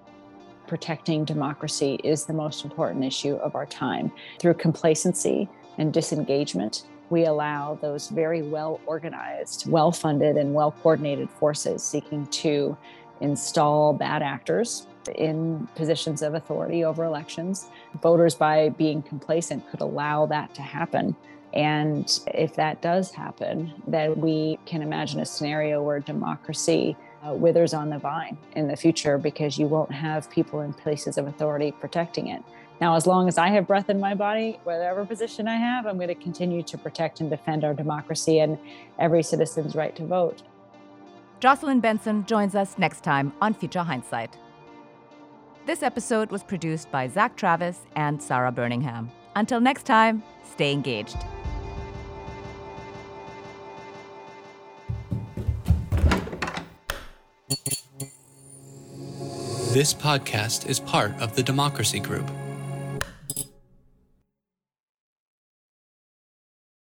Protecting 0.68 1.24
democracy 1.24 2.02
is 2.04 2.26
the 2.26 2.34
most 2.34 2.66
important 2.66 3.06
issue 3.06 3.36
of 3.36 3.56
our 3.56 3.66
time. 3.66 4.12
Through 4.40 4.56
complacency 4.56 5.48
and 5.78 5.94
disengagement, 5.94 6.84
we 7.10 7.26
allow 7.26 7.78
those 7.82 8.10
very 8.10 8.42
well 8.42 8.80
organized, 8.86 9.70
well 9.70 9.92
funded, 9.92 10.38
and 10.38 10.54
well 10.54 10.72
coordinated 10.72 11.30
forces 11.30 11.84
seeking 11.84 12.28
to 12.28 12.78
install 13.22 13.94
bad 13.94 14.22
actors 14.22 14.88
in 15.16 15.68
positions 15.76 16.22
of 16.22 16.34
authority 16.34 16.84
over 16.84 17.04
elections. 17.04 17.70
Voters, 18.02 18.36
by 18.36 18.70
being 18.70 19.02
complacent, 19.02 19.70
could 19.70 19.82
allow 19.82 20.26
that 20.26 20.54
to 20.56 20.62
happen. 20.62 21.16
And 21.54 22.20
if 22.28 22.54
that 22.56 22.82
does 22.82 23.12
happen, 23.12 23.74
then 23.88 24.20
we 24.22 24.60
can 24.66 24.82
imagine 24.82 25.20
a 25.20 25.26
scenario 25.26 25.82
where 25.82 26.00
democracy 26.00 26.96
uh, 27.28 27.34
withers 27.34 27.74
on 27.74 27.90
the 27.90 27.98
vine 27.98 28.38
in 28.56 28.68
the 28.68 28.76
future 28.76 29.18
because 29.18 29.58
you 29.58 29.68
won't 29.68 29.92
have 29.92 30.30
people 30.30 30.62
in 30.62 30.74
places 30.74 31.18
of 31.18 31.28
authority 31.28 31.72
protecting 31.72 32.28
it. 32.28 32.44
Now, 32.82 32.96
as 32.96 33.06
long 33.06 33.28
as 33.28 33.38
I 33.38 33.50
have 33.50 33.68
breath 33.68 33.90
in 33.90 34.00
my 34.00 34.16
body, 34.16 34.60
whatever 34.64 35.06
position 35.06 35.48
I 35.48 35.58
have, 35.58 35.86
I'm 35.86 35.98
going 35.98 36.08
to 36.08 36.16
continue 36.16 36.64
to 36.64 36.78
protect 36.78 37.20
and 37.20 37.30
defend 37.30 37.66
our 37.66 37.74
democracy 37.74 38.40
and 38.40 38.58
every 38.98 39.22
citizen's 39.22 39.76
right 39.76 39.96
to 39.98 40.06
vote. 40.06 40.44
Jocelyn 41.42 41.82
Benson 41.82 42.26
joins 42.26 42.56
us 42.56 42.78
next 42.78 43.04
time 43.04 43.34
on 43.42 43.54
Future 43.54 43.84
Hindsight. 43.84 44.38
This 45.66 45.84
episode 45.84 46.32
was 46.32 46.42
produced 46.42 46.90
by 46.90 47.08
Zach 47.08 47.36
Travis 47.36 47.82
and 47.96 48.22
Sarah 48.22 48.52
Birmingham. 48.52 49.12
Until 49.36 49.60
next 49.60 49.84
time, 49.84 50.24
stay 50.50 50.72
engaged. 50.72 51.18
This 59.72 59.94
podcast 59.94 60.68
is 60.68 60.80
part 60.80 61.14
of 61.22 61.36
the 61.36 61.44
Democracy 61.44 62.00
Group 62.00 62.30